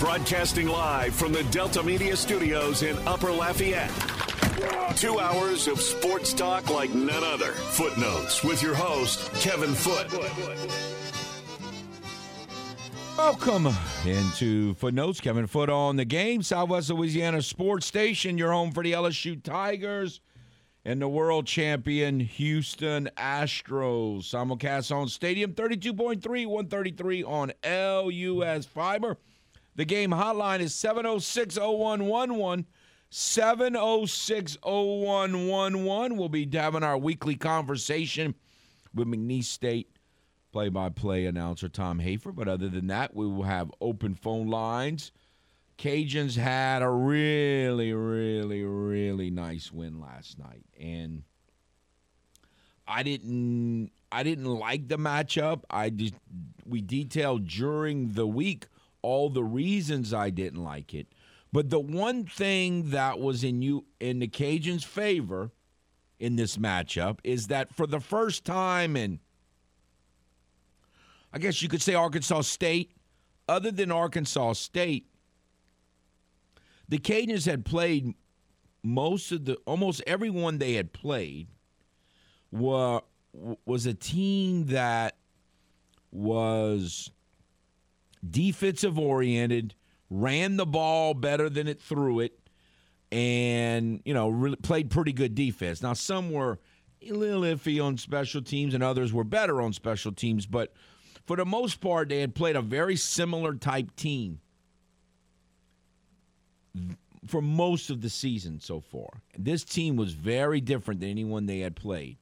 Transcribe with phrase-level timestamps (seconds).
[0.00, 3.92] Broadcasting live from the Delta Media Studios in Upper Lafayette.
[4.96, 7.52] Two hours of sports talk like none other.
[7.52, 10.10] Footnotes with your host, Kevin Foote.
[13.18, 13.68] Welcome
[14.06, 15.20] into Footnotes.
[15.20, 16.40] Kevin Foote on the game.
[16.40, 20.22] Southwest Louisiana Sports Station, your home for the LSU Tigers
[20.82, 24.22] and the world champion Houston Astros.
[24.22, 29.18] Simulcast on Stadium 32.3, 133 on LUS Fiber.
[29.80, 32.66] The game hotline is 706 0111.
[33.08, 36.16] 706 0111.
[36.18, 38.34] We'll be having our weekly conversation
[38.94, 39.96] with McNeese State
[40.52, 42.30] play by play announcer Tom Hafer.
[42.30, 45.12] But other than that, we will have open phone lines.
[45.78, 50.66] Cajuns had a really, really, really nice win last night.
[50.78, 51.22] And
[52.86, 55.62] I didn't I didn't like the matchup.
[55.70, 56.16] I just
[56.66, 58.66] we detailed during the week
[59.02, 61.08] all the reasons I didn't like it.
[61.52, 65.50] But the one thing that was in you in the Cajuns' favor
[66.18, 69.20] in this matchup is that for the first time in
[71.32, 72.90] I guess you could say Arkansas State,
[73.48, 75.06] other than Arkansas State,
[76.88, 78.14] the Cajuns had played
[78.82, 81.48] most of the almost everyone they had played
[82.50, 83.00] were
[83.64, 85.16] was a team that
[86.10, 87.12] was
[88.28, 89.74] defensive oriented,
[90.08, 92.38] ran the ball better than it threw it,
[93.12, 95.82] and you know really played pretty good defense.
[95.82, 96.58] Now some were
[97.02, 100.72] a little iffy on special teams, and others were better on special teams, but
[101.26, 104.40] for the most part, they had played a very similar type team
[107.26, 109.22] for most of the season so far.
[109.38, 112.18] This team was very different than anyone they had played.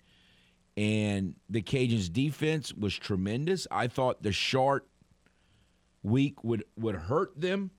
[0.76, 3.66] And the Cajuns' defense was tremendous.
[3.70, 4.87] I thought the short
[6.02, 7.70] week would, would hurt them,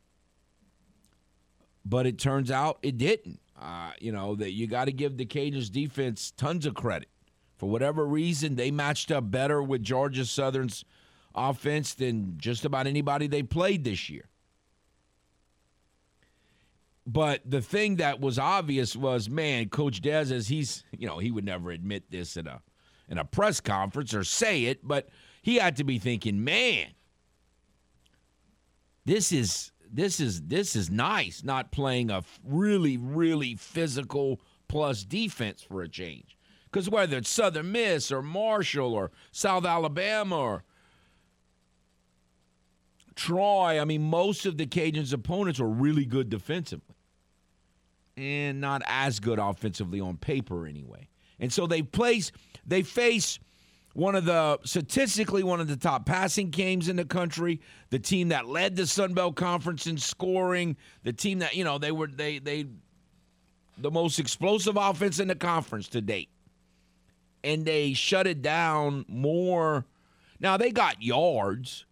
[1.86, 3.40] but it turns out it didn't.
[3.60, 7.10] Uh, you know, that you got to give the Cajuns' defense tons of credit.
[7.58, 10.86] For whatever reason, they matched up better with Georgia Southern's
[11.36, 14.30] offense than just about anybody they played this year.
[17.06, 21.32] But the thing that was obvious was, man, Coach Des, as he's, you know, he
[21.32, 22.62] would never admit this in a
[23.10, 25.10] in a press conference or say it, but
[25.42, 26.86] he had to be thinking, man,
[29.10, 35.64] this is this is this is nice, not playing a really really physical plus defense
[35.64, 36.38] for a change.
[36.66, 40.64] Because whether it's Southern Miss or Marshall or South Alabama or
[43.16, 46.96] Troy, I mean, most of the Cajuns' opponents were really good defensively
[48.16, 51.10] and not as good offensively on paper anyway.
[51.40, 52.32] And so they place
[52.64, 53.40] they face
[54.00, 58.30] one of the statistically one of the top passing games in the country, the team
[58.30, 62.08] that led the Sun Belt Conference in scoring, the team that, you know, they were
[62.08, 62.66] they they
[63.78, 66.30] the most explosive offense in the conference to date.
[67.44, 69.86] And they shut it down more.
[70.40, 71.86] Now they got yards,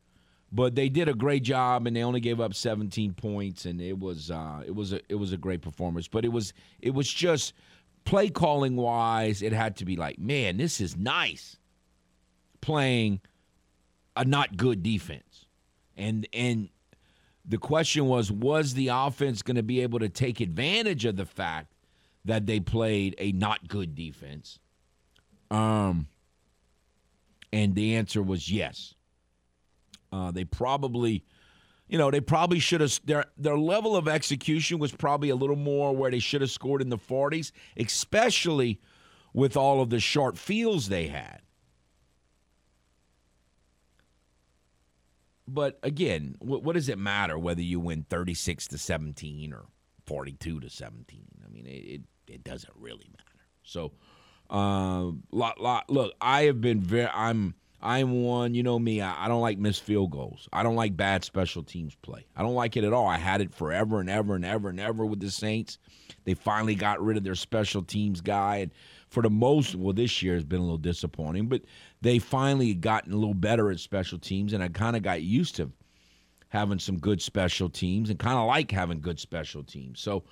[0.52, 4.00] but they did a great job and they only gave up 17 points and it
[4.00, 7.12] was uh, it was a it was a great performance but it was it was
[7.12, 7.54] just
[8.06, 11.58] play calling wise it had to be like man this is nice
[12.62, 13.22] playing
[14.16, 15.46] a not good defense.
[15.96, 16.70] And and
[17.46, 21.26] the question was was the offense going to be able to take advantage of the
[21.26, 21.74] fact
[22.26, 24.60] that they played a not good defense?
[25.50, 26.08] Um
[27.54, 28.94] and the answer was yes.
[30.12, 31.24] Uh, they probably,
[31.88, 35.56] you know, they probably should have their their level of execution was probably a little
[35.56, 38.80] more where they should have scored in the 40s, especially
[39.34, 41.42] with all of the short fields they had.
[45.48, 49.66] But again, what, what does it matter whether you win 36 to 17 or
[50.06, 51.26] 42 to 17?
[51.46, 53.46] I mean, it it, it doesn't really matter.
[53.64, 53.94] So,
[54.50, 59.26] uh, lot, lot, look, I have been very, I'm I'm one, you know me, I,
[59.26, 60.50] I, don't like missed field goals.
[60.52, 62.26] I don't like bad special teams play.
[62.36, 63.08] I don't like it at all.
[63.08, 65.78] I had it forever and ever and ever and ever with the Saints.
[66.26, 68.58] They finally got rid of their special teams guy.
[68.58, 68.72] And
[69.10, 71.62] for the most, well, this year has been a little disappointing, but
[72.02, 74.54] they finally gotten a little better at special teams.
[74.54, 75.72] And I kind of got used to
[76.50, 80.00] having some good special teams and kind of like having good special teams.
[80.00, 80.24] So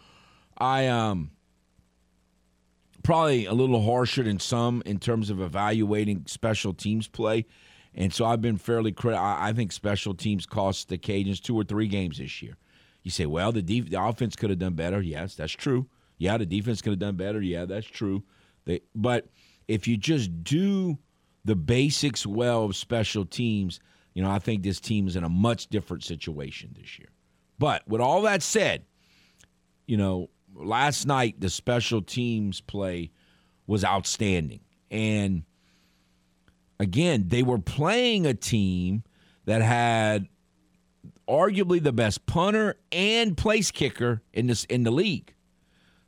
[0.57, 1.31] I, um,
[3.03, 7.45] probably a little harsher than some in terms of evaluating special teams play.
[7.93, 9.23] And so I've been fairly critical.
[9.23, 12.57] I think special teams cost the Cajuns two or three games this year.
[13.03, 15.01] You say, well, the, def- the offense could have done better.
[15.01, 15.87] Yes, that's true.
[16.17, 17.41] Yeah, the defense could have done better.
[17.41, 18.23] Yeah, that's true.
[18.65, 19.27] They, but
[19.67, 20.97] if you just do
[21.45, 23.79] the basics well of special teams,
[24.13, 27.09] you know, I think this team is in a much different situation this year.
[27.59, 28.83] But with all that said,
[29.85, 33.11] you know, last night the special teams play
[33.67, 34.61] was outstanding.
[34.89, 35.43] And
[36.79, 39.03] again, they were playing a team
[39.45, 40.27] that had
[41.27, 45.33] arguably the best punter and place kicker in this in the league.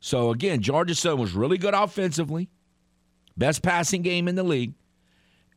[0.00, 2.50] So again, Georgia Southern was really good offensively,
[3.36, 4.74] best passing game in the league,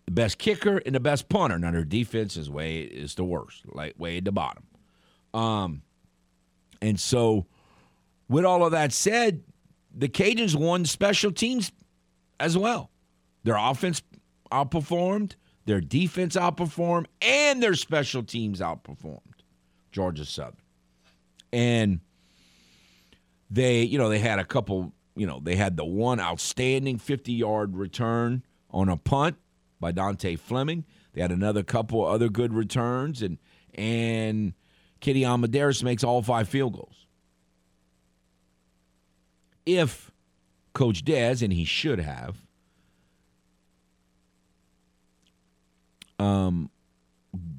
[0.05, 1.57] the best kicker and the best punter.
[1.59, 4.63] Now their defense is way is the worst, like way at the bottom.
[5.33, 5.81] Um,
[6.81, 7.45] and so
[8.27, 9.43] with all of that said,
[9.93, 11.71] the Cajuns won special teams
[12.39, 12.89] as well.
[13.43, 14.01] Their offense
[14.51, 15.33] outperformed,
[15.65, 19.19] their defense outperformed, and their special teams outperformed
[19.91, 20.55] Georgia Southern.
[21.53, 21.99] And
[23.49, 27.33] they, you know, they had a couple, you know, they had the one outstanding 50
[27.33, 29.37] yard return on a punt
[29.81, 30.85] by Dante Fleming.
[31.11, 33.37] They had another couple other good returns, and
[33.73, 34.53] and
[35.01, 37.07] Kenny Almendares makes all five field goals.
[39.65, 40.11] If
[40.73, 42.37] Coach Dez, and he should have,
[46.17, 46.69] um,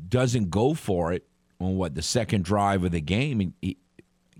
[0.08, 1.26] doesn't go for it
[1.60, 3.76] on what the second drive of the game, he,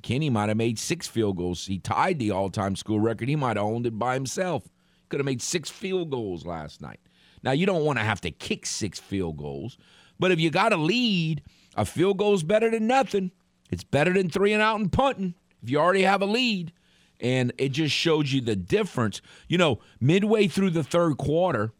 [0.03, 1.67] Kenny might have made six field goals.
[1.67, 3.29] He tied the all-time school record.
[3.29, 4.69] He might have owned it by himself.
[5.09, 6.99] Could have made six field goals last night.
[7.43, 9.79] Now you don't want to have to kick six field goals,
[10.19, 11.43] but if you got a lead,
[11.77, 13.33] a field goal is better than nothing.
[13.71, 16.73] It's better than three and out and punting if you already have a lead.
[17.21, 19.23] And it just shows you the difference.
[19.49, 21.73] You know, midway through the third quarter,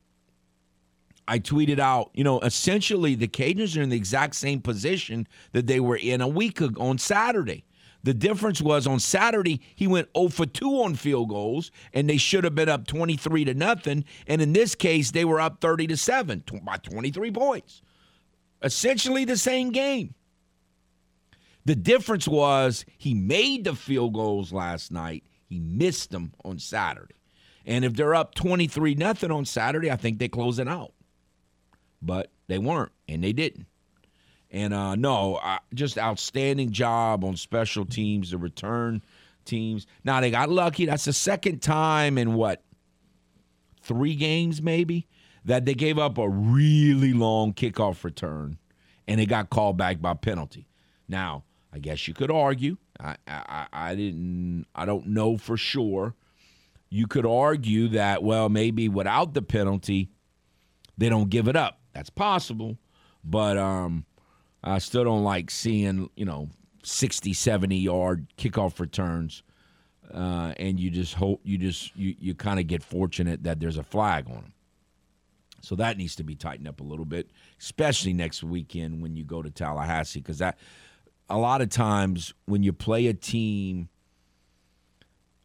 [1.27, 5.67] I tweeted out, you know, essentially the Cajuns are in the exact same position that
[5.67, 7.65] they were in a week ago on Saturday.
[8.03, 12.17] The difference was on Saturday he went 0 for 2 on field goals, and they
[12.17, 14.05] should have been up 23 to nothing.
[14.27, 17.83] And in this case, they were up 30 to seven by 23 points.
[18.63, 20.15] Essentially the same game.
[21.65, 25.23] The difference was he made the field goals last night.
[25.47, 27.15] He missed them on Saturday.
[27.65, 30.93] And if they're up 23 nothing on Saturday, I think they close it out
[32.03, 33.67] but they weren't, and they didn't.
[34.53, 39.03] And uh, no, uh, just outstanding job on special teams, the return
[39.47, 39.87] teams.
[40.05, 40.85] Now they got lucky.
[40.85, 42.63] That's the second time in what
[43.81, 45.09] three games maybe
[45.47, 48.59] that they gave up a really long kickoff return,
[49.09, 50.69] and it got called back by penalty.
[51.09, 52.77] Now I guess you could argue.
[53.01, 54.67] I, I, I didn't.
[54.75, 56.15] I don't know for sure.
[56.91, 60.11] You could argue that well, maybe without the penalty,
[60.99, 61.81] they don't give it up.
[61.95, 62.77] That's possible,
[63.25, 64.05] but um,
[64.63, 66.49] I still don't like seeing you know
[66.83, 69.43] 60, 70 yard kickoff returns,
[70.13, 73.77] uh, and you just hope you just you you kind of get fortunate that there's
[73.79, 74.53] a flag on them.
[75.61, 77.31] So that needs to be tightened up a little bit,
[77.61, 80.59] especially next weekend when you go to Tallahassee, because that
[81.31, 83.89] a lot of times when you play a team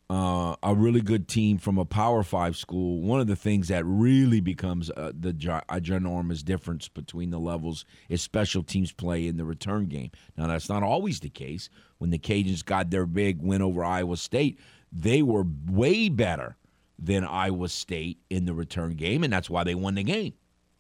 [0.10, 3.84] uh, a really good team from a Power Five school, one of the things that
[3.86, 9.44] really becomes uh, the ginormous difference between the levels is special teams play in the
[9.44, 10.12] return game.
[10.38, 11.70] Now, that's not always the case.
[11.98, 14.60] When the Cajuns got their big win over Iowa State,
[14.94, 16.56] they were way better
[16.98, 20.34] than Iowa State in the return game, and that's why they won the game.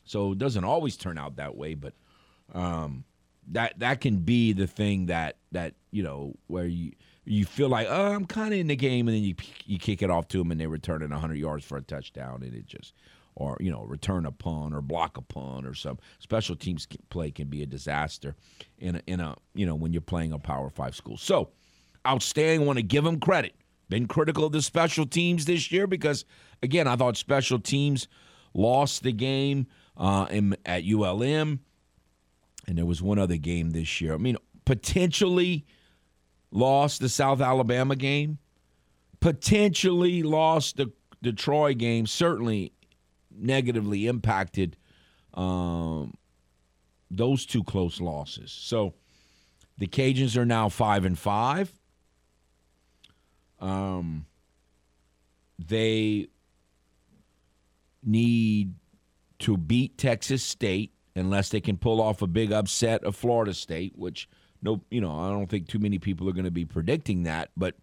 [0.06, 1.94] So it doesn't always turn out that way, but
[2.54, 3.04] um,
[3.52, 6.92] that that can be the thing that that you know where you
[7.26, 10.02] you feel like, oh, I'm kind of in the game, and then you you kick
[10.02, 12.66] it off to them, and they return it 100 yards for a touchdown, and it
[12.66, 12.94] just,
[13.36, 17.32] or you know, return a punt or block a punt or some special teams play
[17.32, 18.36] can be a disaster
[18.80, 21.18] in a, in a you know when you're playing a Power Five school.
[21.18, 21.50] So
[22.08, 22.66] outstanding.
[22.66, 23.54] Want to give them credit.
[23.90, 26.26] Been critical of the special teams this year because
[26.64, 28.08] again, I thought special teams
[28.54, 31.60] lost the game uh, in, at ULM,
[32.68, 34.14] and there was one other game this year.
[34.14, 35.66] I mean, potentially
[36.52, 38.40] lost the South Alabama game,
[39.20, 40.92] potentially lost the,
[41.34, 42.74] Troy game, certainly
[43.32, 44.78] negatively impacted
[45.34, 46.14] um,
[47.10, 48.52] those two close losses.
[48.52, 48.94] So
[49.78, 51.72] the Cajuns are now five and five.
[53.60, 54.26] Um,
[55.60, 56.28] they
[58.04, 58.74] need
[59.40, 63.94] to beat Texas State unless they can pull off a big upset of Florida State,
[63.96, 64.30] which
[64.62, 67.52] no, you know, I don't think too many people are going to be predicting that.
[67.56, 67.76] But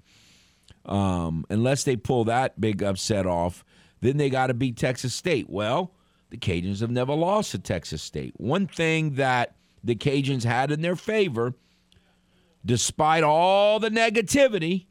[0.85, 3.65] um, unless they pull that big upset off,
[4.01, 5.49] then they got to beat Texas State.
[5.49, 5.93] Well,
[6.31, 8.35] the Cajuns have never lost to Texas State.
[8.37, 11.55] One thing that the Cajuns had in their favor,
[12.65, 14.87] despite all the negativity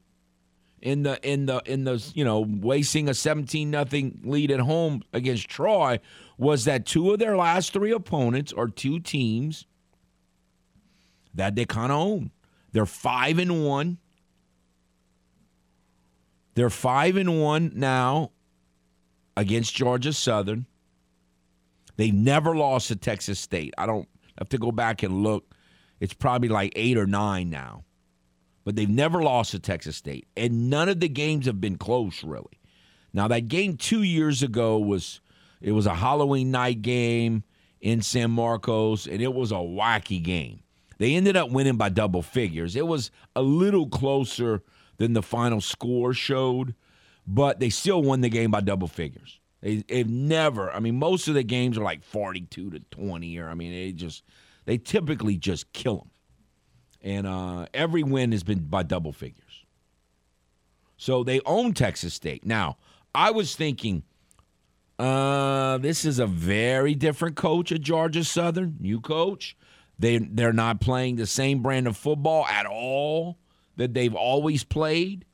[0.83, 5.01] in the in the in the you know wasting a 17 nothing lead at home
[5.13, 5.99] against Troy,
[6.37, 9.65] was that two of their last three opponents are two teams
[11.33, 12.31] that they kind of own
[12.73, 13.97] They're five and one.
[16.55, 18.31] They're five and one now
[19.37, 20.67] against Georgia Southern.
[21.95, 23.73] They've never lost to Texas State.
[23.77, 25.45] I don't have to go back and look.
[26.01, 27.85] It's probably like eight or nine now.
[28.63, 30.27] But they've never lost to Texas State.
[30.37, 32.59] And none of the games have been close, really.
[33.13, 35.19] Now, that game two years ago was
[35.61, 37.43] it was a Halloween night game
[37.81, 40.63] in San Marcos, and it was a wacky game.
[40.97, 42.75] They ended up winning by double figures.
[42.75, 44.63] It was a little closer
[44.97, 46.75] than the final score showed,
[47.27, 49.39] but they still won the game by double figures.
[49.61, 50.71] They, have never.
[50.71, 53.91] I mean, most of the games are like forty-two to twenty, or I mean, they
[53.91, 54.23] just
[54.65, 56.09] they typically just kill them,
[57.03, 59.65] and uh, every win has been by double figures.
[60.97, 62.45] So they own Texas State.
[62.45, 62.77] Now,
[63.13, 64.03] I was thinking,
[64.97, 68.77] uh, this is a very different coach at Georgia Southern.
[68.79, 69.57] New coach.
[69.99, 73.37] They they're not playing the same brand of football at all
[73.75, 75.25] that they've always played,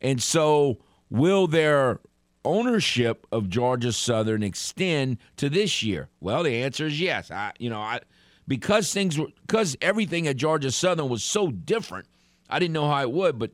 [0.00, 0.78] and so
[1.10, 2.00] will their
[2.44, 6.08] ownership of Georgia Southern extend to this year?
[6.20, 7.30] Well, the answer is yes.
[7.30, 8.00] I, you know, I
[8.46, 12.06] because things were because everything at Georgia Southern was so different.
[12.48, 13.52] I didn't know how it would, but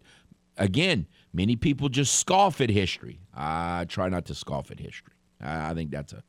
[0.57, 3.21] again, many people just scoff at history.
[3.35, 5.13] I try not to scoff at history.
[5.41, 6.23] I, think that's a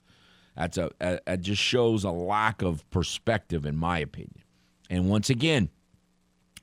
[0.56, 4.44] that's a, a it just shows a lack of perspective, in my opinion.
[4.90, 5.70] And once again,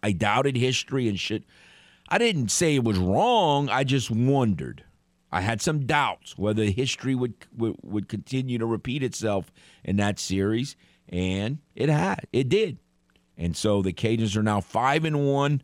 [0.02, 1.44] I doubted history and shit.
[2.08, 3.68] I didn't say it was wrong.
[3.70, 4.84] I just wondered.
[5.32, 9.50] I had some doubts whether history would, would, would continue to repeat itself
[9.82, 10.76] in that series,
[11.08, 12.26] and it had.
[12.32, 12.78] It did.
[13.36, 15.62] And so the Cajuns are now five and one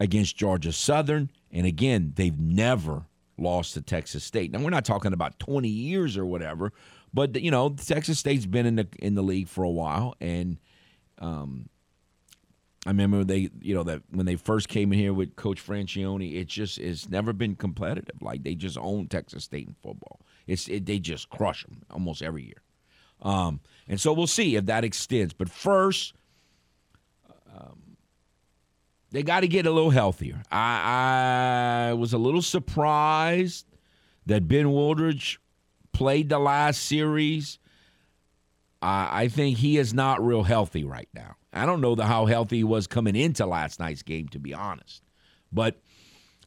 [0.00, 4.52] against Georgia Southern, and again, they've never lost to Texas State.
[4.52, 6.72] Now we're not talking about 20 years or whatever,
[7.12, 10.58] but you know Texas State's been in the in the league for a while, and
[11.18, 11.68] um,
[12.86, 16.40] I remember they, you know, that when they first came in here with Coach Franchione,
[16.40, 18.20] it just it's never been competitive.
[18.20, 20.20] Like they just own Texas State in football.
[20.46, 22.62] It's it, they just crush them almost every year,
[23.22, 25.32] um, and so we'll see if that extends.
[25.32, 26.14] But first,
[27.54, 27.96] um,
[29.10, 30.42] they got to get a little healthier.
[30.50, 33.66] I, I was a little surprised
[34.26, 35.38] that Ben Wooldridge
[35.92, 37.58] played the last series.
[38.80, 41.36] I, I think he is not real healthy right now.
[41.52, 44.54] I don't know the, how healthy he was coming into last night's game, to be
[44.54, 45.02] honest.
[45.52, 45.80] But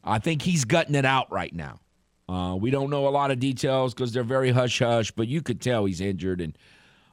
[0.04, 1.80] I think he's gutting it out right now.
[2.28, 5.40] Uh, we don't know a lot of details because they're very hush hush, but you
[5.40, 6.42] could tell he's injured.
[6.42, 6.58] And,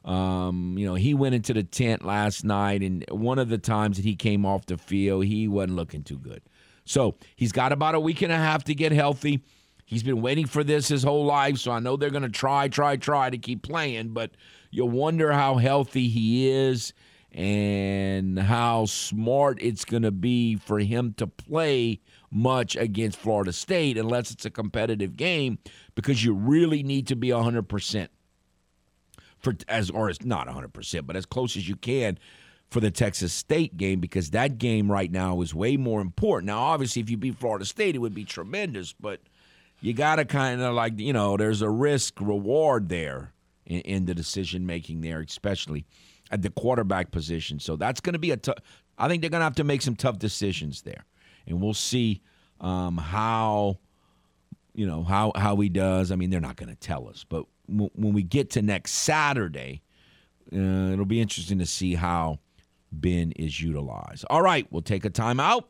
[0.06, 3.96] um, you know, he went into the tent last night, and one of the times
[3.96, 6.42] that he came off the field, he wasn't looking too good.
[6.84, 9.42] So he's got about a week and a half to get healthy.
[9.84, 12.68] He's been waiting for this his whole life, so I know they're going to try,
[12.68, 14.30] try, try to keep playing, but
[14.70, 16.92] you wonder how healthy he is
[17.32, 23.98] and how smart it's going to be for him to play much against Florida State
[23.98, 25.58] unless it's a competitive game
[25.94, 28.08] because you really need to be 100%
[29.46, 32.18] for as or it's not 100% but as close as you can
[32.68, 36.46] for the Texas State game because that game right now is way more important.
[36.48, 39.20] Now obviously if you beat Florida State it would be tremendous but
[39.80, 43.32] you got to kind of like you know there's a risk reward there
[43.66, 45.86] in, in the decision making there especially
[46.30, 47.60] at the quarterback position.
[47.60, 48.58] So that's going to be a tough.
[48.98, 51.04] I think they're going to have to make some tough decisions there,
[51.46, 52.22] and we'll see
[52.60, 53.78] um, how
[54.74, 56.10] you know how how he does.
[56.10, 59.82] I mean, they're not going to tell us, but when we get to next Saturday,
[60.52, 62.38] uh, it'll be interesting to see how
[62.92, 64.24] Ben is utilized.
[64.30, 65.64] All right, we'll take a timeout.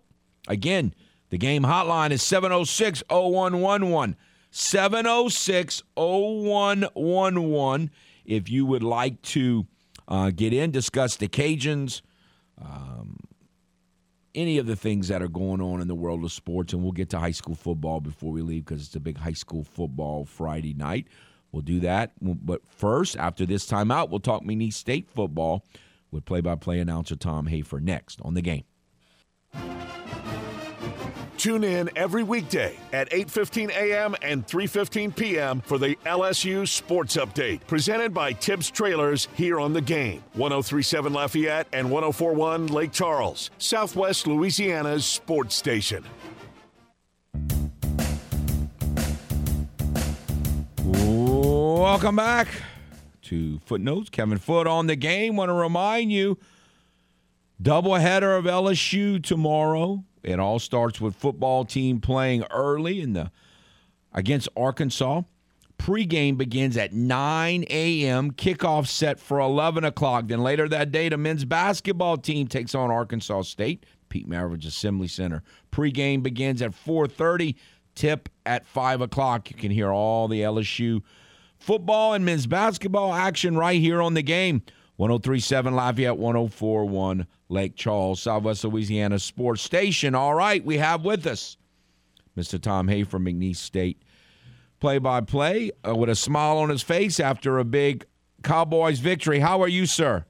[0.49, 0.95] Again,
[1.31, 4.17] the game hotline is 706 0111.
[4.51, 7.91] 706 0111.
[8.25, 9.67] If you would like to
[10.09, 12.03] uh, get in, discuss the Cajuns,
[12.61, 13.19] um,
[14.35, 16.73] any of the things that are going on in the world of sports.
[16.73, 19.33] And we'll get to high school football before we leave because it's a big high
[19.33, 21.07] school football Friday night.
[21.57, 22.13] We'll do that.
[22.21, 25.65] But first, after this timeout, we'll talk McNeese State football
[26.11, 28.65] with play by play announcer Tom Hafer next on the game.
[31.39, 34.15] Tune in every weekday at 8:15 a.m.
[34.21, 35.63] and 3:15 p.m.
[35.63, 40.23] for the LSU Sports Update, presented by Tibbs Trailers here on the game.
[40.35, 46.05] 1037 Lafayette and 1041 Lake Charles, Southwest Louisiana's sports station.
[51.77, 52.49] Welcome back
[53.25, 54.09] to Footnotes.
[54.09, 55.37] Kevin Foote on the game.
[55.37, 56.39] Want to remind you,
[57.63, 63.31] doubleheader of LSU tomorrow it all starts with football team playing early in the
[64.15, 65.21] against Arkansas.
[65.77, 68.31] Pregame begins at 9 a.m.
[68.31, 70.29] Kickoff set for 11 o'clock.
[70.29, 73.85] Then later that day, the men's basketball team takes on Arkansas State.
[74.09, 75.43] Pete Maravich Assembly Center.
[75.73, 77.55] Pregame begins at 4:30.
[77.95, 79.51] Tip at five o'clock.
[79.51, 81.03] You can hear all the LSU
[81.67, 84.63] football and men's basketball action right here on the game.
[84.97, 90.15] 1037 Lafayette, 1041 Lake Charles, Southwest Louisiana Sports Station.
[90.15, 91.57] All right, we have with us
[92.39, 92.61] Mr.
[92.63, 94.01] Tom Hay from McNeese State
[94.79, 98.07] play by play with a smile on his face after a big
[98.45, 99.41] Cowboys victory.
[99.41, 100.25] How are you, sir?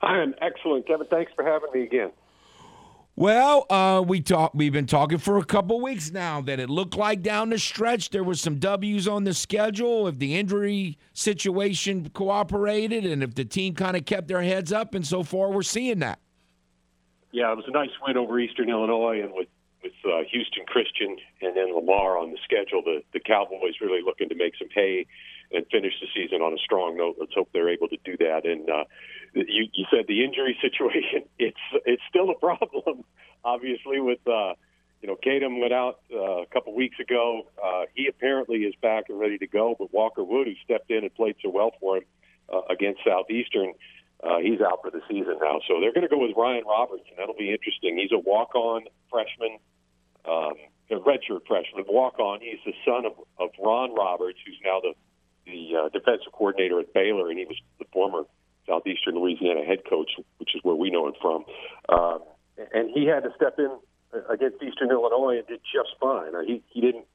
[0.00, 1.06] I am excellent, Kevin.
[1.08, 2.10] Thanks for having me again.
[3.14, 4.52] Well, uh, we talk.
[4.54, 8.08] We've been talking for a couple weeks now that it looked like down the stretch
[8.08, 13.44] there was some W's on the schedule if the injury situation cooperated and if the
[13.44, 16.20] team kind of kept their heads up, and so far we're seeing that.
[17.32, 19.48] Yeah, it was a nice win over Eastern Illinois, and with
[19.82, 24.30] with uh, Houston Christian and then Lamar on the schedule, the the Cowboys really looking
[24.30, 25.06] to make some hay
[25.52, 27.16] and finish the season on a strong note.
[27.20, 28.46] Let's hope they're able to do that.
[28.46, 28.84] And uh,
[29.34, 33.04] you, you said the injury situation; it's it's still a problem,
[33.44, 34.00] obviously.
[34.00, 34.54] With uh,
[35.00, 37.42] you know, Kadum went out uh, a couple weeks ago.
[37.62, 39.74] Uh, he apparently is back and ready to go.
[39.78, 42.04] But Walker Wood, who stepped in and played so well for him
[42.52, 43.72] uh, against Southeastern,
[44.22, 45.60] uh, he's out for the season now.
[45.66, 47.98] So they're going to go with Ryan Roberts, and that'll be interesting.
[47.98, 49.58] He's a walk-on freshman.
[50.24, 50.54] Um,
[50.92, 52.40] a redshirt freshman, walk on.
[52.40, 54.92] He's the son of, of Ron Roberts, who's now the
[55.46, 58.22] the uh, defensive coordinator at Baylor, and he was the former
[58.66, 61.44] Southeastern Louisiana head coach, which is where we know him from.
[61.88, 62.20] Um,
[62.72, 63.70] and he had to step in
[64.28, 66.34] against Eastern Illinois and did just fine.
[66.34, 67.06] Uh, he he didn't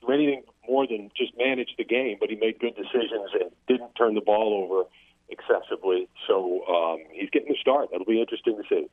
[0.00, 3.94] do anything more than just manage the game, but he made good decisions and didn't
[3.94, 4.88] turn the ball over
[5.28, 6.08] excessively.
[6.26, 7.88] So um, he's getting the start.
[7.90, 8.86] That'll be interesting to see.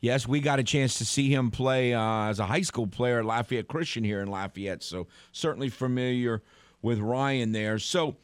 [0.00, 3.20] Yes, we got a chance to see him play uh, as a high school player
[3.20, 6.42] at Lafayette Christian here in Lafayette, so certainly familiar
[6.82, 7.78] with Ryan there.
[7.78, 8.16] So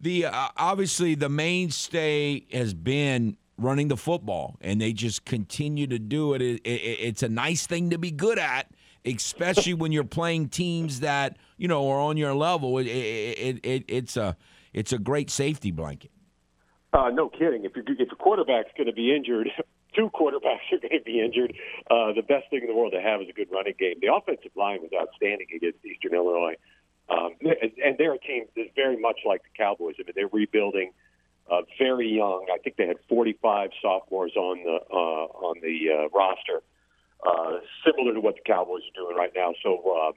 [0.00, 5.98] the uh, obviously the mainstay has been running the football, and they just continue to
[5.98, 6.42] do it.
[6.42, 8.70] it, it it's a nice thing to be good at,
[9.04, 12.78] especially when you're playing teams that you know are on your level.
[12.78, 14.36] It, it, it's a
[14.72, 16.10] it's a great safety blanket.
[16.92, 17.64] Uh, no kidding.
[17.64, 19.50] If you if a quarterback's going to be injured,
[19.94, 21.52] two quarterbacks are going to be injured.
[21.90, 23.94] Uh, the best thing in the world to have is a good running game.
[24.00, 26.56] The offensive line was outstanding against Eastern Illinois.
[27.10, 29.96] Um, and they're a team that's very much like the Cowboys.
[29.98, 30.92] I mean, they're rebuilding,
[31.50, 32.46] uh, very young.
[32.52, 36.62] I think they had 45 sophomores on the uh, on the uh, roster,
[37.26, 39.52] uh, similar to what the Cowboys are doing right now.
[39.62, 40.12] So, um,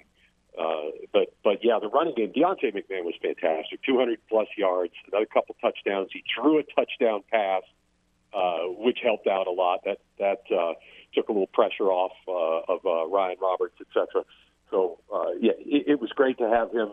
[0.60, 2.32] uh, but but yeah, the running game.
[2.32, 3.82] Deontay McMahon was fantastic.
[3.84, 6.10] 200 plus yards, another couple touchdowns.
[6.13, 7.63] He threw a touchdown pass,
[8.34, 9.79] uh, which helped out a lot.
[9.86, 10.73] That that uh,
[11.15, 14.23] took a little pressure off uh, of uh, Ryan Roberts, et cetera.
[14.73, 16.89] So uh, yeah, it, it was great to have him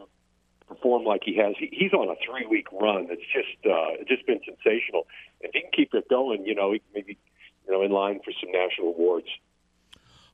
[0.69, 1.55] perform like he has.
[1.59, 5.07] He, he's on a three week run that's just uh, just been sensational.
[5.41, 7.19] If he can keep it going, you know, he can maybe
[7.67, 9.29] you know in line for some national awards.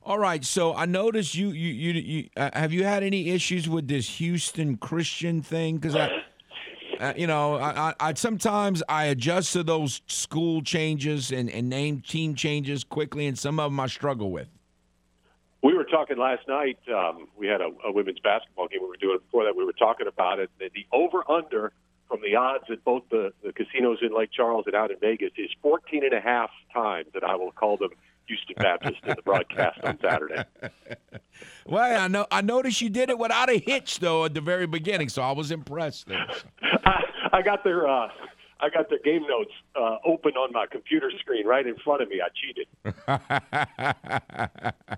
[0.03, 3.69] All right, so I noticed you you you, you uh, have you had any issues
[3.69, 5.77] with this Houston Christian thing?
[5.77, 6.11] Because I.
[6.99, 11.69] Uh, you know, I, I, I, sometimes I adjust to those school changes and, and
[11.69, 14.56] name team changes quickly, and some of them I struggle with.
[15.63, 16.77] We were talking last night.
[16.93, 19.55] Um, we had a, a women's basketball game we were doing before that.
[19.55, 20.49] We were talking about it.
[20.59, 21.73] The, the over under
[22.07, 25.31] from the odds at both the, the casinos in Lake Charles and out in Vegas
[25.37, 27.89] is 14 and a half times that I will call them
[28.27, 30.43] Houston Baptist in the broadcast on Saturday.
[31.67, 34.65] Well, I know I noticed you did it without a hitch though at the very
[34.65, 36.07] beginning, so I was impressed.
[36.07, 36.25] There.
[36.85, 38.07] I, I got their uh,
[38.59, 42.09] I got their game notes uh, open on my computer screen right in front of
[42.09, 42.21] me.
[42.21, 42.67] I cheated.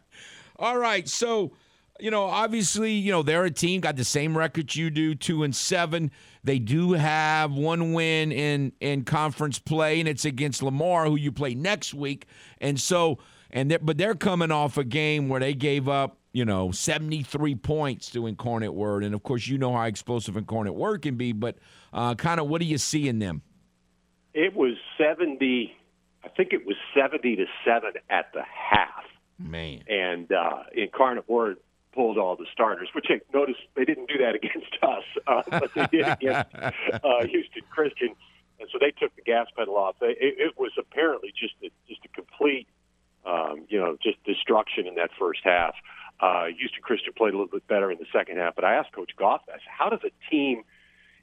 [0.59, 1.53] All right, so
[2.01, 5.43] you know, obviously, you know they're a team got the same record you do, two
[5.43, 6.11] and seven.
[6.43, 11.31] They do have one win in in conference play, and it's against Lamar, who you
[11.31, 12.25] play next week.
[12.59, 13.19] And so,
[13.51, 17.23] and they're, but they're coming off a game where they gave up, you know, seventy
[17.23, 21.15] three points to Incarnate Word, and of course, you know how explosive Incarnate Word can
[21.15, 21.31] be.
[21.31, 21.57] But
[21.93, 23.43] uh, kind of, what do you see in them?
[24.33, 25.73] It was seventy.
[26.23, 28.98] I think it was seventy to seven at the half
[29.39, 29.83] Man.
[29.87, 31.57] And uh, Incarnate Word
[31.93, 35.73] pulled all the starters, which I noticed they didn't do that against us, uh, but
[35.73, 38.15] they did against uh, Houston Christian.
[38.59, 39.95] And so they took the gas pedal off.
[40.01, 42.67] It, it was apparently just a, just a complete,
[43.25, 45.73] um, you know, just destruction in that first half.
[46.19, 48.91] Uh, Houston Christian played a little bit better in the second half, but I asked
[48.91, 50.63] Coach Goff, I said, how does a team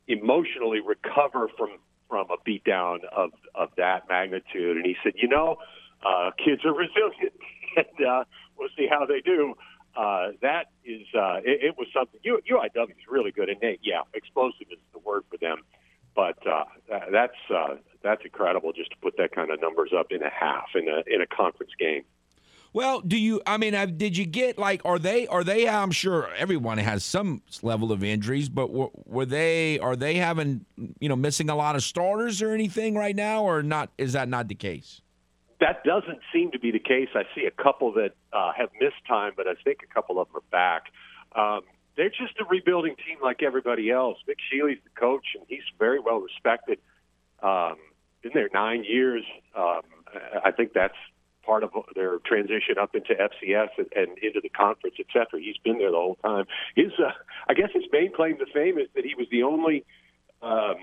[0.09, 4.79] emotionally recover from from a beatdown of of that magnitude?
[4.79, 5.59] And he said, you know,
[6.03, 7.35] uh, kids are resilient
[7.99, 8.25] and uh,
[8.59, 9.55] we'll see how they do.
[9.97, 12.21] Uh, that is, uh, it, it was something.
[12.23, 15.59] U, UIW is really good, and they, yeah, explosive is the word for them.
[16.15, 16.65] But uh,
[17.13, 20.69] that's uh, that's incredible just to put that kind of numbers up in a half
[20.75, 22.05] in a in a conference game.
[22.73, 23.41] Well, do you?
[23.47, 24.83] I mean, did you get like?
[24.85, 25.27] Are they?
[25.29, 25.69] Are they?
[25.69, 29.79] I'm sure everyone has some level of injuries, but were, were they?
[29.79, 30.65] Are they having
[31.01, 33.91] you know missing a lot of starters or anything right now, or not?
[33.99, 35.01] Is that not the case?
[35.61, 37.09] That doesn't seem to be the case.
[37.15, 40.29] I see a couple that uh, have missed time, but I think a couple of
[40.29, 40.85] them are back.
[41.35, 41.63] Um,
[41.97, 44.19] they're just a rebuilding team like everybody else.
[44.27, 46.79] Vic Shealy's the coach, and he's very well respected.
[47.43, 47.77] Um,
[48.23, 49.25] been there nine years.
[49.55, 49.83] Um,
[50.45, 50.97] I think that's
[51.43, 55.41] part of their transition up into FCS and, and into the conference, et cetera.
[55.41, 56.47] He's been there the whole time.
[56.75, 57.13] His, uh,
[57.49, 59.85] I guess, his main claim to fame is that he was the only,
[60.43, 60.77] um,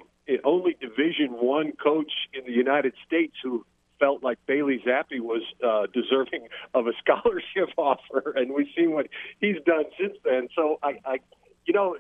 [0.45, 3.65] only Division One coach in the United States who
[3.99, 9.08] felt like Bailey Zappe was uh, deserving of a scholarship offer, and we've seen what
[9.39, 10.49] he's done since then.
[10.56, 11.17] So I, I
[11.65, 11.97] you know,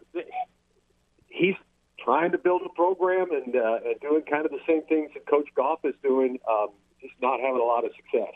[1.29, 1.55] he's
[2.03, 5.25] trying to build a program and, uh, and doing kind of the same things that
[5.25, 6.67] Coach Goff is doing, um,
[7.01, 8.33] just not having a lot of success.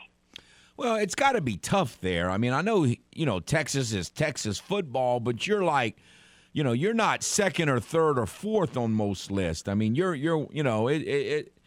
[0.76, 2.30] Well, it's got to be tough there.
[2.30, 5.96] I mean, I know you know Texas is Texas football, but you're like,
[6.52, 9.66] you know, you're not second or third or fourth on most lists.
[9.66, 11.57] I mean, you're you're you know it, it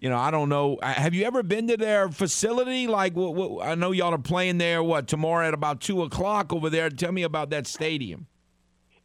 [0.00, 0.78] you know I don't know.
[0.82, 2.86] Have you ever been to their facility?
[2.86, 4.82] Like, what, what, I know y'all are playing there.
[4.82, 6.90] What tomorrow at about two o'clock over there?
[6.90, 8.26] Tell me about that stadium.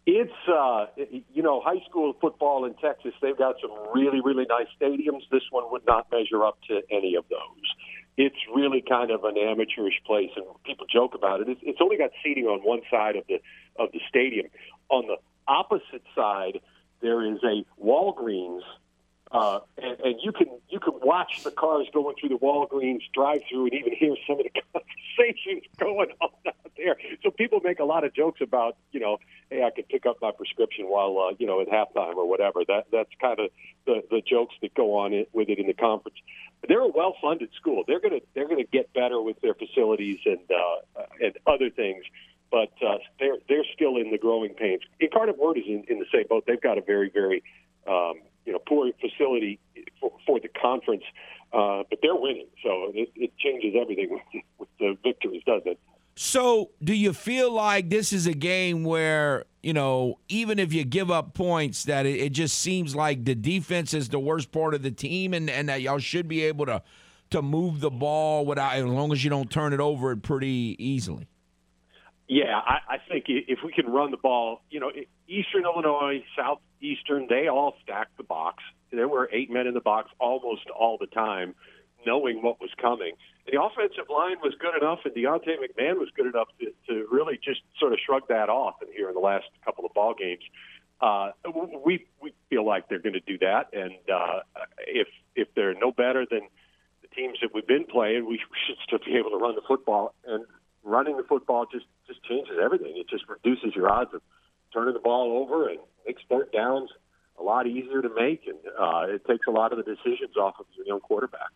[0.07, 0.85] It's uh,
[1.33, 3.13] you know high school football in Texas.
[3.21, 5.21] They've got some really really nice stadiums.
[5.31, 7.75] This one would not measure up to any of those
[8.17, 11.49] it's really kind of an amateurish place, and people joke about it.
[11.49, 13.41] It's, it's only got seating on one side of the
[13.77, 14.47] of the stadium.
[14.89, 16.59] On the opposite side,
[17.01, 18.61] there is a Walgreens,
[19.31, 23.65] uh, and, and you can you can watch the cars going through the Walgreens drive-through,
[23.65, 26.97] and even hear some of the conversations going on out there.
[27.23, 29.17] So people make a lot of jokes about, you know,
[29.49, 32.61] hey, I could pick up my prescription while uh, you know at halftime or whatever.
[32.67, 33.49] That that's kind of
[33.85, 36.17] the the jokes that go on it, with it in the conference
[36.67, 37.83] they're a well-funded school.
[37.87, 42.03] They're to they're to get better with their facilities and uh, and other things,
[42.51, 44.81] but uh, they're they're still in the growing pains.
[44.99, 46.45] Incarnate Word is in, in the same boat.
[46.47, 47.43] They've got a very very
[47.87, 49.59] um, you know poor facility
[49.99, 51.03] for, for the conference,
[51.53, 54.19] uh, but they're winning, so it, it changes everything
[54.57, 55.79] with, the victories, doesn't it?
[56.17, 60.83] So, do you feel like this is a game where, you know, even if you
[60.83, 64.73] give up points, that it, it, just seems like the defense is the worst part
[64.73, 66.81] of the team and, and that y'all should be able to
[67.31, 71.27] to move the ball without as long as you don't turn it over pretty easily?
[72.27, 74.91] Yeah, I, I think if we can run the ball, you know,
[75.27, 78.63] Eastern Illinois, Southeastern, they all stacked the box.
[78.91, 81.53] There were eight men in the box almost all the time
[82.05, 83.13] knowing what was coming.
[83.51, 87.39] The offensive line was good enough, and Deontay McMahon was good enough to, to really
[87.43, 88.75] just sort of shrug that off.
[88.81, 90.43] And here in the last couple of ball games,
[91.01, 91.31] uh,
[91.85, 93.69] we we feel like they're going to do that.
[93.73, 94.39] And uh,
[94.87, 96.41] if if they're no better than
[97.01, 100.13] the teams that we've been playing, we should still be able to run the football.
[100.25, 100.45] And
[100.85, 102.93] running the football just just changes everything.
[102.95, 104.21] It just reduces your odds of
[104.73, 106.89] turning the ball over and makes third downs
[107.37, 110.55] a lot easier to make, and uh, it takes a lot of the decisions off
[110.59, 111.49] of your young quarterback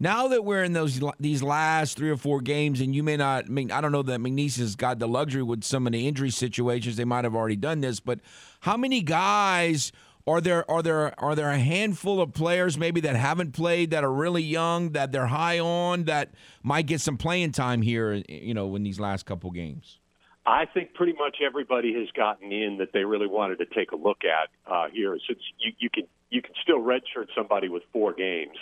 [0.00, 3.44] now that we're in those these last three or four games, and you may not,
[3.44, 6.08] I mean, I don't know that McNeese has got the luxury with some of the
[6.08, 6.96] injury situations.
[6.96, 8.18] They might have already done this, but
[8.60, 9.92] how many guys
[10.26, 10.70] are there?
[10.70, 14.42] Are there are there a handful of players maybe that haven't played that are really
[14.42, 16.30] young that they're high on that
[16.62, 18.22] might get some playing time here?
[18.28, 19.98] You know, in these last couple games.
[20.46, 23.96] I think pretty much everybody has gotten in that they really wanted to take a
[23.96, 25.16] look at uh, here.
[25.26, 28.56] Since you, you can you can still redshirt somebody with four games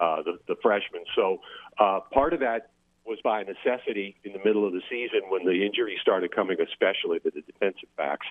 [0.00, 1.02] uh, the, the freshmen.
[1.14, 1.40] So
[1.78, 2.70] uh, part of that
[3.06, 7.20] was by necessity in the middle of the season when the injuries started coming, especially
[7.20, 8.26] to the defensive backs.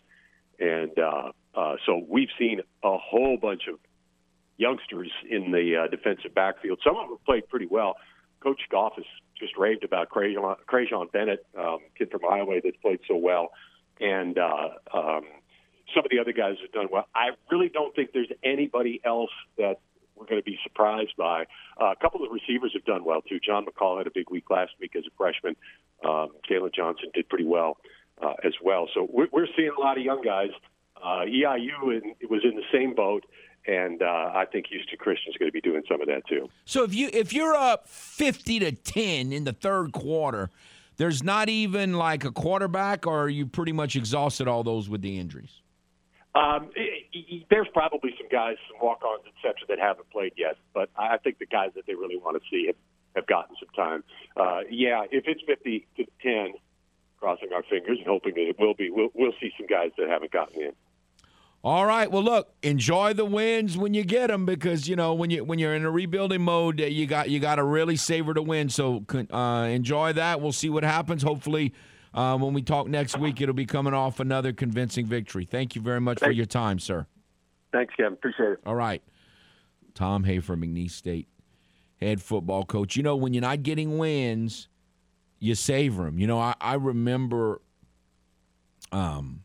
[0.60, 3.80] And uh, uh, so we've seen a whole bunch of
[4.58, 6.80] youngsters in the uh, defensive backfield.
[6.84, 7.96] Some of them have played pretty well.
[8.42, 9.06] Coach Goff has
[9.40, 13.50] just raved about Crajon Bennett, um, kid from Iowa that's played so well.
[14.00, 15.26] And uh, um,
[15.94, 17.08] some of the other guys have done well.
[17.16, 19.80] I really don't think there's anybody else that
[20.16, 21.46] we're going to be surprised by.
[21.80, 23.40] Uh, a couple of the receivers have done well too.
[23.40, 25.56] John McCall had a big week last week as a freshman.
[26.04, 27.78] Um, Kalen Johnson did pretty well
[28.22, 28.88] uh, as well.
[28.94, 30.50] So we're, we're seeing a lot of young guys.
[31.02, 33.24] Uh, EIU in, was in the same boat,
[33.68, 36.50] and uh, I think Houston Christian is going to be doing some of that too.
[36.66, 40.50] So if you if you're up fifty to ten in the third quarter,
[40.98, 45.02] there's not even like a quarterback, or are you pretty much exhausted all those with
[45.02, 45.62] the injuries?
[46.34, 46.70] Um,
[47.50, 50.58] there's probably some guys, some walk-ons, et cetera, that haven't played yet.
[50.74, 52.76] But I think the guys that they really want to see have,
[53.16, 54.04] have gotten some time.
[54.36, 56.54] Uh, yeah, if it's 50 to 10,
[57.20, 60.10] crossing our fingers and hoping that it will be, we'll, we'll see some guys that
[60.10, 60.72] haven't gotten in.
[61.64, 62.10] All right.
[62.10, 65.58] Well, look, enjoy the wins when you get them because you know when you when
[65.60, 68.70] you're in a rebuilding mode, you got you got to really savor the win.
[68.70, 69.04] So
[69.34, 70.40] uh, enjoy that.
[70.40, 71.24] We'll see what happens.
[71.24, 71.74] Hopefully,
[72.14, 75.46] uh, when we talk next week, it'll be coming off another convincing victory.
[75.46, 77.08] Thank you very much for your time, sir.
[77.74, 78.14] Thanks, Kevin.
[78.14, 78.60] Appreciate it.
[78.66, 79.02] All right.
[79.94, 81.28] Tom Hafer, McNeese State
[82.00, 82.96] head football coach.
[82.96, 84.70] You know, when you're not getting wins,
[85.40, 86.20] you savor them.
[86.20, 87.62] You know, I, I remember,
[88.92, 89.44] um,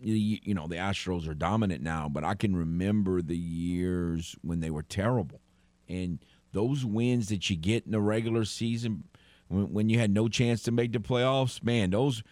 [0.00, 4.60] you, you know, the Astros are dominant now, but I can remember the years when
[4.60, 5.40] they were terrible.
[5.88, 6.18] And
[6.52, 9.04] those wins that you get in the regular season
[9.48, 12.22] when, when you had no chance to make the playoffs, man, those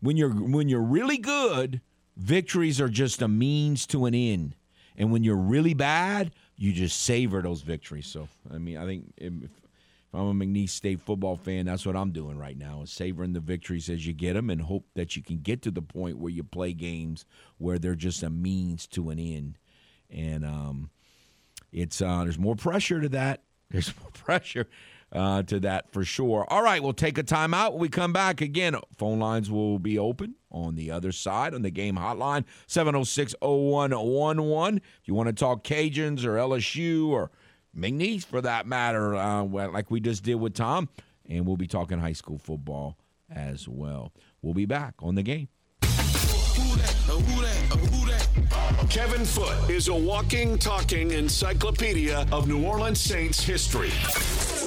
[0.00, 1.80] when you're when you're really good,
[2.16, 4.56] victories are just a means to an end.
[4.96, 8.06] And when you're really bad, you just savor those victories.
[8.06, 9.32] So, I mean, I think if,
[10.12, 13.32] if I'm a McNeese State football fan, that's what I'm doing right now is savoring
[13.32, 16.18] the victories as you get them and hope that you can get to the point
[16.18, 17.24] where you play games
[17.56, 19.56] where they're just a means to an end.
[20.10, 20.90] And um,
[21.72, 23.42] it's uh, there's more pressure to that.
[23.72, 24.68] There's more pressure
[25.12, 26.44] uh, to that for sure.
[26.50, 27.72] All right, we'll take a timeout.
[27.72, 31.62] When we come back again, phone lines will be open on the other side on
[31.62, 34.76] the game hotline 706 0111.
[34.76, 37.30] If you want to talk Cajuns or LSU or
[37.76, 40.88] McNeese for that matter, uh, like we just did with Tom,
[41.28, 42.98] and we'll be talking high school football
[43.30, 44.12] as well.
[44.42, 45.48] We'll be back on the game.
[48.90, 53.90] Kevin Foote is a walking, talking encyclopedia of New Orleans Saints history.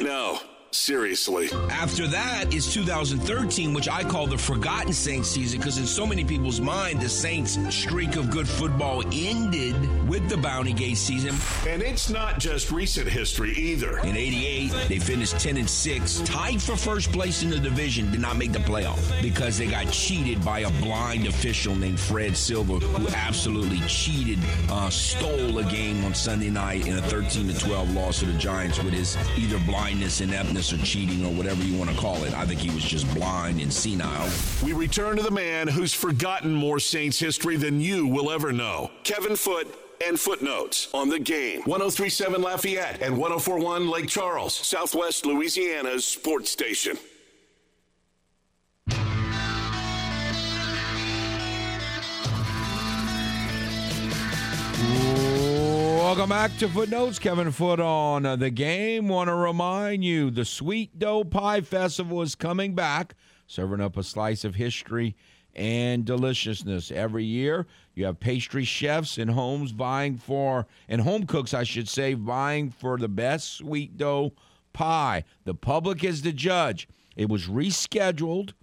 [0.04, 0.40] No
[0.76, 1.50] Seriously.
[1.70, 6.24] After that is 2013, which I call the forgotten Saints season because in so many
[6.26, 9.76] people's mind, the Saints' streak of good football ended
[10.08, 11.34] with the Bounty Gate season.
[11.68, 14.00] And it's not just recent history either.
[14.00, 18.20] In 88, they finished 10 and 6, tied for first place in the division, did
[18.20, 22.80] not make the playoff because they got cheated by a blind official named Fred Silver
[22.80, 27.96] who absolutely cheated, uh, stole a game on Sunday night in a 13 to 12
[27.96, 31.90] loss to the Giants with his either blindness, ineptness, or cheating or whatever you want
[31.90, 32.34] to call it.
[32.34, 34.30] I think he was just blind and senile.
[34.64, 38.92] We return to the man who's forgotten more Saints history than you will ever know.
[39.04, 39.74] Kevin Foote
[40.06, 41.62] and footnotes on the game.
[41.62, 46.98] 1037 Lafayette and 1041 Lake Charles, Southwest Louisiana's sports station.
[56.16, 57.20] Welcome back to Footnotes.
[57.20, 59.10] Kevin Foote on the game.
[59.10, 63.16] Want to remind you the Sweet Dough Pie Festival is coming back,
[63.48, 65.14] serving up a slice of history
[65.54, 67.68] and deliciousness every year.
[67.96, 72.70] You have pastry chefs and homes vying for, and home cooks, I should say, vying
[72.70, 74.32] for the best sweet dough
[74.72, 75.26] pie.
[75.44, 76.88] The public is the judge.
[77.18, 78.54] It was rescheduled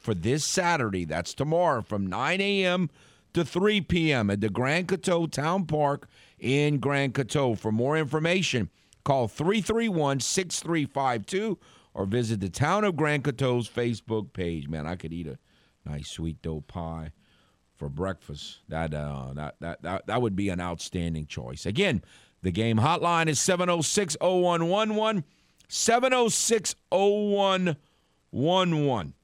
[0.00, 1.04] for this Saturday.
[1.04, 2.88] That's tomorrow from 9 a.m.
[3.34, 4.30] to 3 p.m.
[4.30, 6.08] at the Grand Coteau Town Park
[6.42, 7.56] in Grand Coteau.
[7.56, 8.68] For more information,
[9.04, 11.58] call 331 6352
[11.94, 14.68] or visit the Town of Grand Coteau's Facebook page.
[14.68, 15.38] Man, I could eat a
[15.86, 17.12] nice sweet dough pie
[17.76, 18.58] for breakfast.
[18.68, 21.64] That, uh, that, that, that, that would be an outstanding choice.
[21.64, 22.02] Again,
[22.42, 25.24] the game hotline is 706 0111.
[25.68, 29.14] 706 0111.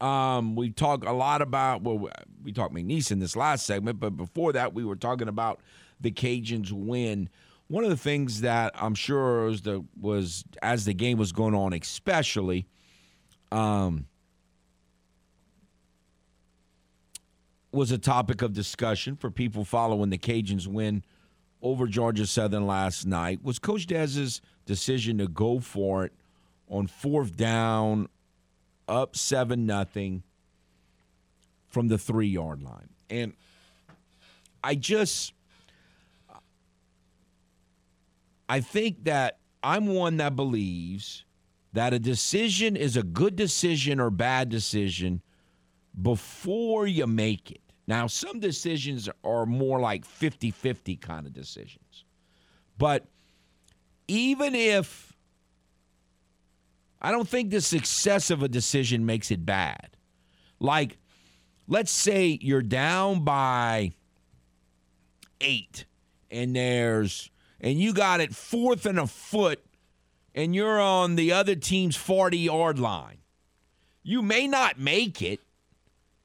[0.00, 2.08] Um, we talk a lot about, well,
[2.42, 5.60] we talked McNeese in this last segment, but before that, we were talking about
[6.02, 7.28] the Cajuns win.
[7.68, 11.54] One of the things that I'm sure was, the, was as the game was going
[11.54, 12.66] on, especially,
[13.50, 14.06] um,
[17.72, 21.02] was a topic of discussion for people following the Cajuns win
[21.62, 26.12] over Georgia Southern last night was Coach Dez's decision to go for it
[26.68, 28.08] on fourth down,
[28.88, 30.22] up seven nothing
[31.68, 33.32] from the three yard line, and
[34.62, 35.32] I just
[38.52, 41.24] I think that I'm one that believes
[41.72, 45.22] that a decision is a good decision or bad decision
[46.02, 47.62] before you make it.
[47.86, 52.04] Now, some decisions are more like 50 50 kind of decisions.
[52.76, 53.06] But
[54.06, 55.16] even if
[57.00, 59.96] I don't think the success of a decision makes it bad,
[60.60, 60.98] like
[61.66, 63.92] let's say you're down by
[65.40, 65.86] eight
[66.30, 67.31] and there's
[67.62, 69.64] and you got it fourth and a foot
[70.34, 73.18] and you're on the other team's 40 yard line.
[74.02, 75.40] You may not make it,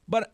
[0.07, 0.33] but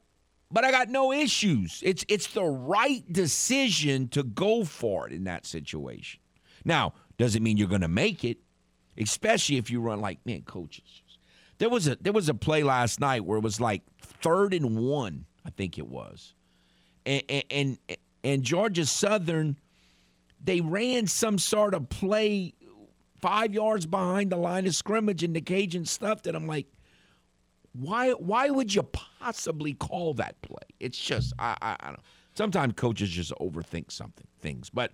[0.50, 1.82] but I got no issues.
[1.84, 6.22] It's it's the right decision to go for it in that situation.
[6.64, 8.38] Now, does it mean you're going to make it?
[8.98, 11.02] Especially if you run like man, coaches.
[11.58, 14.78] There was a there was a play last night where it was like third and
[14.78, 16.34] one, I think it was,
[17.06, 17.78] and and,
[18.24, 19.58] and Georgia Southern,
[20.44, 22.54] they ran some sort of play
[23.22, 26.68] five yards behind the line of scrimmage and the Cajun stuff that I'm like,
[27.72, 30.68] why why would you possibly call that play?
[30.80, 32.02] It's just I I, I don't.
[32.36, 34.92] Sometimes coaches just overthink something things, but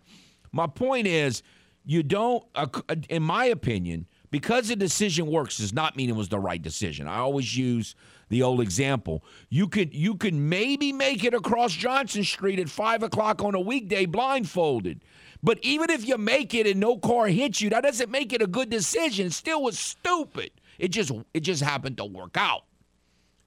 [0.51, 1.41] my point is,
[1.85, 2.43] you don't.
[2.55, 2.67] Uh,
[3.09, 7.07] in my opinion, because the decision works does not mean it was the right decision.
[7.07, 7.95] I always use
[8.29, 9.23] the old example.
[9.49, 13.59] You could you could maybe make it across Johnson Street at five o'clock on a
[13.59, 15.03] weekday blindfolded.
[15.41, 18.41] But even if you make it and no car hits you, that doesn't make it
[18.41, 19.27] a good decision.
[19.27, 20.51] It still was stupid.
[20.77, 22.63] It just it just happened to work out.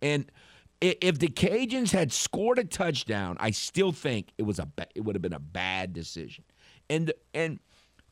[0.01, 0.31] And
[0.81, 5.15] if the Cajuns had scored a touchdown, I still think it was a it would
[5.15, 6.45] have been a bad decision.
[6.89, 7.61] And and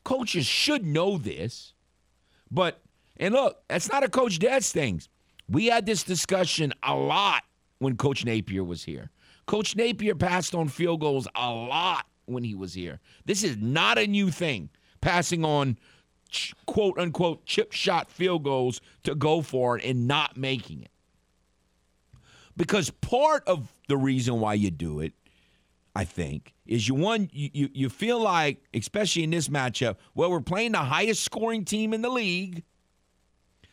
[0.03, 1.73] coaches should know this.
[2.51, 2.81] But
[3.17, 5.01] and look, that's not a coach Des thing.
[5.49, 7.43] We had this discussion a lot
[7.79, 9.09] when Coach Napier was here.
[9.47, 12.99] Coach Napier passed on field goals a lot when he was here.
[13.25, 14.69] This is not a new thing,
[15.01, 15.77] passing on
[16.65, 20.91] quote unquote chip shot field goals to go for it and not making it.
[22.55, 25.13] Because part of the reason why you do it,
[25.95, 30.29] I think, is you one you, you, you feel like, especially in this matchup, well,
[30.31, 32.63] we're playing the highest scoring team in the league.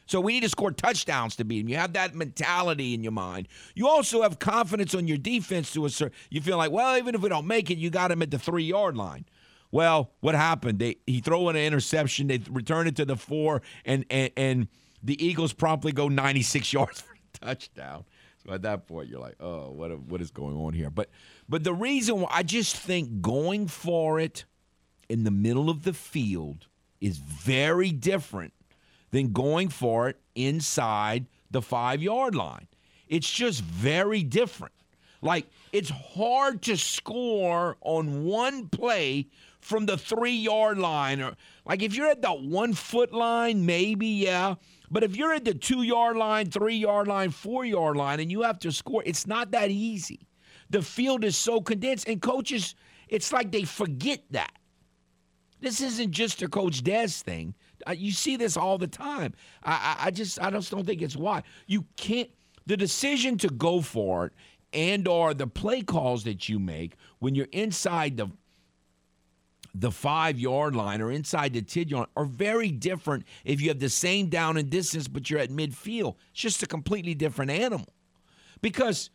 [0.08, 1.68] So we need to score touchdowns to beat them.
[1.68, 3.46] You have that mentality in your mind.
[3.74, 6.16] You also have confidence on your defense to a certain.
[6.30, 8.38] You feel like, well, even if we don't make it, you got him at the
[8.38, 9.26] three yard line.
[9.70, 10.78] Well, what happened?
[10.78, 12.26] They he throw in an interception.
[12.26, 14.68] They return it to the four, and and, and
[15.02, 18.04] the Eagles promptly go 96 yards for a touchdown.
[18.46, 20.88] So at that point, you're like, oh, what what is going on here?
[20.88, 21.10] But
[21.50, 24.46] but the reason why I just think going for it
[25.10, 26.66] in the middle of the field
[26.98, 28.54] is very different
[29.10, 32.68] than going for it inside the five yard line.
[33.08, 34.74] It's just very different.
[35.20, 39.26] Like, it's hard to score on one play
[39.60, 41.20] from the three yard line.
[41.20, 44.54] Or, like, if you're at the one foot line, maybe, yeah.
[44.90, 48.30] But if you're at the two yard line, three yard line, four yard line, and
[48.30, 50.20] you have to score, it's not that easy.
[50.70, 52.74] The field is so condensed, and coaches,
[53.08, 54.52] it's like they forget that.
[55.60, 57.54] This isn't just a Coach Des thing.
[57.94, 59.34] You see this all the time.
[59.62, 62.30] I, I, I just I just don't think it's why you can't.
[62.66, 64.32] The decision to go for it
[64.72, 68.28] and or the play calls that you make when you're inside the
[69.74, 73.78] the five yard line or inside the 10 yard are very different if you have
[73.78, 76.16] the same down and distance but you're at midfield.
[76.32, 77.88] It's just a completely different animal.
[78.60, 79.10] Because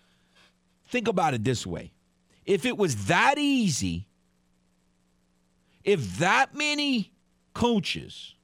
[0.88, 1.92] think about it this way
[2.46, 4.08] if it was that easy,
[5.84, 7.12] if that many
[7.54, 8.36] coaches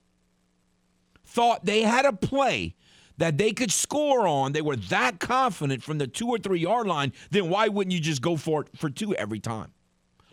[1.30, 2.76] thought they had a play
[3.18, 6.88] that they could score on, they were that confident from the two or three yard
[6.88, 9.72] line, then why wouldn't you just go for it for two every time?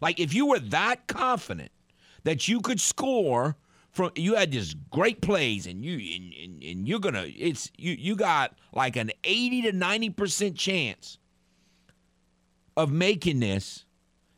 [0.00, 1.70] Like if you were that confident
[2.24, 3.56] that you could score
[3.90, 7.92] from you had this great plays and you and, and, and you're gonna it's you
[7.92, 11.18] you got like an 80 to 90 percent chance
[12.76, 13.84] of making this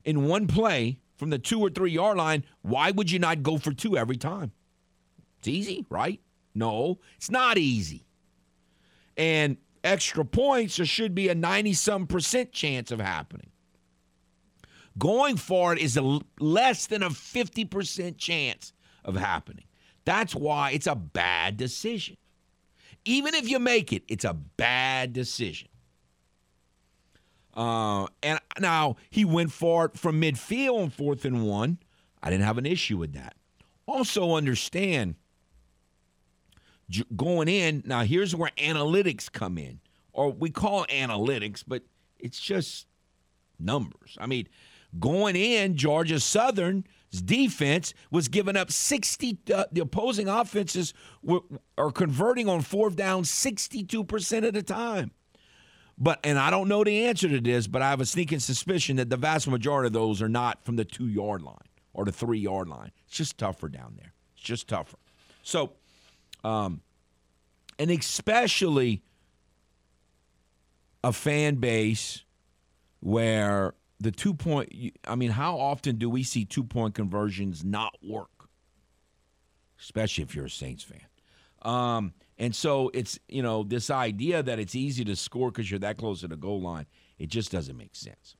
[0.05, 3.59] in one play from the two or three yard line why would you not go
[3.59, 4.53] for two every time?
[5.41, 6.21] It's easy right
[6.59, 8.07] no, it's not easy.
[9.17, 13.51] And extra points, there should be a 90 some percent chance of happening.
[14.99, 18.73] Going for it is a less than a 50% chance
[19.05, 19.65] of happening.
[20.05, 22.17] That's why it's a bad decision.
[23.05, 25.69] Even if you make it, it's a bad decision.
[27.55, 31.79] Uh, and now he went for it from midfield on fourth and one.
[32.23, 33.37] I didn't have an issue with that.
[33.87, 35.15] Also, understand
[37.17, 37.83] going in.
[37.87, 39.81] Now, here's where analytics come in,
[40.13, 41.83] or we call analytics, but
[42.19, 42.87] it's just
[43.59, 44.17] numbers.
[44.19, 44.49] I mean,
[44.99, 46.85] going in, Georgia Southern's
[47.25, 51.41] defense was giving up 60, uh, the opposing offenses were,
[51.77, 55.13] are converting on fourth down 62% of the time.
[56.01, 58.97] But and I don't know the answer to this, but I have a sneaking suspicion
[58.97, 61.57] that the vast majority of those are not from the two yard line
[61.93, 62.93] or the three yard line.
[63.07, 64.15] It's just tougher down there.
[64.37, 64.99] It's just tougher.
[65.43, 65.73] So
[66.45, 66.81] um,
[67.79, 69.03] and especially
[71.05, 72.25] a fan base
[73.01, 74.73] where the two point,
[75.07, 78.49] I mean, how often do we see two point conversions not work?
[79.81, 81.01] Especially if you're a Saints fan.
[81.63, 85.81] Um, and so it's, you know, this idea that it's easy to score because you're
[85.81, 86.87] that close to the goal line,
[87.19, 88.37] it just doesn't make sense.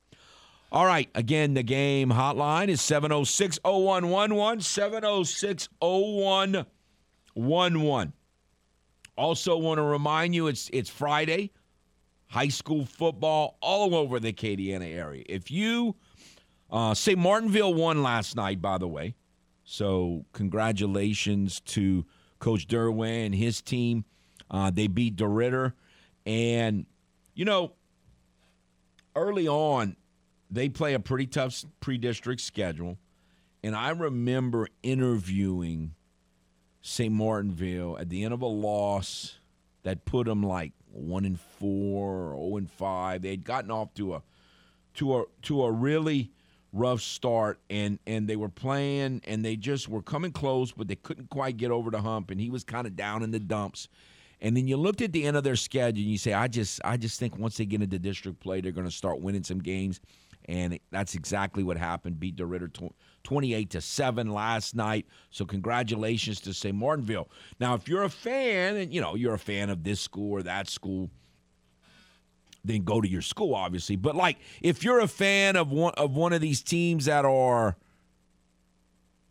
[0.71, 1.09] All right.
[1.15, 4.61] Again, the game hotline is 706 0111.
[4.61, 6.67] 706 0111.
[9.17, 11.53] Also, want to remind you it's it's Friday.
[12.27, 15.25] high school football all over the Acadiana area.
[15.29, 15.97] If you
[16.71, 17.19] uh, St.
[17.19, 19.15] Martinville won last night, by the way,
[19.65, 22.05] so congratulations to
[22.39, 24.05] Coach Derwin and his team.
[24.51, 25.73] Uh, they beat DeRidder,
[26.27, 26.87] and
[27.35, 27.73] you know,
[29.15, 29.97] early on,
[30.51, 32.99] they play a pretty tough pre-district schedule,
[33.63, 35.95] and I remember interviewing
[36.89, 37.13] St.
[37.13, 39.39] Martinville at the end of a loss
[39.83, 43.23] that put them like one and four, zero and five.
[43.23, 44.23] They had gotten off to a
[44.95, 46.31] to a to a really
[46.73, 50.97] rough start, and and they were playing, and they just were coming close, but they
[50.97, 53.89] couldn't quite get over the hump, and he was kind of down in the dumps.
[54.41, 56.81] And then you looked at the end of their schedule, and you say, I just
[56.85, 59.59] I just think once they get into district play, they're going to start winning some
[59.59, 60.01] games.
[60.49, 62.19] And that's exactly what happened.
[62.19, 62.91] Beat DeRidder
[63.23, 65.07] 28 to 7 last night.
[65.31, 66.75] So congratulations to St.
[66.75, 67.29] Martinville.
[67.61, 70.43] Now, if you're a fan and you know, you're a fan of this school or
[70.45, 71.11] that school,
[72.65, 73.97] then go to your school obviously.
[73.97, 77.77] But like if you're a fan of one of one of these teams that are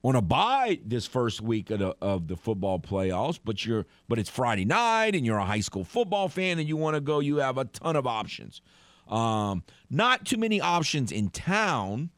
[0.03, 4.19] on a bye this first week of the, of the football playoffs, but you're but
[4.19, 7.19] it's Friday night and you're a high school football fan and you want to go,
[7.19, 8.61] you have a ton of options.
[9.09, 12.09] Um, not too many options in town.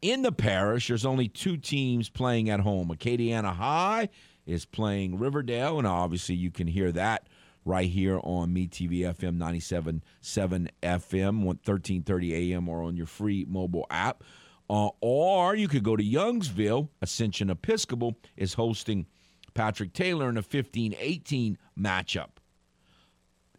[0.00, 2.88] In the parish, there's only two teams playing at home.
[2.88, 4.08] Acadiana High
[4.46, 7.28] is playing Riverdale, and obviously you can hear that
[7.64, 13.86] right here on Me TV FM 97.7 FM, 1330 AM, or on your free mobile
[13.90, 14.24] app.
[14.70, 16.88] Uh, or you could go to Youngsville.
[17.02, 19.06] Ascension Episcopal is hosting
[19.54, 22.37] Patrick Taylor in a 15 18 matchup.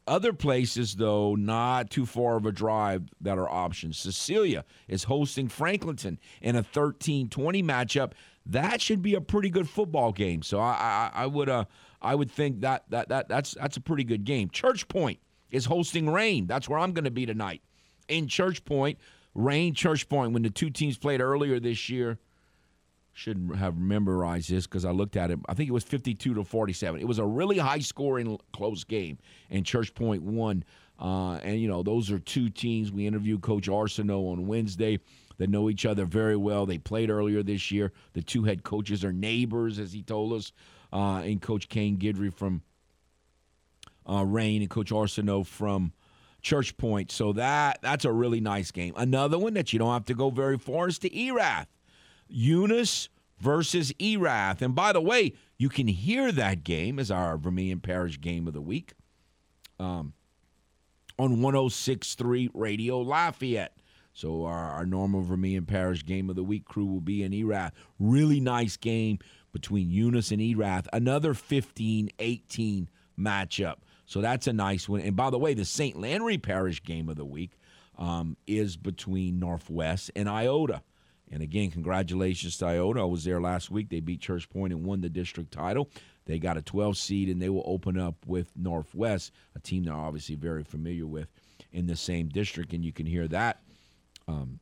[0.10, 4.00] Other places, though, not too far of a drive that are options.
[4.00, 8.14] Cecilia is hosting Franklinton in a 13 20 matchup.
[8.44, 10.42] That should be a pretty good football game.
[10.42, 11.66] So I, I, I would uh,
[12.02, 14.50] I would think that, that that that's that's a pretty good game.
[14.50, 15.20] Church Point
[15.52, 16.48] is hosting Rayne.
[16.48, 17.62] That's where I'm going to be tonight.
[18.08, 18.98] In Church Point,
[19.36, 22.18] Rayne Church Point, when the two teams played earlier this year,
[23.14, 25.40] should have memorized this because I looked at it.
[25.48, 27.02] I think it was 52 to 47.
[27.02, 29.18] It was a really high scoring, close game,
[29.50, 30.64] and Church Point won.
[31.00, 32.92] Uh, and, you know, those are two teams.
[32.92, 35.00] We interviewed Coach Arsenault on Wednesday
[35.38, 36.66] that know each other very well.
[36.66, 37.92] They played earlier this year.
[38.14, 40.52] The two head coaches are neighbors, as he told us,
[40.92, 42.62] uh, and Coach Kane Guidry from
[44.08, 45.94] uh, Rayne and Coach Arsenault from
[46.42, 47.12] Church Point.
[47.12, 48.94] So that that's a really nice game.
[48.98, 51.68] Another one that you don't have to go very far is to Erath.
[52.30, 53.10] Eunice
[53.40, 54.62] versus Erath.
[54.62, 58.54] And by the way, you can hear that game as our Vermilion Parish game of
[58.54, 58.94] the week
[59.80, 60.14] um,
[61.18, 63.76] on 106.3 Radio Lafayette.
[64.14, 67.74] So our, our normal Vermilion Parish game of the week crew will be in Erath.
[68.00, 69.20] Really nice game
[69.54, 70.88] between Eunice and Erath.
[70.92, 73.76] Another 15-18 matchup.
[74.06, 75.02] So that's a nice one.
[75.02, 76.00] And by the way, the St.
[76.00, 77.52] Landry Parish game of the week
[77.98, 80.82] um, is between Northwest and Iota.
[81.32, 83.02] And again, congratulations to Iota.
[83.02, 83.90] I was there last week.
[83.90, 85.90] They beat Church Point and won the district title.
[86.26, 89.94] They got a 12 seed, and they will open up with Northwest, a team they're
[89.94, 91.28] obviously very familiar with
[91.72, 92.74] in the same district.
[92.74, 93.62] And you can hear that,
[94.28, 94.60] um,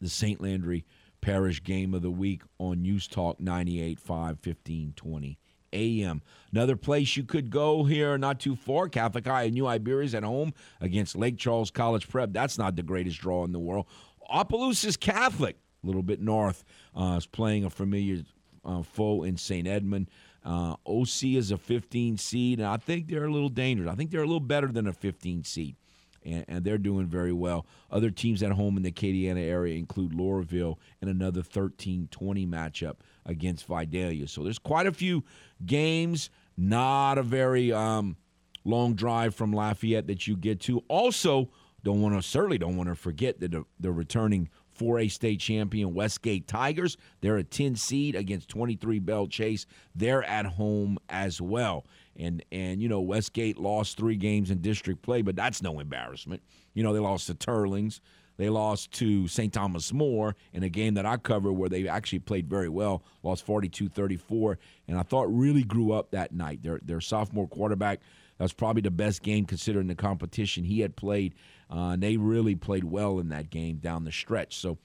[0.00, 0.40] the St.
[0.40, 0.84] Landry
[1.20, 5.38] Parish game of the week on News Talk 98 5 15 20
[5.72, 6.22] a.m.
[6.52, 10.22] Another place you could go here, not too far, Catholic High and New Iberia at
[10.22, 12.32] home against Lake Charles College Prep.
[12.32, 13.86] That's not the greatest draw in the world.
[14.30, 16.64] Opelousas Catholic a little bit north,
[16.96, 18.22] uh, is playing a familiar
[18.64, 19.68] uh, foe in St.
[19.68, 20.08] Edmund.
[20.44, 23.90] Uh, OC is a 15 seed, and I think they're a little dangerous.
[23.90, 25.76] I think they're a little better than a 15 seed,
[26.22, 27.66] and, and they're doing very well.
[27.90, 32.96] Other teams at home in the Acadiana area include Loreauville and another 13 20 matchup
[33.24, 34.28] against Vidalia.
[34.28, 35.24] So there's quite a few
[35.64, 36.28] games,
[36.58, 38.16] not a very um,
[38.64, 40.82] long drive from Lafayette that you get to.
[40.88, 41.48] Also,
[41.82, 45.94] don't want to certainly don't want to forget that the, the returning 4A state champion
[45.94, 46.96] Westgate Tigers.
[47.20, 49.66] They're a 10 seed against 23 Belle Chasse.
[49.94, 51.86] They're at home as well.
[52.16, 56.42] And and you know Westgate lost 3 games in district play, but that's no embarrassment.
[56.72, 58.00] You know they lost to Teurlings.
[58.36, 59.52] They lost to St.
[59.52, 63.46] Thomas More in a game that I covered where they actually played very well, lost
[63.46, 64.58] 42 34,
[64.88, 66.62] and I thought really grew up that night.
[66.62, 68.00] Their, their sophomore quarterback,
[68.38, 71.34] that was probably the best game considering the competition he had played.
[71.70, 74.56] Uh, and they really played well in that game down the stretch.
[74.56, 74.78] So,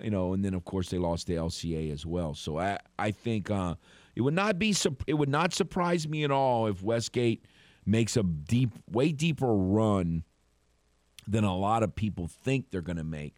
[0.00, 2.34] you know, and then of course they lost the LCA as well.
[2.34, 3.74] So I I think uh,
[4.14, 4.74] it would not be
[5.06, 7.44] it would not surprise me at all if Westgate
[7.86, 10.24] makes a deep, way deeper run
[11.26, 13.36] than a lot of people think they're going to make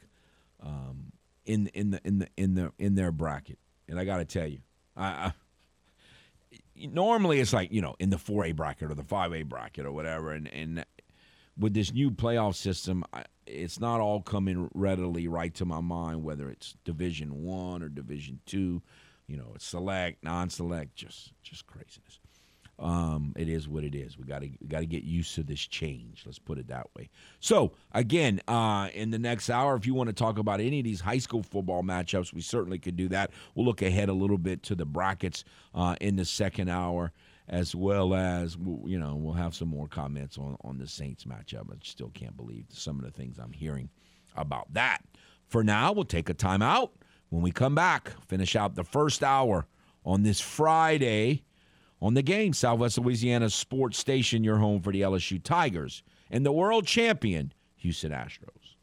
[0.63, 1.13] um,
[1.45, 3.59] in in the in the in the in their bracket.
[3.89, 4.61] And I got to tell you,
[4.97, 5.33] I, I
[6.77, 10.33] normally it's like you know in the 4A bracket or the 5A bracket or whatever,
[10.33, 10.85] and and
[11.63, 16.25] with this new playoff system, I, it's not all coming readily right to my mind.
[16.25, 18.83] Whether it's Division One or Division Two,
[19.27, 22.21] you know, it's select, non-select, just just craziness.
[22.79, 24.19] Um, it is what it is.
[24.19, 26.25] We got to got to get used to this change.
[26.27, 27.11] Let's put it that way.
[27.39, 30.85] So again, uh, in the next hour, if you want to talk about any of
[30.85, 33.31] these high school football matchups, we certainly could do that.
[33.55, 35.45] We'll look ahead a little bit to the brackets
[35.75, 37.13] uh, in the second hour,
[37.49, 41.71] as well as you know we'll have some more comments on on the Saints matchup.
[41.71, 43.91] I still can't believe some of the things I'm hearing
[44.37, 44.99] about that.
[45.49, 46.91] For now, we'll take a timeout.
[47.29, 49.67] When we come back, finish out the first hour
[50.05, 51.45] on this Friday
[52.01, 56.53] on the game, Southwest Louisiana Sports Station, your home for the LSU Tigers and the
[56.53, 58.77] world champion Houston Astros.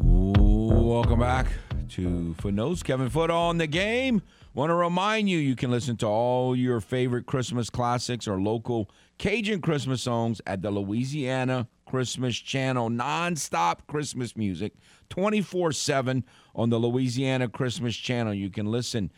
[0.00, 1.46] Welcome back
[1.88, 2.82] to Footnotes.
[2.82, 4.22] Kevin Foote on the game.
[4.54, 8.90] Want to remind you, you can listen to all your favorite Christmas classics or local
[9.18, 12.90] Cajun Christmas songs at the Louisiana Christmas Channel.
[12.90, 14.74] Non-stop Christmas music,
[15.10, 16.24] 24-7
[16.54, 18.34] on the Louisiana Christmas Channel.
[18.34, 19.10] You can listen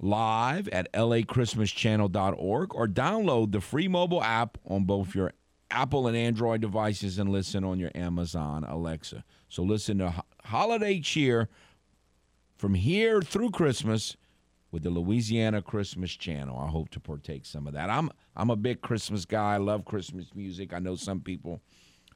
[0.00, 5.32] live at lachristmaschannel.org or download the free mobile app on both your
[5.70, 9.24] Apple and Android devices and listen on your Amazon Alexa.
[9.48, 11.48] So listen to Holiday Cheer
[12.56, 14.16] from here through Christmas
[14.72, 16.58] with the Louisiana Christmas Channel.
[16.58, 17.90] I hope to partake some of that.
[17.90, 19.54] I'm I'm a big Christmas guy.
[19.54, 20.72] I love Christmas music.
[20.72, 21.60] I know some people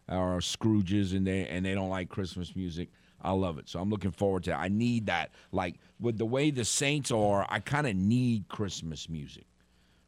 [0.09, 2.91] are Scrooges and they and they don't like Christmas music.
[3.23, 3.69] I love it.
[3.69, 4.57] So I'm looking forward to it.
[4.57, 5.33] I need that.
[5.51, 9.47] Like with the way the Saints are, I kind of need Christmas music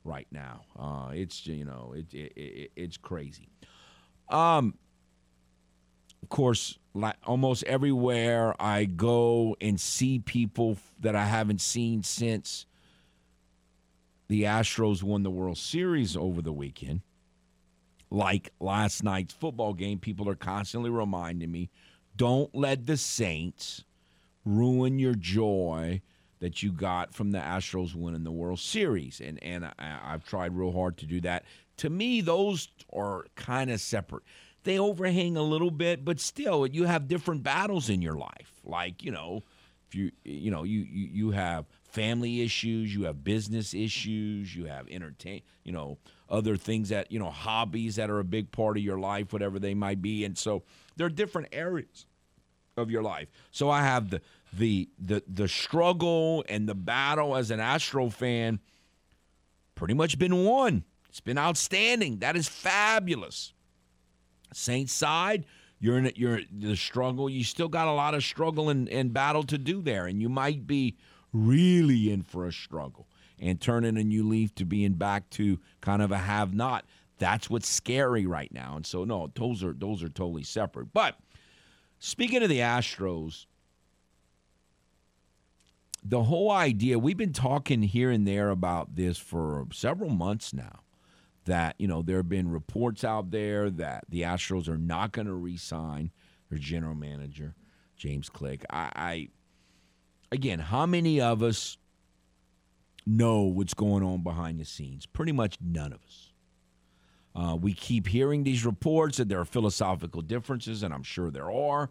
[0.04, 0.64] right now.
[0.78, 3.48] Uh, it's you know it, it, it, it's crazy.
[4.28, 4.74] Um,
[6.22, 12.66] of course, like almost everywhere I go and see people that I haven't seen since
[14.28, 17.03] the Astros won the World Series over the weekend.
[18.11, 21.70] Like last night's football game, people are constantly reminding me
[22.16, 23.84] don't let the Saints
[24.44, 26.01] ruin your joy
[26.38, 29.20] that you got from the Astros winning the World Series.
[29.20, 31.44] And and I, have tried real hard to do that.
[31.78, 34.22] To me, those are kind of separate.
[34.66, 38.52] They overhang a little bit, but still, you have different battles in your life.
[38.64, 39.44] Like you know,
[39.86, 44.64] if you you know you you, you have family issues, you have business issues, you
[44.64, 45.98] have entertain, you know,
[46.28, 49.60] other things that you know hobbies that are a big part of your life, whatever
[49.60, 50.64] they might be, and so
[50.96, 52.06] there are different areas
[52.76, 53.28] of your life.
[53.52, 54.20] So I have the
[54.52, 58.58] the the the struggle and the battle as an Astro fan
[59.76, 60.82] pretty much been won.
[61.08, 62.18] It's been outstanding.
[62.18, 63.52] That is fabulous.
[64.53, 65.44] Saints side,
[65.78, 66.16] you're in it.
[66.16, 67.28] you're the struggle.
[67.28, 70.28] You still got a lot of struggle and, and battle to do there, and you
[70.28, 70.97] might be
[71.32, 76.01] really in for a struggle and turning a new leaf to being back to kind
[76.01, 76.86] of a have not.
[77.18, 78.76] That's what's scary right now.
[78.76, 80.92] And so no, those are those are totally separate.
[80.92, 81.18] But
[81.99, 83.47] speaking of the Astros,
[86.03, 90.80] the whole idea we've been talking here and there about this for several months now
[91.47, 95.26] that you know there have been reports out there that the astros are not going
[95.26, 96.11] to re-sign
[96.51, 97.55] their general manager
[97.97, 99.28] james click I, I
[100.30, 101.78] again how many of us
[103.07, 105.07] know what's going on behind the scenes?
[105.07, 106.32] Pretty much none of us.
[107.34, 111.51] Uh, we keep hearing these reports that there are philosophical differences and i'm sure there
[111.51, 111.90] are.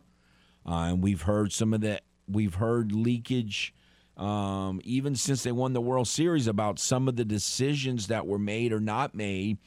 [0.67, 3.73] Uh, and we've heard some of that we've heard leakage
[4.17, 8.39] um, even since they won the World Series, about some of the decisions that were
[8.39, 9.57] made or not made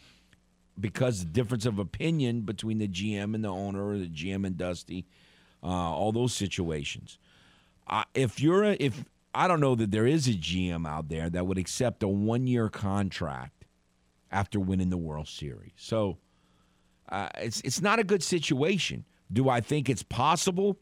[0.81, 4.57] because the difference of opinion between the GM and the owner, or the GM and
[4.57, 5.07] Dusty,
[5.63, 7.19] uh, all those situations.
[7.87, 11.29] Uh, if you're a, if I don't know that there is a GM out there
[11.31, 13.65] that would accept a one year contract
[14.31, 15.73] after winning the World Series.
[15.77, 16.19] So
[17.09, 19.05] uh, it's it's not a good situation.
[19.33, 20.79] Do I think it's possible?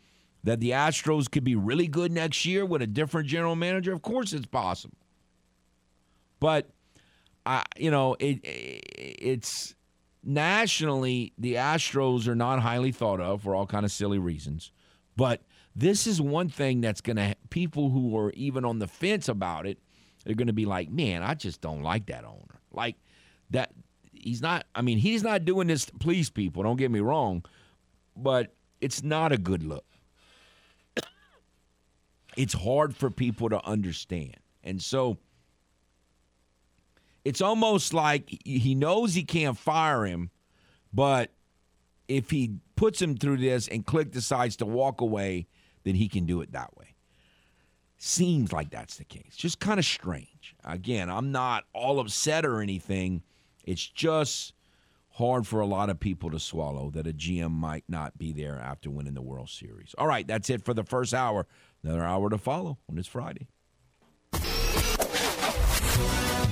[0.47, 3.93] That the Astros could be really good next year with a different general manager?
[3.93, 4.97] Of course, it's possible.
[6.39, 6.71] But
[7.45, 9.75] I, you know, it, it's
[10.23, 14.71] nationally the Astros are not highly thought of for all kind of silly reasons.
[15.17, 15.43] But
[15.75, 19.67] this is one thing that's going to people who are even on the fence about
[19.67, 19.79] it
[20.25, 22.97] they're going to be like, "Man, I just don't like that owner." Like
[23.51, 23.71] that
[24.13, 27.45] he's not I mean, he's not doing this to please people, don't get me wrong,
[28.17, 29.85] but it's not a good look
[32.37, 34.37] it's hard for people to understand.
[34.62, 35.18] And so
[37.24, 40.30] it's almost like he knows he can't fire him,
[40.93, 41.32] but
[42.09, 45.47] if he puts him through this and Click decides to walk away,
[45.84, 46.95] then he can do it that way.
[47.99, 49.34] Seems like that's the case.
[49.37, 50.55] Just kind of strange.
[50.64, 53.22] Again, I'm not all upset or anything.
[53.64, 54.53] It's just
[55.11, 58.59] hard for a lot of people to swallow that a GM might not be there
[58.59, 59.95] after winning the World Series.
[59.97, 61.47] All right, that's it for the first hour.
[61.87, 63.47] Another hour to follow on this Friday.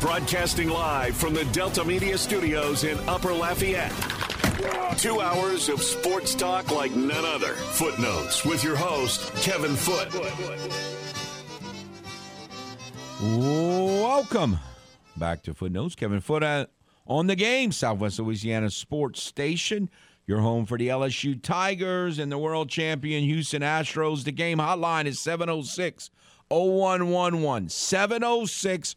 [0.00, 3.90] Broadcasting live from the Delta Media Studios in Upper Lafayette.
[4.96, 7.54] Two hours of sports talk like none other.
[7.54, 10.14] Footnotes with your host, Kevin Foote.
[13.20, 14.60] Welcome
[15.16, 15.96] back to Footnotes.
[15.96, 16.66] Kevin Foote uh,
[17.08, 19.90] on the game, Southwest Louisiana Sports Station.
[20.26, 24.24] Your home for the LSU Tigers and the world champion Houston Astros.
[24.24, 26.08] The game hotline is 706
[26.48, 27.68] 0111.
[27.68, 28.96] 706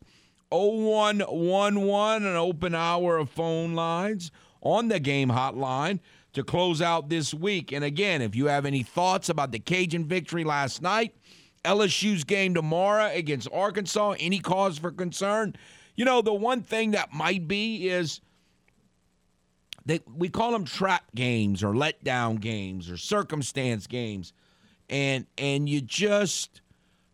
[0.49, 2.27] 0111.
[2.27, 5.99] An open hour of phone lines on the game hotline
[6.31, 7.73] to close out this week.
[7.73, 11.13] And again, if you have any thoughts about the Cajun victory last night,
[11.65, 15.57] LSU's game tomorrow against Arkansas, any cause for concern?
[15.97, 18.21] You know, the one thing that might be is
[19.87, 24.33] they we call them trap games or letdown games or circumstance games,
[24.89, 26.61] and and you just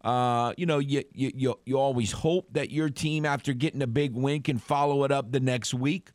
[0.03, 3.87] uh, you know you, you you you always hope that your team after getting a
[3.87, 6.09] big win can follow it up the next week.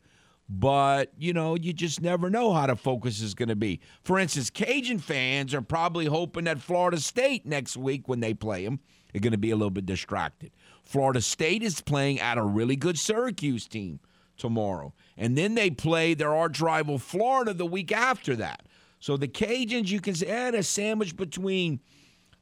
[0.51, 3.81] But, you know, you just never know how the focus is going to be.
[4.03, 8.65] For instance, Cajun fans are probably hoping that Florida State next week, when they play
[8.65, 8.79] them,
[9.13, 10.51] are going to be a little bit distracted.
[10.83, 13.99] Florida State is playing at a really good Syracuse team
[14.37, 14.91] tomorrow.
[15.19, 18.63] And then they play their arch rival Florida the week after that.
[18.99, 21.81] So the Cajuns, you can add a sandwich between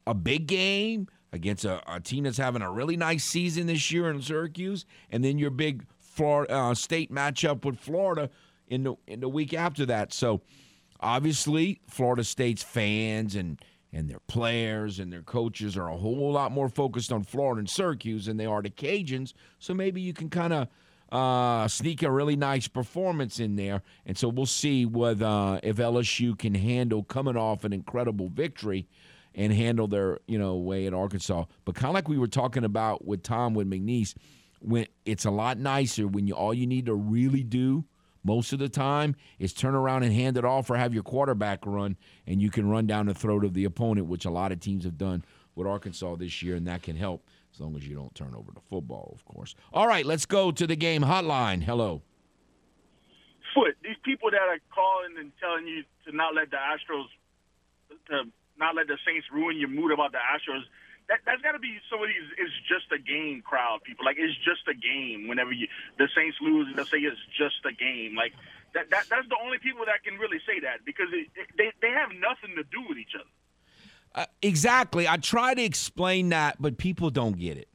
[0.06, 4.08] a big game against a, a, team that's having a really nice season this year
[4.10, 8.30] in Syracuse, and then your big Florida uh, state matchup with Florida
[8.68, 10.12] in the in the week after that.
[10.12, 10.40] So
[11.00, 13.60] obviously, Florida State's fans and
[13.92, 17.70] and their players and their coaches are a whole lot more focused on Florida and
[17.70, 19.32] Syracuse than they are the Cajuns.
[19.58, 20.68] So maybe you can kind of
[21.10, 23.82] uh, sneak a really nice performance in there.
[24.06, 28.86] And so we'll see whether uh, if LSU can handle coming off an incredible victory
[29.34, 31.44] and handle their you know way at Arkansas.
[31.64, 34.14] But kind of like we were talking about with Tom with McNeese,
[34.60, 37.84] when it's a lot nicer when you all you need to really do
[38.24, 41.64] most of the time is turn around and hand it off or have your quarterback
[41.64, 41.96] run
[42.26, 44.84] and you can run down the throat of the opponent, which a lot of teams
[44.84, 47.24] have done with Arkansas this year, and that can help
[47.58, 49.56] as long as you don't turn over the football, of course.
[49.72, 51.62] All right, let's go to the game hotline.
[51.64, 52.02] Hello.
[53.52, 53.74] Foote.
[53.82, 57.10] these people that are calling and telling you to not let the Astros,
[58.06, 60.62] to not let the Saints ruin your mood about the Astros,
[61.08, 64.20] that that's got to be some of these it's just a game crowd people like
[64.20, 68.12] it's just a game whenever you the Saints lose they'll say it's just a game
[68.12, 68.36] like
[68.76, 71.72] that, that that's the only people that can really say that because it, it, they
[71.80, 73.32] they have nothing to do with each other
[74.18, 77.68] uh, exactly I try to explain that but people don't get it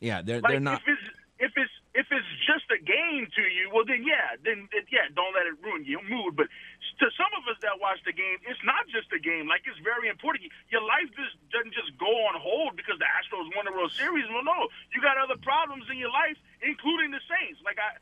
[0.00, 3.42] yeah they're like they're not if it's if it's if it's just a game to
[3.52, 6.38] you, well then yeah, then yeah, don't let it ruin your mood.
[6.38, 9.44] But to some of us that watch the game, it's not just a game.
[9.44, 10.48] Like it's very important.
[10.72, 14.24] Your life just doesn't just go on hold because the Astros won the World Series.
[14.32, 17.60] Well, no, you got other problems in your life, including the Saints.
[17.60, 18.00] Like I,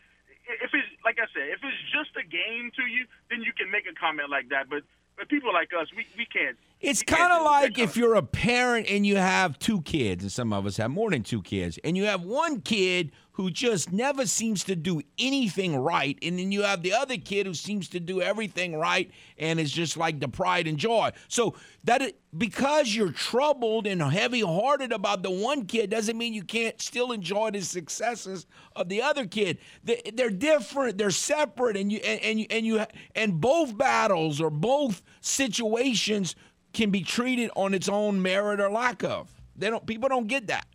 [0.62, 3.74] if it's like I said, if it's just a game to you, then you can
[3.74, 4.70] make a comment like that.
[4.70, 4.86] But
[5.18, 6.54] but people like us, we, we can't.
[6.80, 10.52] It's kind of like if you're a parent and you have two kids, and some
[10.52, 14.26] of us have more than two kids, and you have one kid who just never
[14.26, 18.00] seems to do anything right, and then you have the other kid who seems to
[18.00, 21.10] do everything right and is just like the pride and joy.
[21.28, 21.54] So
[21.84, 26.80] that it, because you're troubled and heavy-hearted about the one kid doesn't mean you can't
[26.80, 29.58] still enjoy the successes of the other kid.
[29.84, 34.50] They're different, they're separate, and you and, and you and you and both battles or
[34.50, 36.36] both situations
[36.72, 39.28] can be treated on its own merit or lack of.
[39.56, 39.84] They don't.
[39.86, 40.66] People don't get that.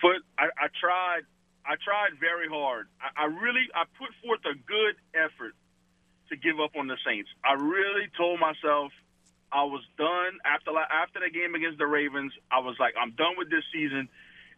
[0.00, 1.22] Foote, I, I tried.
[1.64, 2.88] I tried very hard.
[3.00, 5.54] I, I really, I put forth a good effort
[6.30, 7.28] to give up on the Saints.
[7.44, 8.92] I really told myself
[9.52, 12.32] I was done after after the game against the Ravens.
[12.50, 14.08] I was like, I'm done with this season.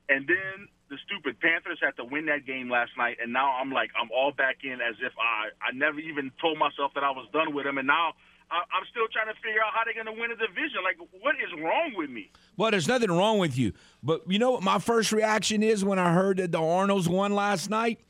[0.09, 3.73] And then the stupid Panthers had to win that game last night, and now I'm
[3.73, 7.11] like, I'm all back in as if I I never even told myself that I
[7.11, 8.13] was done with them, and now
[8.53, 10.81] I'm still trying to figure out how they're going to win a division.
[10.85, 12.31] Like, what is wrong with me?
[12.57, 13.73] Well, there's nothing wrong with you.
[14.03, 17.35] But you know what my first reaction is when I heard that the Arnolds won
[17.35, 18.01] last night?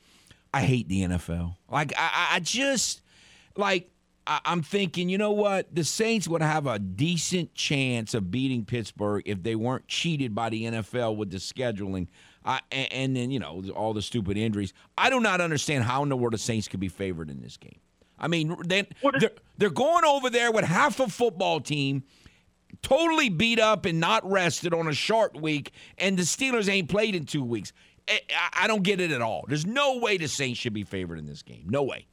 [0.52, 1.56] I hate the NFL.
[1.70, 3.02] Like, I, I just,
[3.56, 3.88] like,
[4.26, 5.74] I, am thinking, you know what?
[5.74, 10.50] The Saints would have a decent chance of beating Pittsburgh if they weren't cheated by
[10.50, 12.08] the NFL with the scheduling.
[12.44, 14.74] Uh, and, and then, you know, all the stupid injuries.
[14.98, 17.56] I do not understand how in the world the Saints could be favored in this
[17.56, 17.78] game.
[18.22, 18.86] I mean, they,
[19.18, 22.04] they're, they're going over there with half a football team,
[22.82, 27.14] totally beat up and not rested on a short week, and the Steelers ain't played
[27.14, 27.72] in two weeks.
[28.08, 28.20] I,
[28.62, 29.44] I don't get it at all.
[29.48, 31.64] There's no way the Saints should be favored in this game.
[31.68, 32.06] No way.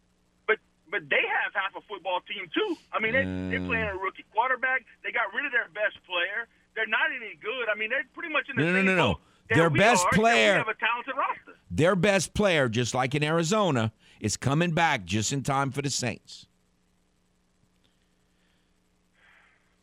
[0.47, 0.57] But
[0.91, 2.75] but they have half a football team too.
[2.93, 3.49] I mean, they Mm.
[3.49, 4.85] they're playing a rookie quarterback.
[5.03, 6.47] They got rid of their best player.
[6.75, 7.69] They're not any good.
[7.73, 9.19] I mean, they're pretty much in the No, no, same no, no.
[9.49, 11.59] that Their best are, player- have a talented roster.
[11.71, 15.89] Their best player, just like in Arizona, is coming back just in time for the
[15.89, 16.45] Saints.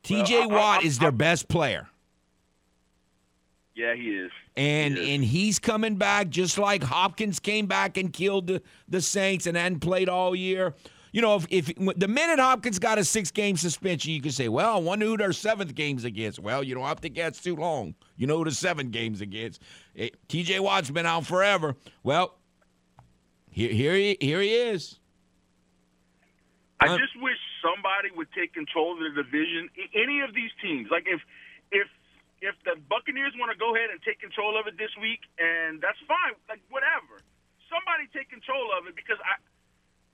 [0.02, 1.88] TJ I- I- Watt I'm- is their I'm- best player.
[3.74, 4.30] Yeah, he is.
[4.56, 5.08] And He is.
[5.10, 9.54] and he's coming back just like Hopkins came back and killed the, the Saints and
[9.56, 10.74] hadn't played all year.
[11.12, 14.48] You know, if, if the minute Hopkins got a six game suspension, you can say,
[14.48, 16.38] well, I wonder who their seventh game's against.
[16.38, 17.94] Well, you don't have to guess too long.
[18.16, 19.60] You know who the seven games against.
[19.96, 21.74] Eh, TJ Watt's been out forever.
[22.02, 22.38] Well,
[23.56, 25.00] here here he here he is.
[26.76, 29.72] I just wish somebody would take control of the division.
[29.96, 31.24] Any of these teams, like if
[31.72, 31.88] if
[32.44, 35.80] if the Buccaneers want to go ahead and take control of it this week, and
[35.80, 37.24] that's fine, like whatever.
[37.72, 39.40] Somebody take control of it because I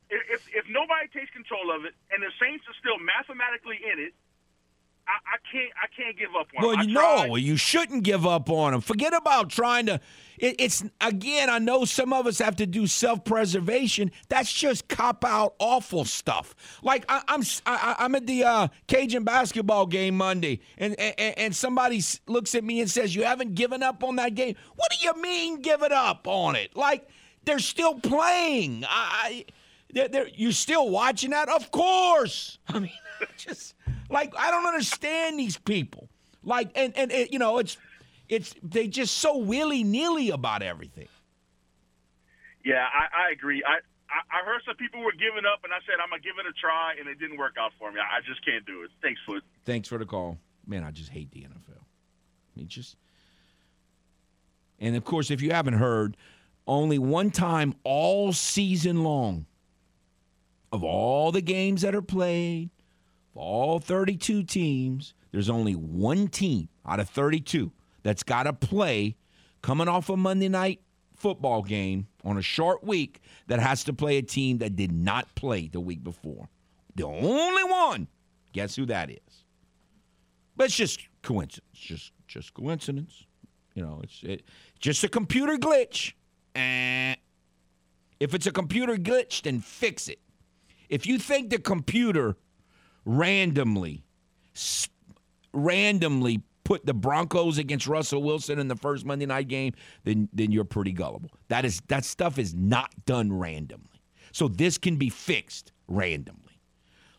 [0.07, 4.15] if if nobody takes control of it and the Saints are still mathematically in it,
[5.09, 6.67] I, I can't I can't give up on.
[6.67, 6.89] Well, them.
[6.89, 7.29] You tried.
[7.29, 8.81] know, you shouldn't give up on them.
[8.81, 10.01] Forget about trying to.
[10.39, 11.51] It, it's again.
[11.51, 14.13] I know some of us have to do self-preservation.
[14.29, 16.55] That's just cop out, awful stuff.
[16.83, 21.57] Like I, I'm, I, I'm at the uh, Cajun basketball game Monday, and, and and
[21.57, 25.05] somebody looks at me and says, "You haven't given up on that game." What do
[25.05, 26.77] you mean, give it up on it?
[26.77, 27.09] Like
[27.45, 28.85] they're still playing.
[28.85, 29.45] I.
[29.49, 29.53] I
[29.95, 31.49] they're, they're, you're still watching that?
[31.49, 32.59] Of course.
[32.69, 32.91] I mean,
[33.37, 33.72] just
[34.13, 36.09] like I don't understand these people.
[36.45, 37.77] Like, and and, and you know, it's
[38.29, 41.09] it's they just so willy nilly about everything.
[42.65, 43.63] Yeah, I, I agree.
[43.67, 46.35] I, I I heard some people were giving up, and I said I'm gonna give
[46.39, 47.99] it a try, and it didn't work out for me.
[47.99, 48.91] I, I just can't do it.
[49.03, 49.43] Thanks, Foote.
[49.65, 50.85] Thanks for the call, man.
[50.85, 51.81] I just hate the NFL.
[51.81, 52.97] I mean, just
[54.79, 56.17] and of course, if you haven't heard,
[56.67, 59.47] only one time all season long
[60.73, 62.71] of all the games that are played,
[63.35, 67.73] all 32 teams, there's only one team out of 32
[68.03, 69.17] that's got to play
[69.63, 70.81] coming off a Monday night
[71.15, 75.35] football game on a short week that has to play a team that did not
[75.35, 76.49] play the week before.
[76.97, 78.09] The only one.
[78.53, 79.45] Guess who that is?
[80.57, 81.79] But it's just coincidence.
[81.79, 83.25] Just just coincidence.
[83.75, 84.43] You know, it's it,
[84.79, 86.13] just a computer glitch.
[86.55, 87.15] Eh.
[88.21, 90.21] If it's a computer glitch, then fix it.
[90.89, 92.37] If you think the computer
[93.05, 94.05] randomly,
[94.55, 94.89] s-
[95.53, 99.73] randomly put the Broncos against Russell Wilson in the first Monday night game,
[100.05, 101.31] then then you're pretty gullible.
[101.49, 103.89] That is that stuff is not done randomly.
[104.33, 106.61] So this can be fixed randomly.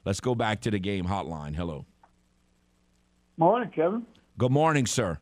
[0.06, 1.56] Let's go back to the game hotline.
[1.56, 1.86] Hello.
[3.38, 4.06] Morning, Kevin.
[4.38, 5.20] Good morning, sir.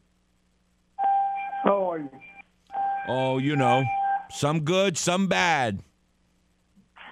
[1.63, 2.09] How are you?
[3.07, 3.83] Oh, you know,
[4.31, 5.81] some good, some bad.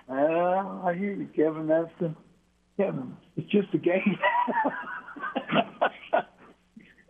[0.10, 1.68] Uh, I hear you, Kevin.
[1.68, 2.14] That's the
[2.80, 3.16] Kevin.
[3.36, 4.18] It's just a game.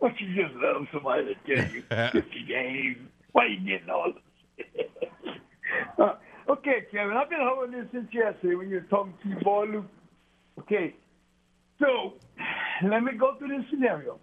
[0.01, 3.07] Don't you just love somebody to tell you it's a game?
[3.33, 4.87] Why you getting all this?
[5.99, 6.15] uh,
[6.49, 7.15] okay, Kevin.
[7.15, 9.85] I've been holding this since yesterday when you were talking to your boy Luke.
[10.57, 10.95] Okay,
[11.79, 12.13] so
[12.83, 14.19] let me go through this scenario.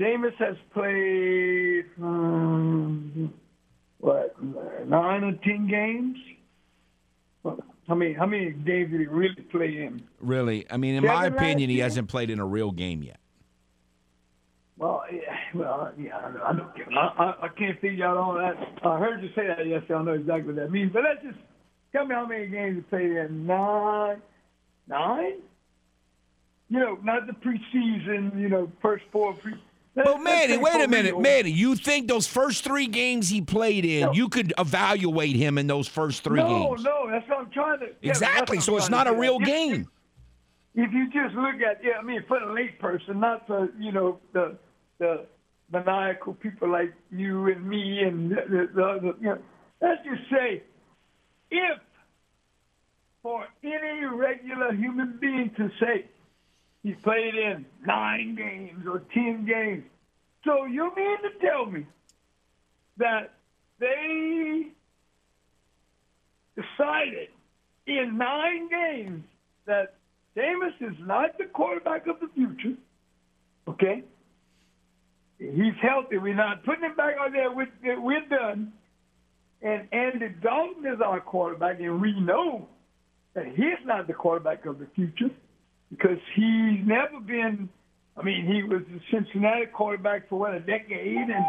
[0.00, 3.34] Jameis has played um,
[3.98, 6.16] what nine or ten games.
[7.88, 10.02] How many how many games did he really play in?
[10.20, 13.18] Really, I mean, in Kevin my opinion, he hasn't played in a real game yet.
[14.76, 18.54] Well, yeah, well, yeah, I, I, don't, I, I- I can't figure out all that.
[18.84, 19.94] I heard you say that yesterday.
[19.94, 20.92] I don't know exactly what that means.
[20.92, 21.38] But let's just
[21.92, 23.46] tell me how many games he played in.
[23.46, 24.20] Nine,
[24.86, 25.38] nine.
[26.68, 28.38] You know, not the preseason.
[28.38, 29.54] You know, first four pre.
[29.94, 31.18] But Manny, wait a minute.
[31.20, 31.50] Manny.
[31.50, 34.12] You think those first three games he played in, No.
[34.12, 36.84] you could evaluate him in those first three no, games?
[36.84, 37.86] No, that's what I'm trying to.
[38.00, 38.60] yeah, Exactly.
[38.60, 39.38] So it's not a real.
[39.40, 39.88] If- game.
[40.74, 43.90] if you just look at yeah, I mean for the late person, not for you
[43.90, 44.56] know the
[45.00, 45.26] the
[45.72, 49.38] maniacal people like you and me and the, the, the, the you know,
[49.82, 50.62] let's just say
[51.50, 51.78] if
[53.22, 56.06] for any regular human being to say
[56.88, 59.84] he played in nine games or ten games,
[60.42, 61.84] so you mean to tell me
[62.96, 63.34] that
[63.78, 64.68] they
[66.56, 67.28] decided
[67.86, 69.22] in nine games
[69.66, 69.96] that
[70.34, 72.78] Jameis is not the quarterback of the future.
[73.68, 74.02] Okay?
[75.38, 76.16] He's healthy.
[76.16, 77.52] We're not putting him back out there.
[77.52, 78.72] We're, we're done.
[79.60, 82.66] And Andy Dalton is our quarterback, and we know
[83.34, 85.30] that he's not the quarterback of the future
[85.90, 87.68] because he's never been
[88.16, 91.44] I mean, he was the Cincinnati quarterback for what a decade, and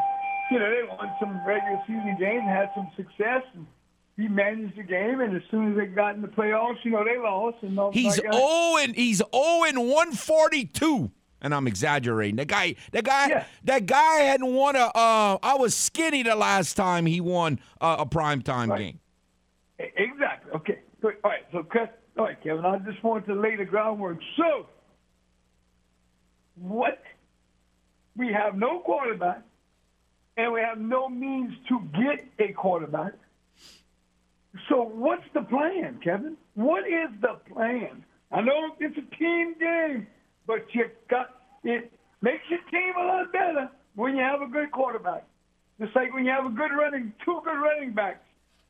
[0.51, 3.65] you know they won some regular season games, had some success, and
[4.17, 5.19] he managed the game.
[5.21, 7.57] And as soon as they got in the playoffs, you know they lost.
[7.63, 11.09] And all He's zero and he's zero and one forty two.
[11.41, 12.35] And I'm exaggerating.
[12.35, 13.45] That guy, that guy, Yeah.
[13.63, 14.91] that guy hadn't won a.
[14.93, 18.79] Uh, I was skinny the last time he won uh, a prime time Right.
[18.79, 18.99] game.
[19.79, 20.51] Exactly.
[20.53, 20.79] Okay.
[21.03, 21.45] All right.
[21.51, 21.87] So, Chris,
[22.19, 22.65] all right, Kevin.
[22.65, 24.17] I just wanted to lay the groundwork.
[24.35, 24.67] So,
[26.55, 27.01] what?
[28.17, 29.41] We have no quarterback,
[30.35, 33.13] and we have no means to get a quarterback.
[34.67, 36.35] So, what's the plan, Kevin?
[36.55, 38.03] What is the plan?
[38.33, 40.07] I know it's a team game,
[40.45, 41.29] but you got
[41.63, 41.89] it
[42.21, 45.23] makes your team a lot better when you have a good quarterback.
[45.79, 48.19] Just like when you have a good running, two good running backs,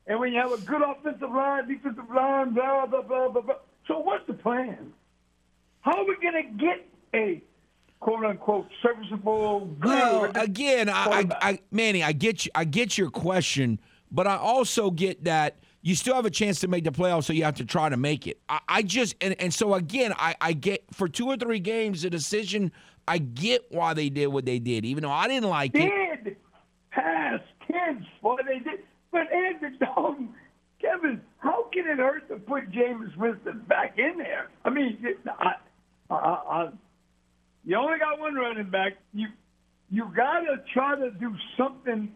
[0.06, 3.54] and when you have a good offensive line, defensive line, blah blah blah blah blah.
[3.86, 4.92] So what's the plan?
[5.82, 7.42] How are we going to get a
[8.00, 10.92] quote unquote serviceable good Well, again, I,
[11.30, 11.48] I.
[11.48, 13.80] I, Manny, I get you, I get your question,
[14.10, 17.32] but I also get that you still have a chance to make the playoffs, so
[17.32, 18.38] you have to try to make it.
[18.48, 22.02] I, I just and, and so again, I, I get for two or three games
[22.02, 22.72] the decision.
[23.08, 26.24] I get why they did what they did, even though I didn't like it.
[26.24, 26.36] did
[26.90, 28.80] pass tense what they did.
[29.12, 30.30] But Andrew Dalton,
[30.80, 34.50] Kevin, how can it hurt to put James Winston back in there?
[34.64, 34.98] I mean,
[35.38, 35.54] I,
[36.10, 36.68] I, I,
[37.64, 38.94] you only got one running back.
[39.12, 39.28] You
[39.90, 42.12] you got to try to do something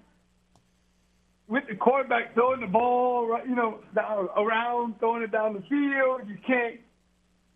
[1.49, 3.81] with the quarterback throwing the ball, you know,
[4.37, 6.29] around, throwing it down the field.
[6.29, 6.81] You can't.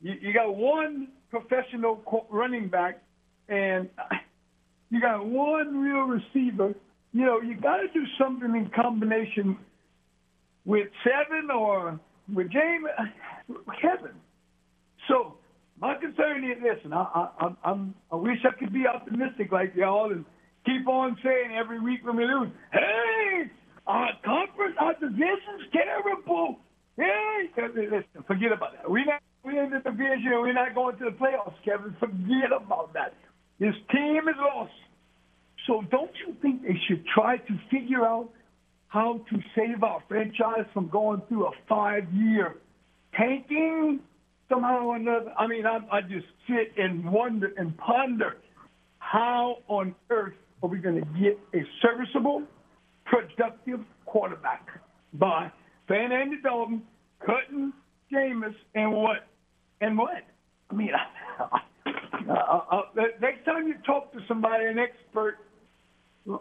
[0.03, 3.01] You, you got one professional running back,
[3.49, 3.89] and
[4.91, 6.75] you got one real receiver.
[7.19, 9.59] You know, you got to do something in combination
[10.65, 11.99] with seven or
[12.33, 12.87] with James
[13.83, 14.15] Kevin.
[15.09, 15.35] So
[15.81, 17.57] my concern is and I, I, I'm,
[18.13, 20.25] I'm, wish I could be optimistic like y'all and
[20.65, 23.51] keep on saying every week when we lose, hey,
[23.89, 26.61] our conference, our division's terrible.
[26.97, 28.89] Hey, listen, forget about that.
[28.89, 30.39] We not we in the division.
[30.41, 31.97] We're not going to the playoffs, Kevin.
[31.99, 33.15] Forget about that.
[33.59, 34.71] This team is lost.
[35.69, 38.31] So don't you think they should try to figure out
[38.89, 42.57] how to save our franchise from going through a five-year
[43.17, 44.01] tanking
[44.49, 45.31] somehow or another?
[45.39, 48.39] I mean, I, I just sit and wonder and ponder
[48.99, 52.43] how on earth are we going to get a serviceable,
[53.05, 54.67] productive quarterback
[55.13, 55.53] by
[55.87, 56.83] paying Andy Dalton,
[57.21, 57.75] cutting
[58.11, 59.27] Jameis, and what?
[59.83, 60.25] And what?
[60.71, 60.93] I mean,
[61.39, 62.83] uh, uh,
[63.21, 65.37] next time you talk to somebody, an expert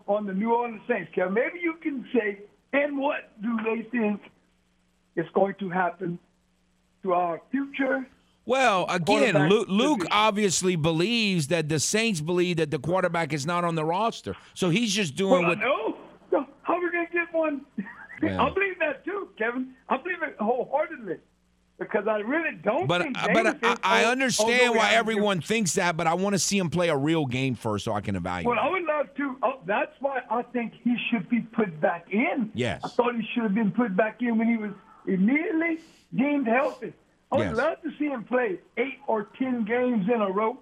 [0.07, 2.39] on the New Orleans Saints, Kevin, maybe you can say,
[2.73, 4.21] and what do they think
[5.15, 6.19] is going to happen
[7.03, 8.05] to our future?
[8.45, 13.65] Well, again, Luke, Luke obviously believes that the Saints believe that the quarterback is not
[13.65, 15.59] on the roster, so he's just doing Well, what.
[15.59, 15.97] no,
[16.31, 16.45] no.
[16.63, 17.61] How are we going to get one?
[18.23, 19.73] I believe that too, Kevin.
[19.89, 21.17] I believe it wholeheartedly
[21.77, 23.15] because I really don't But think.
[23.33, 26.89] but I, I understand why everyone thinks that, but I want to see him play
[26.89, 28.47] a real game first so I can evaluate.
[28.57, 28.65] Well,
[28.97, 29.35] I would to.
[29.43, 32.51] Oh, that's why I think he should be put back in.
[32.53, 32.81] Yes.
[32.83, 34.71] I thought he should have been put back in when he was
[35.05, 35.79] immediately
[36.15, 36.93] deemed healthy.
[37.31, 37.57] I would Yes.
[37.57, 40.57] love to see him play eight or ten games in a row,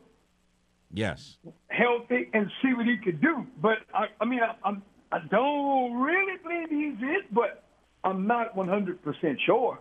[0.91, 1.37] yes.
[1.67, 3.45] healthy, and see what he could do.
[3.61, 4.81] But I, I mean, I, I'm,
[5.11, 7.63] I don't really believe he's it, but
[8.03, 9.79] I'm not 100 percent sure.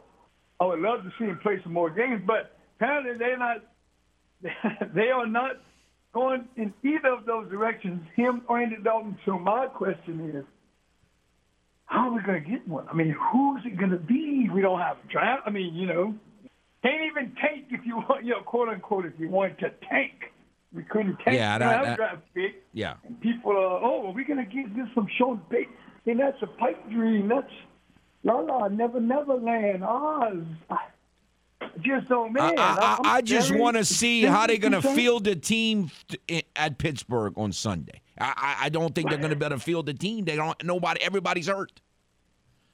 [0.61, 3.63] I would love to see him play some more games, but apparently they're not.
[4.95, 5.53] They are not
[6.15, 9.19] going in either of those directions, him or Andy Dalton.
[9.27, 10.45] So my question is,
[11.87, 12.87] how are we going to get one?
[12.89, 14.49] I mean, who's it going to be?
[14.53, 15.43] We don't have a draft.
[15.47, 16.15] I mean, you know,
[16.83, 20.13] can't even tank if you want, you know, quote unquote, if you want to tank.
[20.73, 21.37] We couldn't tank.
[21.37, 22.63] Yeah, that- don't have a that- draft pick.
[22.73, 22.95] Yeah.
[23.05, 25.73] And people are, oh, well, we're going to get this from Sean Payton.
[26.07, 27.29] And that's a pipe dream.
[27.29, 27.51] That's
[28.25, 29.85] la la, never, never land.
[29.85, 30.43] Oz.
[30.71, 30.79] I
[31.83, 32.59] just don't, I, man.
[32.59, 35.91] I, I'm I just want to see how they're going to field the team
[36.57, 38.01] at Pittsburgh on Sunday.
[38.19, 40.25] I, I I don't think they're going to be able to field the team.
[40.25, 40.63] They don't.
[40.65, 41.01] Nobody.
[41.03, 41.81] Everybody's hurt.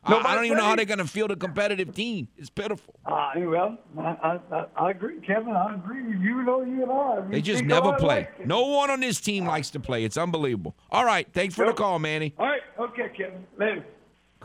[0.02, 2.28] I, I don't even know how they're going to field a competitive team.
[2.38, 2.94] It's pitiful.
[3.04, 5.52] Uh, well, I, I, I- I agree, Kevin.
[5.54, 6.00] I agree.
[6.02, 7.20] You know, you and I.
[7.20, 8.28] we They just never play.
[8.44, 10.04] No one on this team likes to play.
[10.04, 10.74] It's unbelievable.
[10.90, 11.30] All right.
[11.34, 12.32] Thanks for the call, Manny.
[12.38, 12.62] All right.
[12.78, 13.44] Okay, Kevin.
[13.58, 13.84] Later.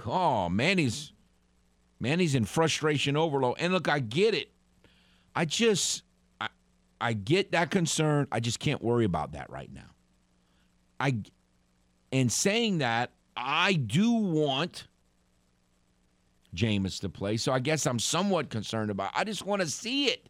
[0.05, 1.13] Oh, Manny's
[1.99, 3.55] Manny's in frustration overload.
[3.59, 4.49] And look, I get it.
[5.35, 6.03] I just
[6.39, 6.49] I,
[6.99, 8.27] I get that concern.
[8.31, 9.89] I just can't worry about that right now.
[10.99, 11.17] I
[12.11, 14.87] and saying that, I do want
[16.55, 17.37] Jameis to play.
[17.37, 19.11] So I guess I'm somewhat concerned about.
[19.13, 20.29] I just want to see it.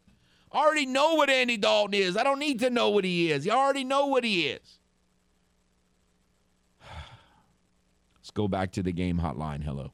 [0.51, 2.17] I already know what Andy Dalton is.
[2.17, 3.45] I don't need to know what he is.
[3.45, 4.79] You already know what he is.
[8.17, 9.63] Let's go back to the game hotline.
[9.63, 9.91] Hello.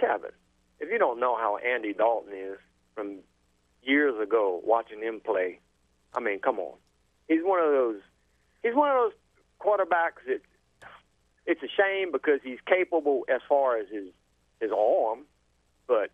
[0.00, 0.30] Kevin,
[0.78, 2.58] if you don't know how Andy Dalton is
[2.94, 3.18] from
[3.82, 5.60] years ago, watching him play,
[6.14, 6.76] I mean, come on.
[7.28, 8.00] He's one of those.
[8.62, 9.12] He's one of those
[9.60, 10.40] quarterbacks that
[11.46, 14.08] it's a shame because he's capable as far as his
[14.60, 15.20] his arm,
[15.86, 16.10] but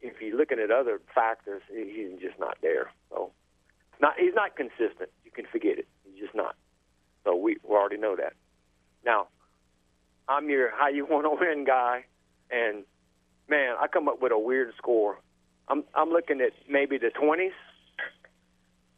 [0.00, 2.90] if you're looking at other factors, he's just not there.
[3.10, 3.32] So,
[4.00, 5.10] not he's not consistent.
[5.24, 5.88] You can forget it.
[6.04, 6.56] He's just not.
[7.24, 8.32] So we, we already know that.
[9.04, 9.28] Now,
[10.28, 12.04] I'm your how you want to win guy,
[12.50, 12.84] and
[13.48, 15.18] man, I come up with a weird score.
[15.68, 17.52] I'm I'm looking at maybe the 20s.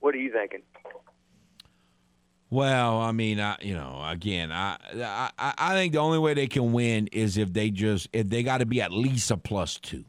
[0.00, 0.62] What are you thinking?
[2.50, 4.76] Well, I mean, I, you know, again, I,
[5.38, 8.42] I I think the only way they can win is if they just if they
[8.42, 10.04] got to be at least a plus two,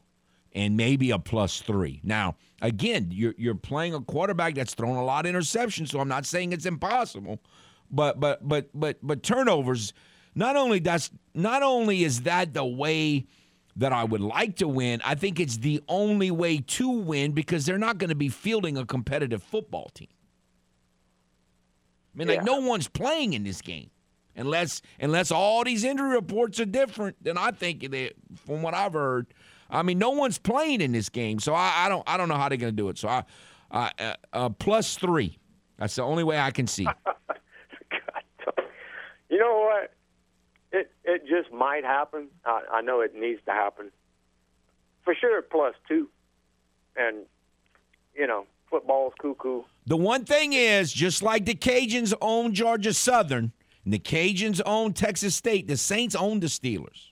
[0.51, 2.01] and maybe a plus three.
[2.03, 6.09] Now, again, you're you're playing a quarterback that's thrown a lot of interceptions, so I'm
[6.09, 7.39] not saying it's impossible,
[7.89, 9.93] but but but but but turnovers.
[10.35, 13.25] Not only that's not only is that the way
[13.75, 17.65] that I would like to win, I think it's the only way to win because
[17.65, 20.07] they're not going to be fielding a competitive football team.
[22.13, 22.35] I mean, Yeah.
[22.35, 23.89] like no one's playing in this game
[24.35, 28.11] unless unless all these injury reports are different than I think they
[28.45, 29.27] from what I've heard.
[29.69, 32.35] I mean, no one's playing in this game, so I, I don't I don't know
[32.35, 32.97] how they're going to do it.
[32.99, 33.23] So I,
[33.71, 35.39] I uh, uh, plus three.
[35.77, 36.83] That's the only way I can see.
[36.85, 36.95] God,
[39.29, 39.91] you know what?
[40.73, 42.27] It it just might happen.
[42.45, 43.91] I, I know it needs to happen.
[45.05, 46.09] For sure, plus two,
[46.97, 47.25] and
[48.15, 49.61] you know, football's cuckoo.
[49.85, 53.51] The one thing is, just like the Cajuns own Georgia Southern
[53.85, 57.11] and the Cajuns own Texas State, the Saints own the Steelers.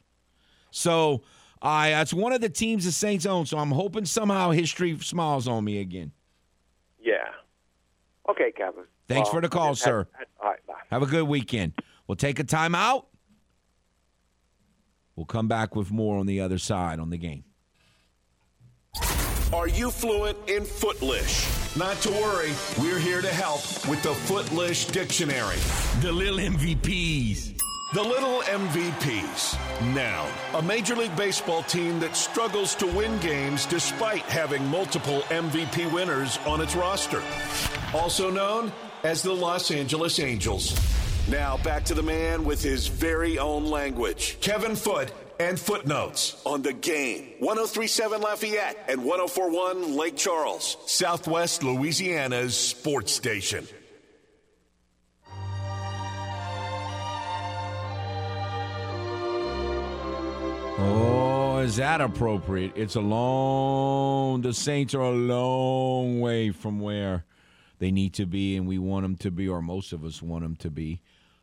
[0.71, 1.21] So
[1.61, 3.45] I that's one of the teams the Saints own.
[3.45, 6.11] So I'm hoping somehow history smiles on me again.
[6.99, 7.25] Yeah.
[8.29, 8.85] Okay, Kevin.
[9.07, 10.07] Thanks Well, for the call, sir.
[10.13, 10.73] had- all right, bye.
[10.89, 11.73] Have a good weekend.
[12.07, 13.05] We'll take a timeout.
[15.21, 17.43] We'll come back with more on the other side on the game.
[19.53, 21.47] Are you fluent in Footlish?
[21.77, 25.57] Not to worry, we're here to help with the Footlish Dictionary.
[26.01, 27.55] The little MVPs.
[27.93, 29.93] The Little MVPs.
[29.93, 35.91] Now, a Major League Baseball team that struggles to win games despite having multiple MVP
[35.91, 37.21] winners on its roster.
[37.93, 38.71] Also known
[39.03, 40.73] as the Los Angeles Angels.
[41.29, 46.61] Now, back to the man with his very own language Kevin Foote and Footnotes on
[46.61, 47.33] the game.
[47.39, 53.67] 1037 Lafayette and 1041 Lake Charles, Southwest Louisiana's sports station.
[60.77, 62.73] Oh, is that appropriate?
[62.75, 64.41] It's a long.
[64.41, 67.25] The Saints are a long way from where
[67.79, 70.43] they need to be, and we want them to be, or most of us want
[70.43, 71.01] them to be.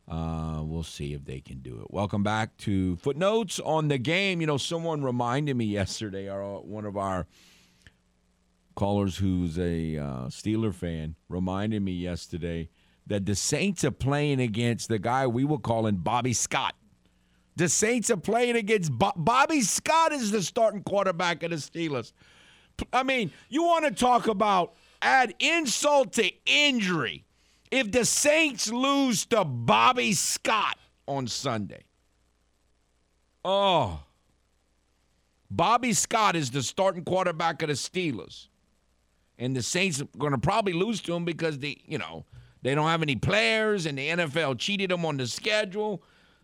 [0.09, 1.91] Uh, we'll see if they can do it.
[1.91, 4.41] Welcome back to Footnotes on the game.
[4.41, 7.27] You know, someone reminded me yesterday, our, one of our
[8.75, 12.69] callers who's a uh, Steeler fan reminded me yesterday
[13.07, 16.75] that the Saints are playing against the guy we were calling Bobby Scott.
[17.57, 22.13] The Saints are playing against Bo- Bobby Scott is the starting quarterback of the Steelers.
[22.93, 27.25] I mean, you want to talk about add insult to injury.
[27.71, 31.85] If the Saints lose to Bobby Scott on Sunday,
[33.45, 34.01] oh,
[35.51, 38.49] Bobby Scott is the starting quarterback of the Steelers,
[39.39, 42.25] and the Saints are going to probably lose to him because they, you know,
[42.63, 46.03] they don't have any players, and the NFL cheated them on the schedule.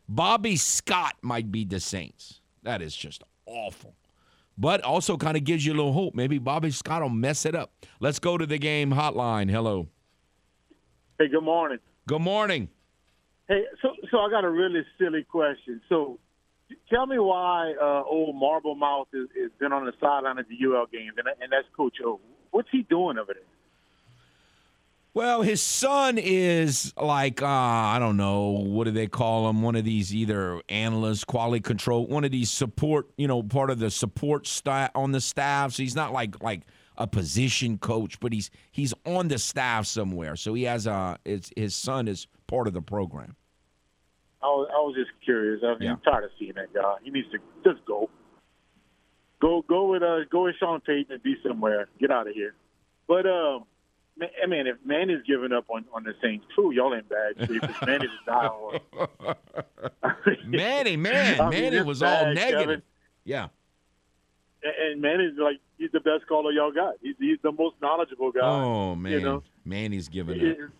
[0.08, 2.40] Bobby Scott might be the Saints.
[2.62, 3.94] That is just awful.
[4.56, 6.14] But also kind of gives you a little hope.
[6.14, 7.72] Maybe Bobby Scott will mess it up.
[7.98, 9.50] Let's go to the game hotline.
[9.50, 9.88] Hello.
[11.18, 11.78] Hey, good morning.
[12.08, 12.68] Good morning.
[13.48, 15.80] Hey, so so I got a really silly question.
[15.88, 16.18] So,
[16.90, 20.56] tell me why uh, old Marble Mouth has, has been on the sideline at the
[20.66, 22.20] UL games, and, and that's Coach O.
[22.50, 23.42] What's he doing over there?
[25.12, 29.62] Well, his son is like uh, I don't know what do they call him?
[29.62, 33.78] One of these either analysts, quality control, one of these support, you know, part of
[33.78, 35.74] the support staff on the staff.
[35.74, 36.62] So he's not like like
[36.96, 40.36] a position coach, but he's he's on the staff somewhere.
[40.36, 43.36] So he has a it's, his son is part of the program.
[44.42, 45.62] I was, I was just curious.
[45.64, 45.92] I mean, Yeah.
[45.92, 46.96] I'm tired of seeing that guy.
[47.02, 48.10] He needs to just go.
[49.40, 51.88] Go go with uh go with Sean Payton and be somewhere.
[51.98, 52.54] Get out of here.
[53.08, 53.64] But um,
[54.16, 57.48] man, I mean, if Manny's giving up on on the Saints, true, y'all in bad
[57.48, 57.62] shape.
[57.62, 59.36] If Manny's a diehard.
[60.46, 62.60] Manny, man, I mean, Manny was all negative.
[62.60, 62.82] Kevin.
[63.24, 63.48] Yeah.
[64.64, 66.94] And, Manny's like he's the best caller y'all got.
[67.02, 68.40] He's he's the most knowledgeable guy.
[68.42, 69.42] Oh man, you know?
[69.64, 70.70] Manny's giving It- up.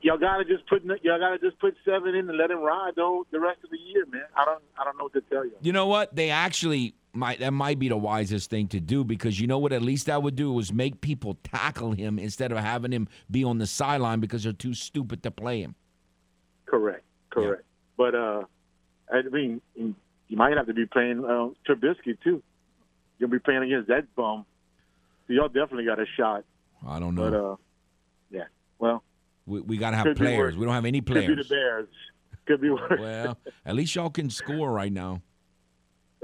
[0.00, 3.26] y'all gotta just put y'all gotta just put seven in and let him ride though
[3.30, 4.22] the rest of the year, man.
[4.36, 5.52] I don't I don't know what to tell you.
[5.60, 6.14] You know what?
[6.14, 9.72] They actually might that might be the wisest thing to do because you know what
[9.72, 13.44] at least that would do was make people tackle him instead of having him be
[13.44, 15.74] on the sideline because they're too stupid to play him.
[16.66, 17.64] Correct, correct.
[17.98, 18.44] But uh,
[19.12, 19.94] I mean, you
[20.30, 22.42] might have to be playing uh, Trubisky too.
[23.22, 24.44] You'll be playing against that bum.
[25.28, 26.42] So y'all definitely got a shot.
[26.84, 27.30] I don't know.
[27.30, 27.56] But uh,
[28.32, 28.46] yeah,
[28.80, 29.04] well,
[29.46, 30.56] we we got to have players.
[30.56, 31.28] We don't have any players.
[31.28, 31.48] could be the.
[31.48, 31.88] Bears.
[32.46, 32.98] Could be worse.
[32.98, 35.22] Well, at least y'all can score right now.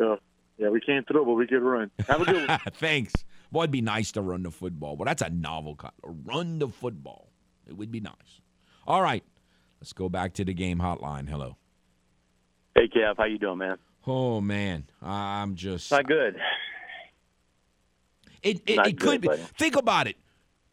[0.03, 0.17] Uh,
[0.57, 1.89] yeah, we can't throw, but we can run.
[2.09, 2.59] Have a good one.
[2.73, 3.13] Thanks.
[3.53, 4.97] Boy, it'd be nice to run the football.
[4.97, 5.95] Well, that's a novel kind.
[6.03, 7.31] Run the football.
[7.69, 8.41] It would be nice.
[8.89, 9.23] All right.
[9.81, 11.29] Let's go back to the game hotline.
[11.29, 11.57] Hello.
[12.75, 13.77] Hey, Kev, how you doing, man?
[14.05, 16.35] Oh man, I'm just Not good.
[18.43, 19.37] It it, it could good, be.
[19.59, 20.17] Think about it.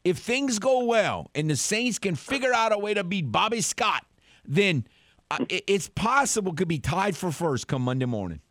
[0.03, 3.61] If things go well and the Saints can figure out a way to beat Bobby
[3.61, 4.05] Scott,
[4.45, 4.85] then
[5.31, 8.41] uh, it, it's possible could be tied for first come Monday morning.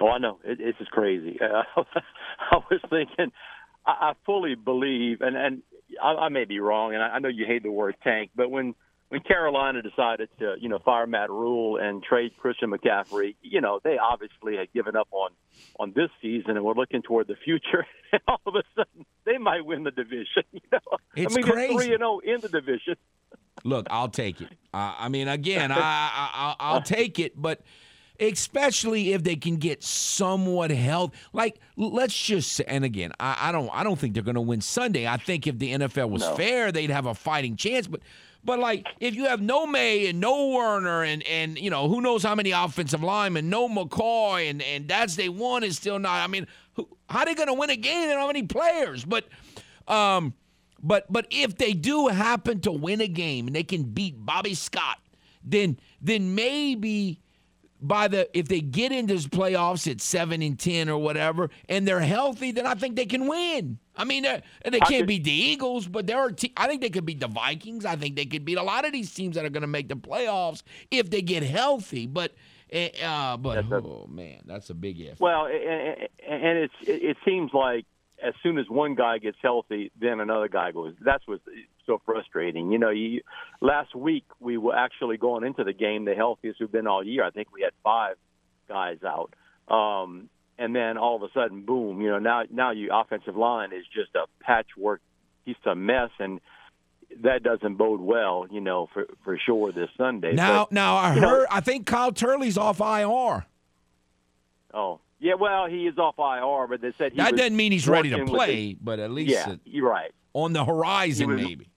[0.00, 0.38] Oh, I know.
[0.44, 1.38] It, it's just crazy.
[1.40, 1.62] Uh,
[2.50, 3.32] I was thinking,
[3.86, 5.62] I, I fully believe, and and
[6.02, 8.50] I, I may be wrong, and I, I know you hate the word tank, but
[8.50, 8.74] when
[9.12, 13.78] when Carolina decided to, you know, fire Matt Rhule and trade Christian McCaffrey, you know,
[13.84, 15.32] they obviously had given up on
[15.78, 17.86] on this season and were looking toward the future.
[18.12, 20.42] And all of a sudden, they might win the division.
[20.52, 20.78] You know,
[21.14, 21.74] It's I mean, crazy.
[21.74, 22.96] three and zero in the division.
[23.64, 24.48] Look, I'll take it.
[24.72, 27.60] Uh, I mean, again, I, I, I I'll take it, but
[28.20, 31.12] especially if they can get somewhat health.
[31.32, 34.40] Like, let's just say, and again, I, I don't, I don't think they're going to
[34.40, 35.06] win Sunday.
[35.06, 36.34] I think if the NFL was No.
[36.36, 37.86] fair, they'd have a fighting chance.
[37.86, 38.00] But,
[38.44, 42.00] but like, if you have no Maye and no Werner and and you know who
[42.00, 46.22] knows how many offensive linemen, no McCoy, and and that's day one is still not.
[46.22, 48.08] I mean, who, how they going to win a game?
[48.08, 49.24] They don't have any players, but.
[49.88, 50.34] Um,
[50.82, 54.54] but but if they do happen to win a game and they can beat Bobby
[54.54, 54.98] Scott,
[55.44, 57.20] then then maybe
[57.80, 61.86] by the if they get into the playoffs at seven and ten or whatever, and
[61.86, 63.78] they're healthy, then I think they can win.
[63.96, 64.40] I mean, they
[64.80, 66.30] can't could- beat the Eagles, but there are.
[66.30, 67.84] Te- I think they could beat the Vikings.
[67.84, 69.88] I think they could beat a lot of these teams that are going to make
[69.88, 72.06] the playoffs if they get healthy.
[72.06, 72.32] But
[72.70, 75.20] eh, uh, but a- oh man, that's a big if.
[75.20, 77.84] Well, and, and it's it, it seems like
[78.22, 80.94] as soon as one guy gets healthy, then another guy goes.
[81.00, 81.42] That's what's
[81.86, 82.70] so frustrating.
[82.70, 83.20] You know, you
[83.60, 87.24] last week we were actually going into the game the healthiest we've been all year.
[87.24, 88.16] I think we had five
[88.68, 89.34] guys out.
[89.68, 90.28] Um,
[90.62, 92.00] and then all of a sudden, boom!
[92.00, 95.00] You know, now now your offensive line is just a patchwork,
[95.46, 96.40] just a mess, and
[97.22, 98.46] that doesn't bode well.
[98.50, 100.32] You know, for for sure this Sunday.
[100.34, 103.46] now But- now I you know- heard I think Kyle Turley's off IR.
[104.74, 105.34] oh, yeah.
[105.34, 108.16] Well, he is off IR, but they said he That doesn't mean he's ready to
[108.16, 110.12] working with the- play, but at least yeah, uh, you're right.
[110.32, 111.68] on the horizon, was- maybe.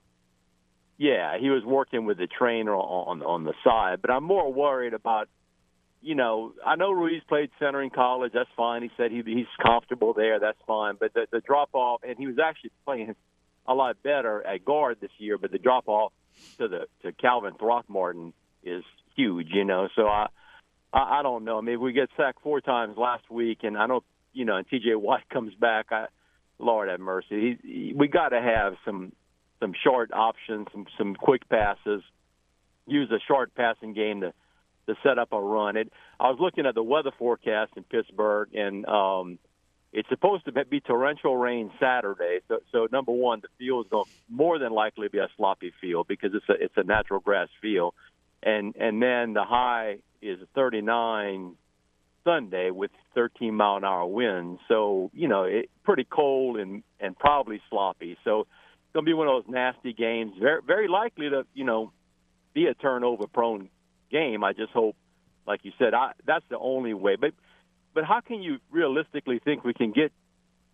[0.98, 4.94] Yeah, he was working with the trainer on on the side, but I'm more worried
[4.94, 5.28] about.
[6.06, 8.30] You know, I know Ruiz played center in college.
[8.32, 8.82] That's fine.
[8.82, 10.38] He said he, he's comfortable there.
[10.38, 10.94] That's fine.
[11.00, 13.16] But the, the drop off, and he was actually playing
[13.66, 15.36] a lot better at guard this year.
[15.36, 16.12] But the drop off
[16.58, 18.32] to the to Calvin Throckmorton
[18.62, 18.84] is
[19.16, 19.48] huge.
[19.50, 20.28] You know, so I
[20.92, 21.58] I, I don't know.
[21.58, 24.04] I mean, we get sacked four times last week, and I don't.
[24.32, 24.94] You know, and T.J.
[24.94, 25.86] Watt comes back.
[25.90, 26.06] I,
[26.60, 27.58] Lord have mercy.
[27.64, 29.10] He, he, we got to have some
[29.58, 32.02] some short options, some some quick passes.
[32.86, 34.32] Use a short passing game to
[34.86, 35.76] to set up a run.
[35.76, 35.92] It.
[36.18, 39.38] I was looking at the weather forecast in Pittsburgh, and um,
[39.92, 42.40] it's supposed to be torrential rain Saturday.
[42.48, 45.72] So, so number one, the field is going to more than likely be a sloppy
[45.80, 47.94] field because it's a it's a natural grass field,
[48.42, 51.56] and and then the high is 39
[52.24, 54.60] Sunday with 13 mile an hour winds.
[54.68, 58.16] So you know, it pretty cold and and probably sloppy.
[58.24, 58.46] So
[58.92, 60.32] going to be one of those nasty games.
[60.40, 61.92] Very very likely to you know
[62.54, 63.68] be a turnover prone
[64.10, 64.44] game.
[64.44, 64.96] I just hope,
[65.46, 67.16] like you said, I, that's the only way.
[67.16, 67.32] But
[67.94, 70.12] but how can you realistically think we can get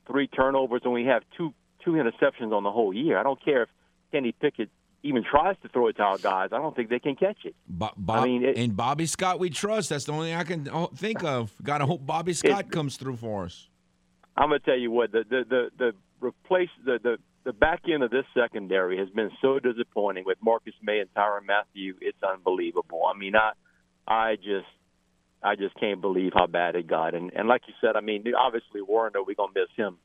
[0.07, 1.55] three turnovers when we have two
[1.85, 3.19] two interceptions on the whole year?
[3.19, 3.69] I don't care if
[4.11, 4.71] Kenny Pickett
[5.03, 6.51] even tries to throw it to our guys.
[6.53, 7.55] I don't think they can catch it.
[7.69, 9.89] Bo- Bob, I mean, it- and Bobby Scott, we trust.
[9.89, 11.53] That's the only thing I can oh, think of.
[11.63, 13.69] Got to hope Bobby Scott comes through for us.
[14.37, 17.83] I'm going to tell you what the the the, the replace the, the the back
[17.93, 21.95] end of this secondary has been so disappointing with Marcus Maye and Tyrann Mathieu.
[22.01, 23.03] It's unbelievable.
[23.13, 23.53] I mean, I
[24.07, 24.69] I just
[25.43, 27.15] I just can't believe how bad it got.
[27.15, 29.99] And and like you said, I mean, obviously Werner, we're gonna miss him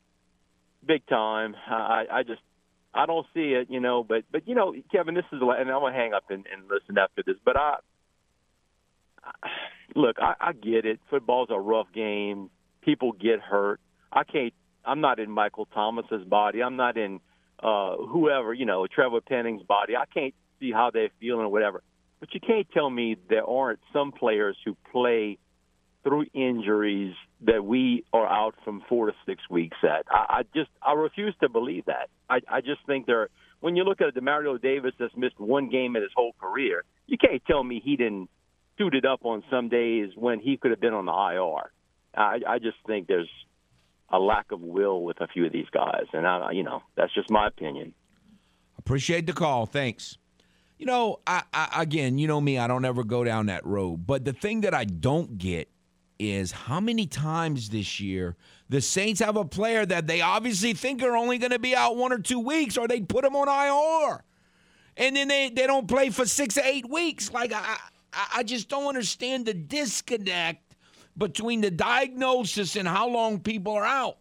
[0.86, 1.56] big time.
[1.68, 2.42] I I just
[2.94, 4.04] I don't see it, you know.
[4.04, 6.98] But but you know, Kevin, this is and I'm gonna hang up and, and listen
[6.98, 7.36] after this.
[7.46, 7.76] But I,
[9.24, 9.32] I
[9.96, 11.00] look, I, I get it.
[11.10, 12.50] Football's a rough game.
[12.82, 13.80] People get hurt.
[14.12, 14.54] I can't.
[14.88, 16.64] I'm not in Michael Thomas's body.
[16.64, 17.20] I'm not in
[17.62, 19.96] uh, whoever you know, Trevor Penning's body.
[19.96, 21.84] I can't see how they're feeling or whatever.
[22.20, 25.38] But you can't tell me there aren't some players who play
[26.04, 30.06] through injuries that we are out from four to six weeks at.
[30.10, 32.10] I, I just I refuse to believe that.
[32.30, 33.30] I, I just think there.
[33.60, 37.18] When you look at Demario Davis that's missed one game in his whole career, you
[37.18, 38.30] can't tell me he didn't
[38.78, 41.72] suit it up on some days when he could have been on the IR.
[42.16, 43.30] I, I just think there's
[44.10, 47.14] a lack of will with a few of these guys, and I, you know that's
[47.14, 47.94] just my opinion.
[48.78, 49.66] Appreciate the call.
[49.66, 50.18] Thanks.
[50.78, 54.06] You know, I, I again, you know me, I don't ever go down that road.
[54.06, 55.70] But the thing that I don't get
[56.20, 58.36] is how many times this year
[58.70, 61.96] the Saints have a player that they obviously think are only going to be out
[61.96, 64.24] one or two weeks, or they put them on IR,
[64.98, 67.32] and then they, they don't play for six or eight weeks.
[67.32, 67.78] Like I
[68.34, 70.67] I just don't understand the disconnect
[71.18, 74.18] between the diagnosis and how long people are out.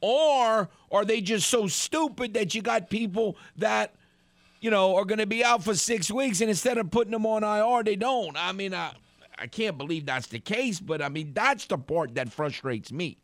[0.00, 3.94] Or are they just so stupid that you got people that,
[4.60, 7.26] you know, are going to be out for six weeks and instead of putting them
[7.26, 8.36] on IR, they don't?
[8.36, 8.92] I mean, I,
[9.36, 13.18] I can't believe that's the case, but I mean, that's the part that frustrates me.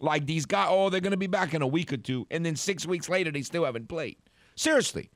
[0.00, 2.44] Like these guys, oh, they're going to be back in a week or two, and
[2.44, 4.16] then six weeks later, they still haven't played.
[4.54, 5.08] Seriously,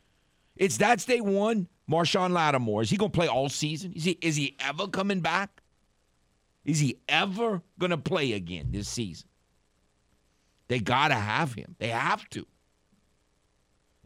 [0.56, 1.68] it's that's day one.
[1.90, 3.92] Marshon Lattimore, is he going to play all season?
[3.94, 5.59] Is he, is he ever coming back?
[6.64, 9.28] Is he ever going to play again this season?
[10.68, 11.74] They got to have him.
[11.78, 12.46] They have to.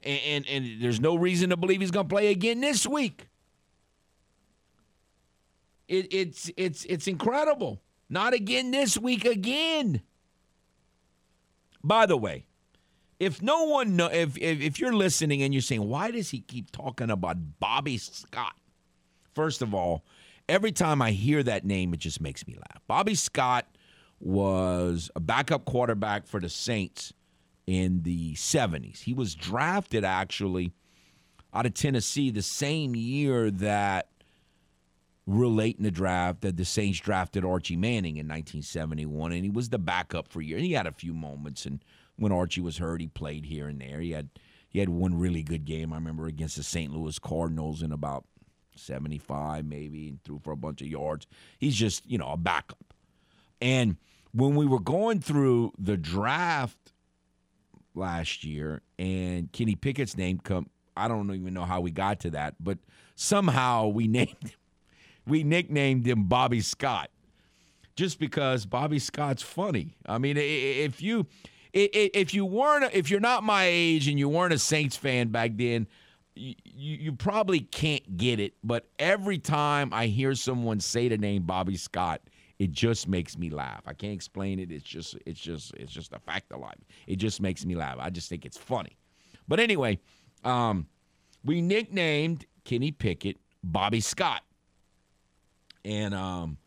[0.02, 3.26] And, and, and there's no reason to believe he's going to play again this week.
[5.88, 7.82] It, it's it's it's incredible.
[8.08, 10.00] Not again this week again.
[11.82, 12.46] By the way,
[13.20, 16.40] if no one know if, if if you're listening and you're saying why does he
[16.40, 18.54] keep talking about Bobby Scott?
[19.34, 20.04] First of all,
[20.48, 22.82] every time I hear that name, it just makes me laugh.
[22.86, 23.66] Bobby Scott
[24.20, 27.12] was a backup quarterback for the Saints
[27.66, 29.00] in the 70s.
[29.00, 30.72] He was drafted actually
[31.52, 34.08] out of Tennessee the same year that
[35.26, 39.50] real late in the draft that the Saints drafted Archie Manning in 1971, and he
[39.50, 40.58] was the backup for a year.
[40.58, 41.82] He had a few moments, and
[42.16, 44.00] when Archie was hurt, he played here and there.
[44.00, 44.28] He had
[44.68, 46.92] he had one really good game I remember against the St.
[46.92, 48.24] Louis Cardinals in about
[48.76, 51.26] 75 maybe and threw for a bunch of yards.
[51.58, 52.94] He's just, you know, a backup.
[53.60, 53.96] And
[54.32, 56.92] when we were going through the draft
[57.94, 62.30] last year and Kenny Pickett's name come I don't even know how we got to
[62.30, 62.78] that, but
[63.14, 64.50] somehow we named him,
[65.26, 67.10] we nicknamed him Bobby Scott.
[67.96, 69.96] Just because Bobby Scott's funny.
[70.04, 71.26] I mean, if you
[71.72, 75.52] if you weren't if you're not my age and you weren't a Saints fan back
[75.54, 75.86] then,
[76.34, 78.54] you, you probably can't get it.
[78.62, 82.20] But every time I hear someone say the name Bobby Scott,
[82.58, 83.82] it just makes me laugh.
[83.86, 84.70] I can't explain it.
[84.70, 86.78] It's just it's just it's just a fact of life.
[87.06, 87.96] It just makes me laugh.
[87.98, 88.96] I just think it's funny.
[89.48, 89.98] But anyway,
[90.44, 90.86] um,
[91.44, 94.42] we nicknamed Kenny Pickett Bobby Scott.
[95.84, 96.58] And um,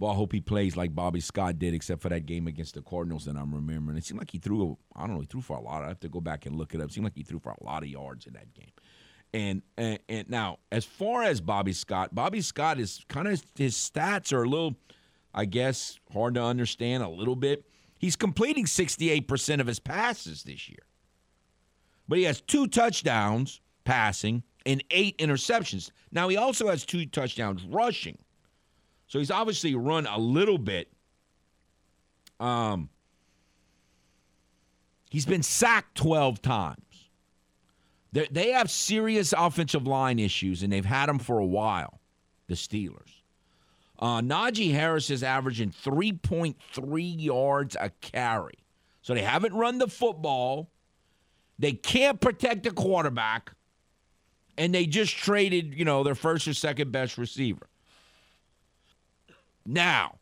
[0.00, 2.82] well, I hope he plays like Bobby Scott did, except for that game against the
[2.82, 3.98] Cardinals that I'm remembering.
[3.98, 5.84] It seemed like he threw, I don't know, he threw for a lot.
[5.84, 6.88] I have to go back and look it up.
[6.88, 8.72] It seemed like he threw for a lot of yards in that game.
[9.32, 13.76] And, and and now, as far as Bobby Scott, Bobby Scott is kind of his
[13.76, 14.74] stats are a little,
[15.32, 17.64] I guess, hard to understand a little bit.
[17.98, 20.82] He's completing 68% of his passes this year,
[22.08, 25.90] but he has two touchdowns passing and eight interceptions.
[26.10, 28.18] Now he also has two touchdowns rushing.
[29.06, 30.88] So he's obviously run a little bit.
[32.38, 32.88] Um,
[35.10, 36.78] he's been sacked 12 times.
[38.12, 42.00] They're, they have serious offensive line issues, and they've had them for a while,
[42.48, 43.20] the Steelers.
[43.98, 48.58] Uh, Najee Harris is averaging 3.3 yards a carry.
[49.02, 50.70] So they haven't run the football.
[51.58, 53.52] They can't protect the quarterback.
[54.56, 57.68] And they just traded, you know, their first or second best receiver.
[59.66, 60.18] Now,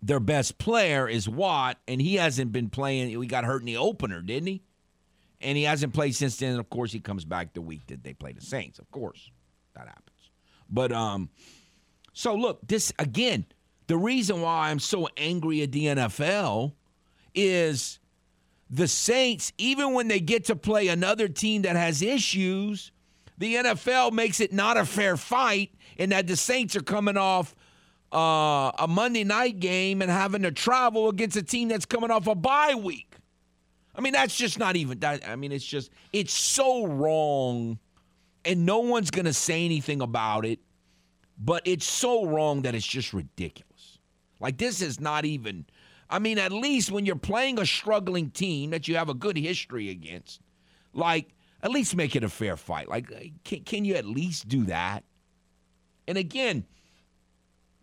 [0.00, 3.20] their best player is Watt, and he hasn't been playing.
[3.20, 4.62] He got hurt in the opener, didn't he?
[5.42, 6.58] And he hasn't played since then.
[6.58, 8.78] Of course, he comes back the week that they play the Saints.
[8.78, 9.30] Of course,
[9.74, 10.30] that happens.
[10.70, 11.28] But um,
[12.12, 13.46] so look, this again,
[13.86, 16.72] the reason why I'm so angry at the NFL
[17.34, 17.98] is
[18.70, 22.92] the Saints, even when they get to play another team that has issues,
[23.38, 27.54] the NFL makes it not a fair fight, and that the Saints are coming off
[28.12, 32.26] uh, a Monday night game and having to travel against a team that's coming off
[32.26, 33.11] a bye week.
[33.94, 35.28] I mean, that's just not even that.
[35.28, 37.78] I mean, it's just, it's so wrong,
[38.44, 40.60] and no one's going to say anything about it,
[41.38, 43.98] but it's so wrong that it's just ridiculous.
[44.40, 45.66] Like, this is not even.
[46.08, 49.36] I mean, at least when you're playing a struggling team that you have a good
[49.36, 50.40] history against,
[50.92, 52.88] like at least make it a fair fight.
[52.88, 55.04] Like, uh, can, can you at least do that?
[56.06, 56.64] And again,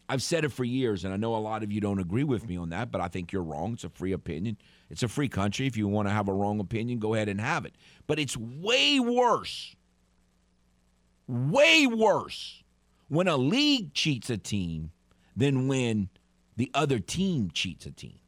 [0.09, 2.47] I've said it for years, and I know a lot of you don't agree with
[2.47, 3.73] me on that, but I think you're wrong.
[3.73, 4.57] It's a free opinion.
[4.89, 5.67] It's a free country.
[5.67, 7.75] If you want to have a wrong opinion, go ahead and have it.
[8.07, 9.75] But it's way worse,
[11.27, 12.63] way worse
[13.07, 14.91] when a league cheats a team
[15.35, 16.09] than when
[16.55, 18.19] the other team cheats a team.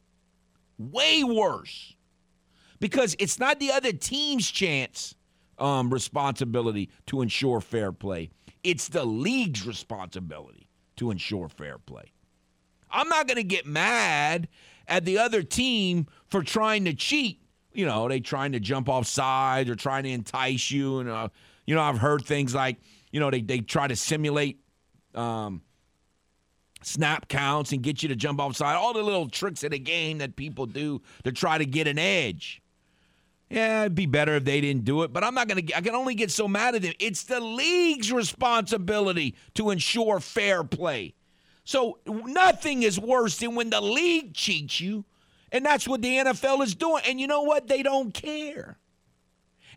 [0.78, 1.94] Way worse.
[2.80, 5.14] Because it's not the other team's chance
[5.58, 8.30] um, responsibility to ensure fair play.
[8.64, 10.66] It's the league's responsibility
[10.96, 12.12] to ensure fair play.
[12.90, 14.48] I'm not going to get mad
[14.92, 17.40] at the other team for trying to cheat.
[17.72, 20.98] You know, they trying to jump off sides or trying to entice you.
[20.98, 21.28] And, uh,
[21.66, 22.76] you know, I've heard things like,
[23.10, 24.60] you know, they, they try to simulate
[25.14, 25.62] um,
[26.82, 28.76] snap counts and get you to jump off side.
[28.76, 31.98] All the little tricks of the game that people do to try to get an
[31.98, 32.60] edge.
[33.48, 35.80] Yeah, it'd be better if they didn't do it, but I'm not going to, I
[35.80, 36.92] can only get so mad at them.
[36.98, 41.14] It's the league's responsibility to ensure fair play.
[41.64, 45.04] So nothing is worse than when the league cheats you,
[45.50, 47.02] and that's what the NFL is doing.
[47.06, 47.68] And you know what?
[47.68, 48.78] They don't care.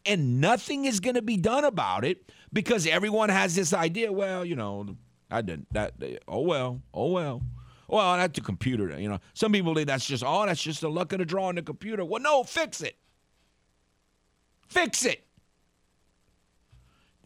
[0.06, 4.45] And nothing is going to be done about it because everyone has this idea, well,
[4.45, 4.95] you know,
[5.30, 5.94] I didn't, that,
[6.28, 7.41] oh well, oh well.
[7.88, 8.99] Well, that's the computer.
[8.99, 11.49] You know, some people think that's just, oh, that's just the luck of the draw
[11.49, 12.03] in the computer.
[12.03, 12.98] Well, no, fix it.
[14.68, 15.24] Fix it.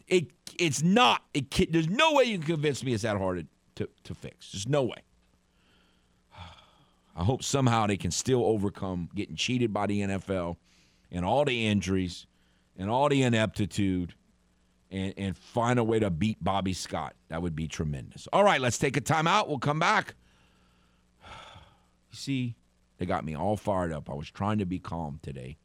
[0.06, 1.22] It it's not.
[1.32, 3.46] It there's no way you can convince me it's that hard
[3.80, 4.52] to, to fix.
[4.52, 5.02] There's no way.
[7.16, 10.56] I hope somehow they can still overcome getting cheated by the NFL
[11.10, 12.26] and all the injuries
[12.78, 14.14] and all the ineptitude
[14.90, 17.14] and, and find a way to beat Bobby Scott.
[17.28, 18.28] That would be tremendous.
[18.32, 19.48] All right, let's take a timeout.
[19.48, 20.14] We'll come back.
[22.12, 22.56] You see,
[22.98, 24.10] they got me all fired up.
[24.10, 25.58] I was trying to be calm today.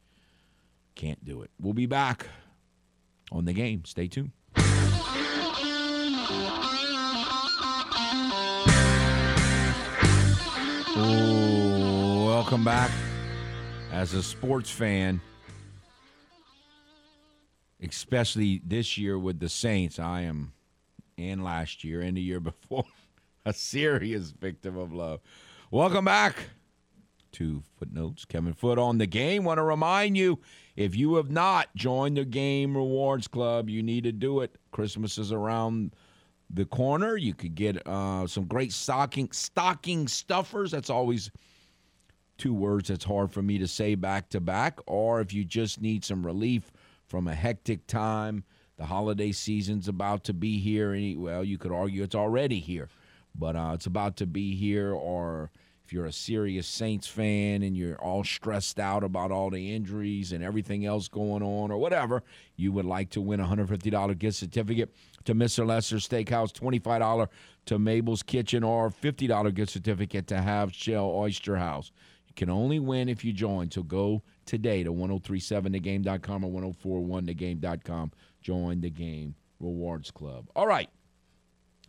[0.93, 1.49] Can't do it.
[1.59, 2.27] We'll be back
[3.31, 3.83] on the game.
[3.83, 4.31] Stay tuned.
[10.95, 12.89] Welcome back.
[13.91, 15.19] As a sports fan,
[17.83, 20.53] especially this year with the Saints, I am,
[21.17, 22.85] and last year and the year before,
[23.45, 25.19] a serious victim of love.
[25.69, 26.37] Welcome back
[27.33, 28.23] to Footnotes.
[28.23, 29.43] Kevin Foote on the game.
[29.43, 30.39] Want to remind you
[30.77, 34.55] if you have not joined the Game Rewards Club, you need to do it.
[34.71, 35.93] Christmas is around
[36.49, 37.17] the corner.
[37.17, 40.71] You could get uh, some great stocking stocking stuffers.
[40.71, 41.31] That's always
[42.37, 44.79] two words that's hard for me to say back to back.
[44.87, 46.71] Or if you just need some relief
[47.07, 48.43] from a hectic time,
[48.77, 50.91] the holiday season's about to be here.
[51.17, 52.89] Well, you could argue it's already here,
[53.33, 54.93] but uh, it's about to be here.
[54.93, 55.49] Or
[55.85, 60.33] if you're a serious Saints fan and you're all stressed out about all the injuries
[60.33, 62.23] and everything else going on or whatever,
[62.57, 64.93] you would like to win a $150 gift certificate
[65.25, 65.65] to Mr.
[65.65, 67.27] Lester Steakhouse, $25
[67.65, 71.91] to Mabel's Kitchen, or $50 gift certificate to Half Shell Oyster House.
[72.27, 73.69] You can only win if you join.
[73.71, 78.11] So go today to 1037thegame.com or 1041thegame.com.
[78.41, 80.47] Join the Game Rewards Club.
[80.55, 80.89] All right.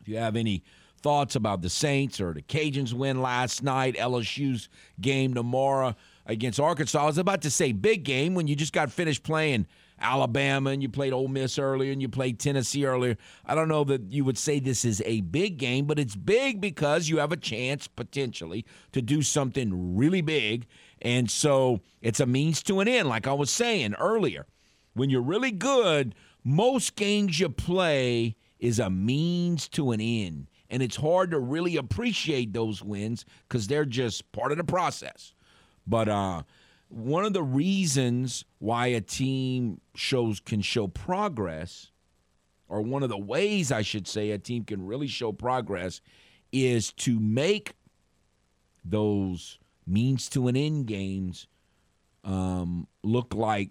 [0.00, 0.62] If you have any
[1.02, 4.68] thoughts about the Saints or the Cajuns win last night, LSU's
[5.00, 5.94] game tomorrow
[6.24, 7.02] against Arkansas.
[7.02, 9.66] I was about to say big game when you just got finished playing
[10.00, 13.16] Alabama and you played Ole Miss earlier and you played Tennessee earlier.
[13.44, 16.60] I don't know that you would say this is a big game, but it's big
[16.60, 20.66] because you have a chance potentially to do something really big.
[21.00, 24.46] And so it's a means to an end, like I was saying earlier.
[24.94, 26.14] When you're really good,
[26.44, 31.76] most games you play is a means to an end and it's hard to really
[31.76, 35.32] appreciate those wins because they're just part of the process.
[35.86, 36.42] But uh,
[36.88, 41.90] one of the reasons why a team shows can show progress,
[42.68, 46.00] or one of the ways I should say a team can really show progress,
[46.52, 47.74] is to make
[48.84, 51.46] those means to an end games
[52.24, 53.70] um, look like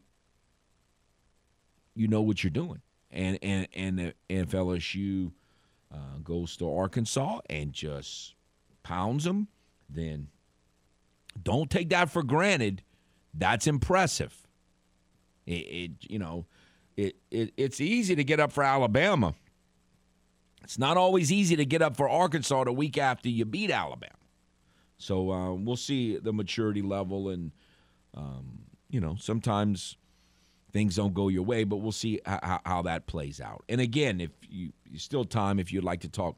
[1.96, 2.82] you know what you're doing.
[3.12, 5.32] And and and if LSU
[5.94, 8.36] uh, goes to Arkansas and just
[8.84, 9.48] pounds them,
[9.90, 10.28] then
[11.42, 12.84] don't take that for granted.
[13.38, 14.36] That's impressive.
[15.45, 16.45] It, it you know,
[16.95, 19.36] it, it it's easy to get up for Alabama.
[20.64, 24.14] It's not always easy to get up for Arkansas the week after you beat Alabama.
[24.98, 27.52] So uh, we'll see the maturity level, and
[28.16, 29.98] um, you know, sometimes
[30.72, 33.64] things don't go your way, but we'll see how, how that plays out.
[33.70, 36.38] And again, if you still time if you'd like to talk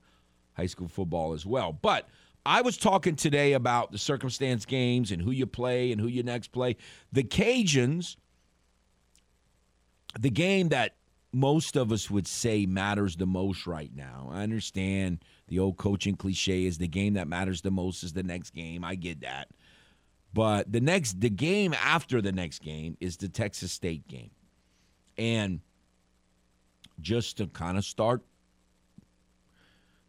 [0.54, 1.72] high school football as well.
[1.72, 2.10] But
[2.48, 6.24] I was talking today about the circumstance games and who you play and who you
[6.24, 6.78] next play.
[7.12, 8.16] The Cajuns,
[10.18, 10.96] the game that
[11.34, 14.30] most of us would say matters the most right now.
[14.32, 18.24] I understand the old coaching cliche is the game that matters the most is the
[18.24, 18.82] next game.
[18.86, 19.50] I get that.
[20.34, 24.32] But the next the game after the next game is the Texas State game.
[25.18, 25.60] And
[27.02, 28.22] just to kind of start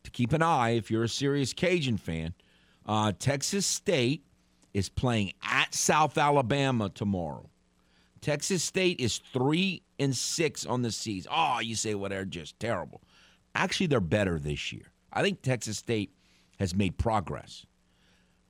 [0.09, 2.33] to keep an eye if you're a serious Cajun fan,
[2.87, 4.25] uh, Texas State
[4.73, 7.51] is playing at South Alabama tomorrow.
[8.23, 11.31] Texas State is three and six on the season.
[11.35, 13.03] Oh, you say, well, they're just terrible.
[13.55, 14.87] Actually, they're better this year.
[15.13, 16.11] I think Texas State
[16.59, 17.67] has made progress.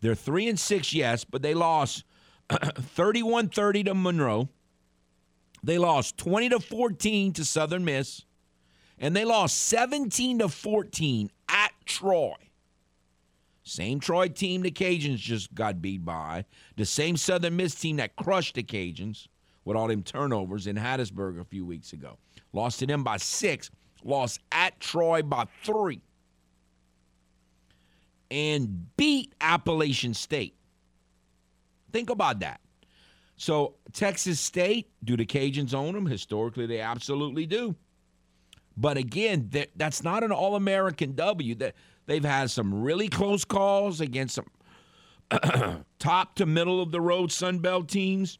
[0.01, 2.05] They're three and six, yes, but they lost
[2.51, 4.48] 31 30 to Monroe.
[5.64, 8.24] They lost 20 to 14 to Southern Miss.
[9.01, 11.32] And they lost 17 to 14 at
[11.89, 12.35] Troy.
[13.65, 16.44] Same Troy team the Cajuns just got beat by.
[16.77, 19.27] The same Southern Miss team that crushed the Cajuns
[19.65, 22.16] with all them turnovers in Hattiesburg a few weeks ago.
[22.52, 23.70] Lost to them by six.
[24.05, 26.01] Lost at Troy by three
[28.31, 30.55] and beat Appalachian State.
[31.93, 32.60] Think about that.
[33.36, 36.06] So, Texas State, do the Cajuns own them?
[36.06, 37.74] Historically, they absolutely do.
[38.80, 41.56] But again, that's not an All American W.
[41.56, 41.74] That
[42.06, 47.59] they've had some really close calls against some top to middle of the road Sun
[47.59, 48.38] Belt teams.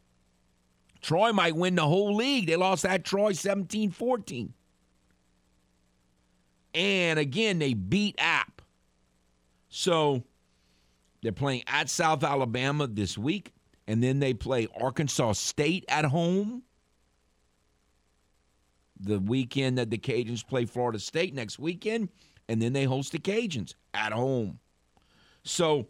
[1.01, 2.47] Troy might win the whole league.
[2.47, 4.55] They lost that Troy 17 14.
[6.75, 8.63] And again, they beat App.
[9.69, 10.23] So
[11.23, 13.53] they're playing at South Alabama this week,
[13.89, 16.63] and then they play Arkansas State at home.
[19.01, 22.09] The weekend that the Cajuns play Florida State next weekend,
[22.49, 24.59] and then they host the Cajuns at home.
[25.45, 25.89] So,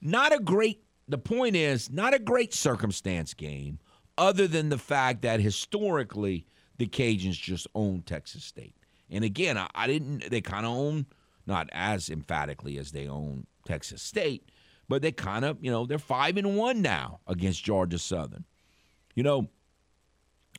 [0.00, 3.78] not a great, the point is, not a great circumstance game,
[4.16, 6.46] other than the fact that historically
[6.78, 8.74] the Cajuns just own Texas State.
[9.10, 11.06] And again, I, I didn't, they kind of own
[11.46, 14.48] not as emphatically as they own Texas State,
[14.88, 18.44] but they kind of, you know, they're five and one now against Georgia Southern.
[19.14, 19.50] You know,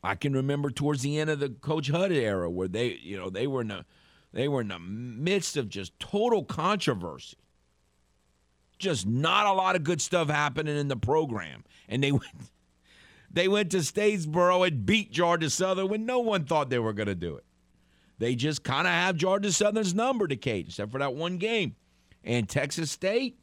[0.03, 3.29] I can remember towards the end of the Coach Hudd era where they, you know,
[3.29, 3.85] they were in the
[4.33, 7.37] they were in the midst of just total controversy.
[8.79, 11.63] Just not a lot of good stuff happening in the program.
[11.87, 12.25] And they went
[13.29, 17.07] they went to Statesboro and beat Georgia Southern when no one thought they were going
[17.07, 17.45] to do it.
[18.17, 21.75] They just kind of have Georgia Southern's number to Cage, except for that one game.
[22.23, 23.39] And Texas State,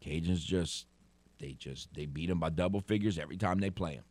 [0.00, 0.86] Cajuns just
[1.38, 4.04] they just they beat them by double figures every time they play them.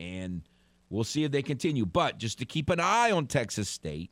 [0.00, 0.42] And
[0.90, 1.86] we'll see if they continue.
[1.86, 4.10] But just to keep an eye on Texas State,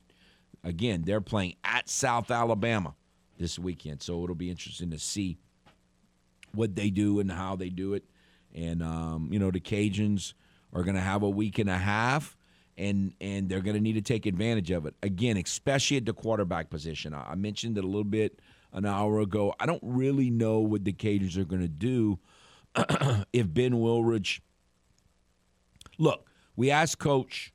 [0.64, 2.94] again, they're playing at South Alabama
[3.38, 4.02] this weekend.
[4.02, 5.38] So it'll be interesting to see
[6.52, 8.04] what they do and how they do it.
[8.54, 10.32] And um, you know, the Cajuns
[10.72, 12.36] are going to have a week and a half
[12.78, 16.12] and and they're going to need to take advantage of it again, especially at the
[16.12, 17.14] quarterback position.
[17.14, 18.40] I, mentioned it a little bit
[18.72, 19.54] an hour ago.
[19.58, 22.18] I don't really know what the Cajuns are going to do
[23.32, 24.40] if Ben Wooldridge.
[25.98, 27.52] Look, we asked Coach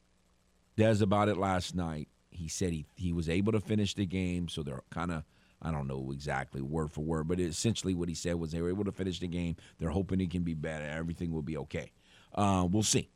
[0.76, 2.07] Des about it last night.
[2.30, 5.23] He said he he was able to finish the game, so they're kind of.
[5.63, 8.69] I don't know exactly word for word, but essentially what he said was they were
[8.69, 9.57] able to finish the game.
[9.77, 10.85] They're hoping he can be better.
[10.85, 11.91] Everything will be okay.
[12.34, 13.09] Uh, we'll see.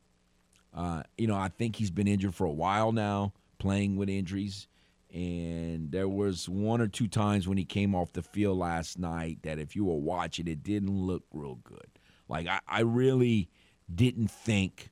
[0.72, 4.68] Uh, you know, I think he's been injured for a while now, playing with injuries.
[5.11, 9.39] And there was one or two times when he came off the field last night
[9.41, 11.88] that if you were watching, it didn't look real good.
[12.27, 13.49] Like, I, I really
[13.93, 14.91] didn't think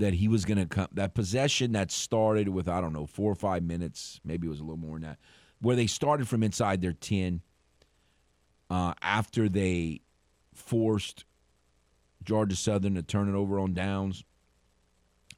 [0.00, 0.88] that he was going to come.
[0.92, 4.60] That possession that started with, I don't know, four or five minutes, maybe it was
[4.60, 5.18] a little more than that,
[5.60, 7.42] where they started from inside their 10
[8.70, 10.00] uh, after they
[10.54, 11.24] forced
[12.24, 14.24] Georgia Southern to turn it over on downs.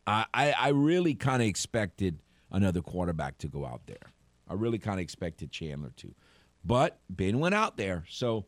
[0.06, 2.20] I, I, I really kind of expected
[2.51, 4.12] another quarterback to go out there.
[4.48, 6.14] I really kind of expected Chandler to.
[6.64, 8.05] But Ben went out there.
[8.09, 8.47] So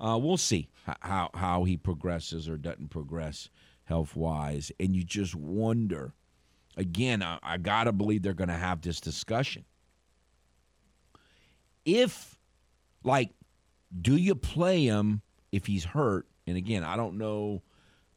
[0.00, 0.68] uh, we'll see
[1.00, 3.48] how, how he progresses or doesn't progress
[3.84, 4.72] health wise.
[4.78, 6.14] And you just wonder
[6.76, 9.64] again, I, I got to believe they're going to have this discussion.
[11.84, 12.38] If,
[13.04, 13.30] like,
[14.00, 16.26] do you play him if he's hurt?
[16.46, 17.62] And again, I don't know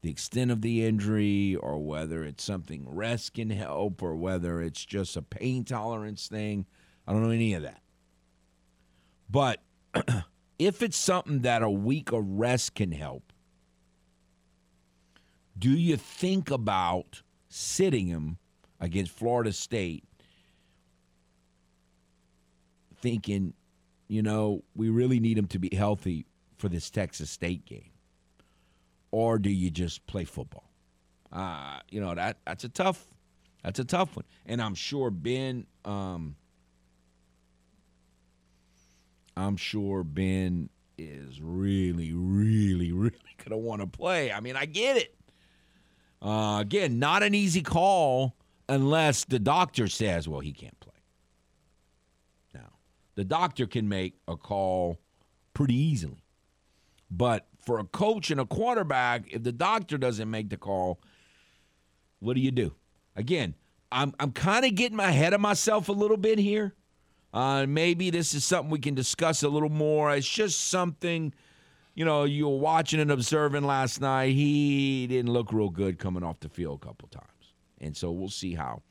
[0.01, 4.85] the extent of the injury or whether it's something rest can help or whether it's
[4.85, 6.65] just a pain tolerance thing.
[7.07, 7.81] I don't know any of that.
[9.29, 9.61] But
[10.59, 13.33] if it's something that a week of rest can help,
[15.57, 18.37] do you think about sitting him
[18.79, 20.03] against Florida State
[23.01, 23.53] thinking
[24.07, 26.25] you know, we really need him to be healthy
[26.57, 27.91] for this Texas State game?
[29.11, 30.69] Or do you just play football?
[31.31, 33.07] Uh, you know, that that's a tough
[33.63, 34.25] that's a tough one.
[34.45, 36.35] And I'm sure Ben um
[39.37, 44.31] I'm sure Ben is really, really, really gonna want to play.
[44.31, 45.15] I mean, I get it.
[46.25, 48.35] Uh, again, not an easy call
[48.67, 50.91] unless the doctor says, well, he can't play.
[52.51, 52.73] Now,
[53.13, 54.97] the doctor can make a call
[55.53, 56.23] pretty easily.
[57.11, 60.99] But for a coach and a quarterback, if the doctor doesn't make the call,
[62.19, 62.73] what do you do?
[63.15, 63.53] Again,
[63.91, 66.73] I'm, I'm kind of getting ahead of myself a little bit here.
[67.33, 70.15] Uh, maybe this is something we can discuss a little more.
[70.15, 71.35] It's just something,
[71.95, 74.33] you know, you were watching and observing last night.
[74.33, 77.53] He didn't look real good coming off the field a couple times.
[77.79, 78.83] And so we'll see how.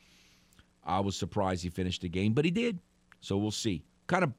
[0.86, 2.78] I was surprised he finished the game, but he did.
[3.20, 3.82] So we'll see.
[4.06, 4.32] Kind of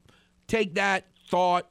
[0.46, 1.68] take that thought,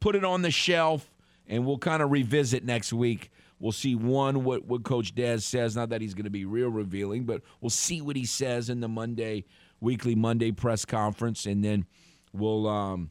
[0.00, 1.08] put it on the shelf,
[1.46, 3.30] and we'll kind of revisit next week.
[3.60, 5.76] We'll see one what, what Coach Des says.
[5.76, 8.80] Not that he's going to be real revealing, but we'll see what he says in
[8.80, 9.44] the Monday
[9.80, 11.86] weekly Monday press conference, and then
[12.32, 13.10] we'll um,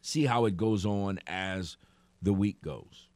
[0.00, 1.76] see how it goes on as
[2.22, 3.08] the week goes.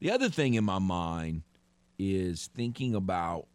[0.00, 1.42] The other thing in my mind
[1.98, 3.46] is thinking about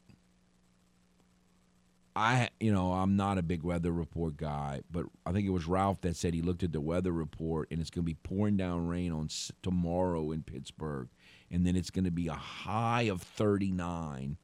[2.16, 5.68] I you know I'm not a big weather report guy, but I think it was
[5.68, 8.56] Ralph that said he looked at the weather report and it's going to be pouring
[8.56, 9.30] down rain on
[9.62, 11.10] tomorrow in Pittsburgh,
[11.52, 14.38] and then it's going to be a high of 39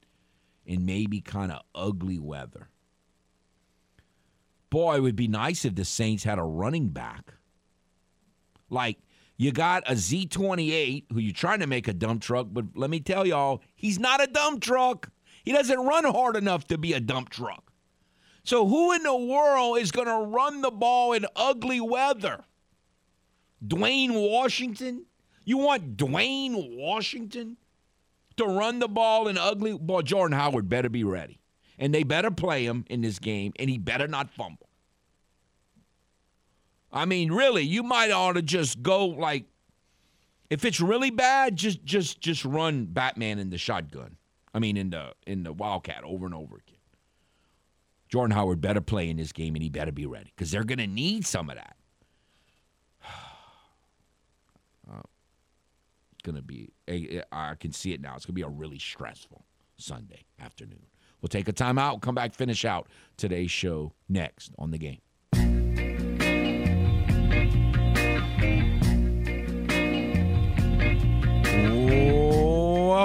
[0.67, 2.69] and maybe kind of ugly weather.
[4.69, 7.33] Boy, it would be nice if the Saints had a running back.
[8.69, 8.99] Like
[9.41, 12.99] you got a Z28 who you're trying to make a dump truck, but let me
[12.99, 15.09] tell y'all, he's not a dump truck.
[15.43, 17.73] He doesn't run hard enough to be a dump truck.
[18.43, 22.43] So who in the world is going to run the ball in ugly weather?
[23.65, 25.07] Dwayne Washington?
[25.43, 27.57] You want Dwayne Washington
[28.37, 31.41] to run the ball in ugly boy Jordan Howard better be ready.
[31.79, 34.69] And they better play him in this game and he better not fumble.
[36.93, 39.45] I mean, really, you might ought to just go like
[40.49, 44.17] if it's really bad, just just just run Batman in the shotgun.
[44.53, 46.75] I mean in the in the Wildcat over and over again.
[48.09, 50.87] Jordan Howard better play in this game and he better be ready because they're gonna
[50.87, 51.75] need some of that.
[56.13, 56.69] It's gonna be
[57.31, 58.15] I can see it now.
[58.15, 59.45] It's gonna be a really stressful
[59.77, 60.85] Sunday afternoon.
[61.21, 64.99] We'll take a timeout, come back, finish out today's show next on the game.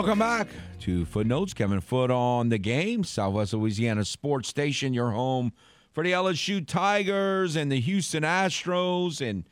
[0.06, 0.46] Welcome back
[0.82, 1.52] to Footnotes.
[1.52, 3.02] Kevin Foote on the game.
[3.02, 5.52] Southwest Louisiana Sports Station, your home
[5.90, 9.20] for the LSU Tigers and the Houston Astros.
[9.20, 9.48] And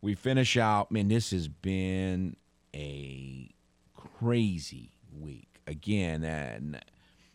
[0.00, 0.92] we finish out.
[0.92, 2.36] Man, this has been
[2.72, 3.50] a
[3.96, 5.60] crazy week.
[5.66, 6.80] Again, and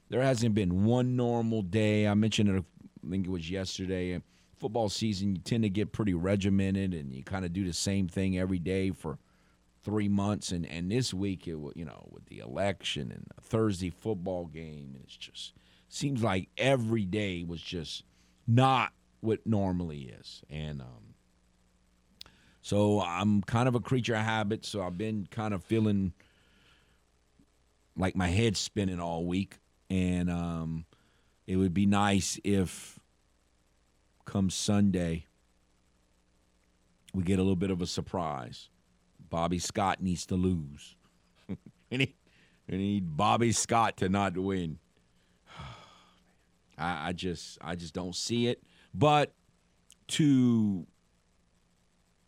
[0.07, 2.07] there hasn't been one normal day.
[2.07, 2.63] I mentioned it,
[3.05, 4.21] I think it was yesterday.
[4.55, 8.07] Football season, you tend to get pretty regimented and you kind of do the same
[8.07, 9.17] thing every day for
[9.85, 10.51] three months.
[10.51, 14.91] And, and this week, it you know, with the election and the Thursday football game,
[14.95, 15.53] and it's just
[15.87, 18.03] seems like every day was just
[18.45, 18.91] not
[19.21, 20.41] what normally is.
[20.49, 21.15] And um,
[22.61, 24.65] so I'm kind of a creature of habit.
[24.65, 26.13] So I've been kind of feeling
[27.95, 29.59] like my head's spinning all week
[29.89, 30.85] and um,
[31.47, 32.99] it would be nice if
[34.25, 35.27] come Sunday
[37.13, 38.67] we get a little bit of a surprise.
[39.35, 40.95] Bobby Scott needs to lose.
[41.49, 41.57] and
[42.01, 42.15] he,
[42.69, 44.79] and need Bobby Scott to not win.
[46.77, 48.63] I, I just I just don't see it.
[48.93, 49.33] But
[50.07, 50.87] to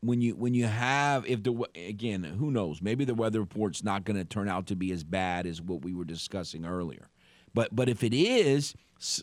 [0.01, 4.03] when you when you have if the again who knows maybe the weather report's not
[4.03, 7.09] going to turn out to be as bad as what we were discussing earlier
[7.53, 8.75] but but if it is,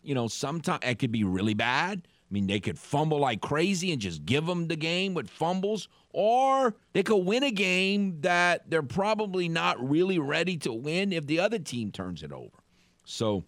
[0.02, 2.08] you know, sometimes it could be really bad.
[2.34, 5.86] I mean, they could fumble like crazy and just give them the game with fumbles,
[6.10, 11.28] or they could win a game that they're probably not really ready to win if
[11.28, 12.64] the other team turns it over.
[13.04, 13.44] So,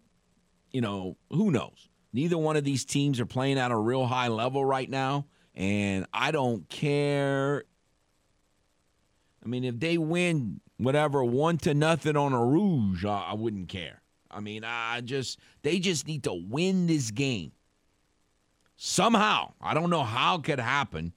[0.71, 1.89] you know, who knows?
[2.13, 5.27] Neither one of these teams are playing at a real high level right now,
[5.57, 7.65] and I don't care.
[9.45, 13.69] I mean, if they win whatever one to nothing on a Rouge, I, I wouldn't
[13.69, 14.01] care.
[14.31, 17.51] I mean, I just they just need to win this game.
[18.77, 19.55] Somehow.
[19.61, 21.13] I don't know how it could happen,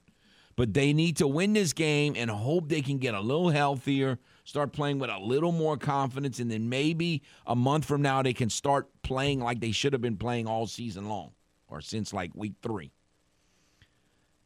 [0.56, 4.18] but they need to win this game and hope they can get a little healthier,
[4.44, 8.32] start playing with a little more confidence, and then maybe a month from now they
[8.32, 11.32] can start playing like they should have been playing all season long
[11.68, 12.90] or since like week three.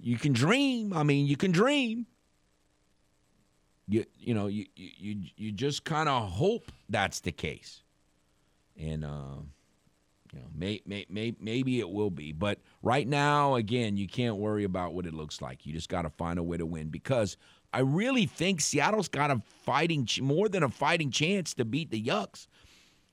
[0.01, 0.93] you can dream.
[0.93, 2.07] I mean, you can dream.
[3.86, 7.82] You you know you you you just kind of hope that's the case,
[8.78, 9.36] and uh,
[10.35, 12.32] you know may, may, may, maybe it will be.
[12.32, 15.65] But right now, again, you can't worry about what it looks like.
[15.65, 17.36] You just got to find a way to win because
[17.73, 22.02] I really think Seattle's got a fighting more than a fighting chance to beat the
[22.02, 22.47] Yucks.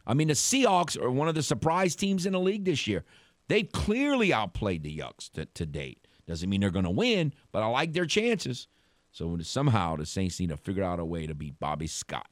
[0.05, 3.03] I mean, the Seahawks are one of the surprise teams in the league this year.
[3.47, 6.07] They've clearly outplayed the Yucks to, to date.
[6.27, 8.67] Doesn't mean they're going to win, but I like their chances.
[9.11, 12.29] So somehow the Saints need to figure out a way to beat Bobby Scott.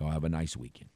[0.00, 0.90] Y'all have a nice weekend.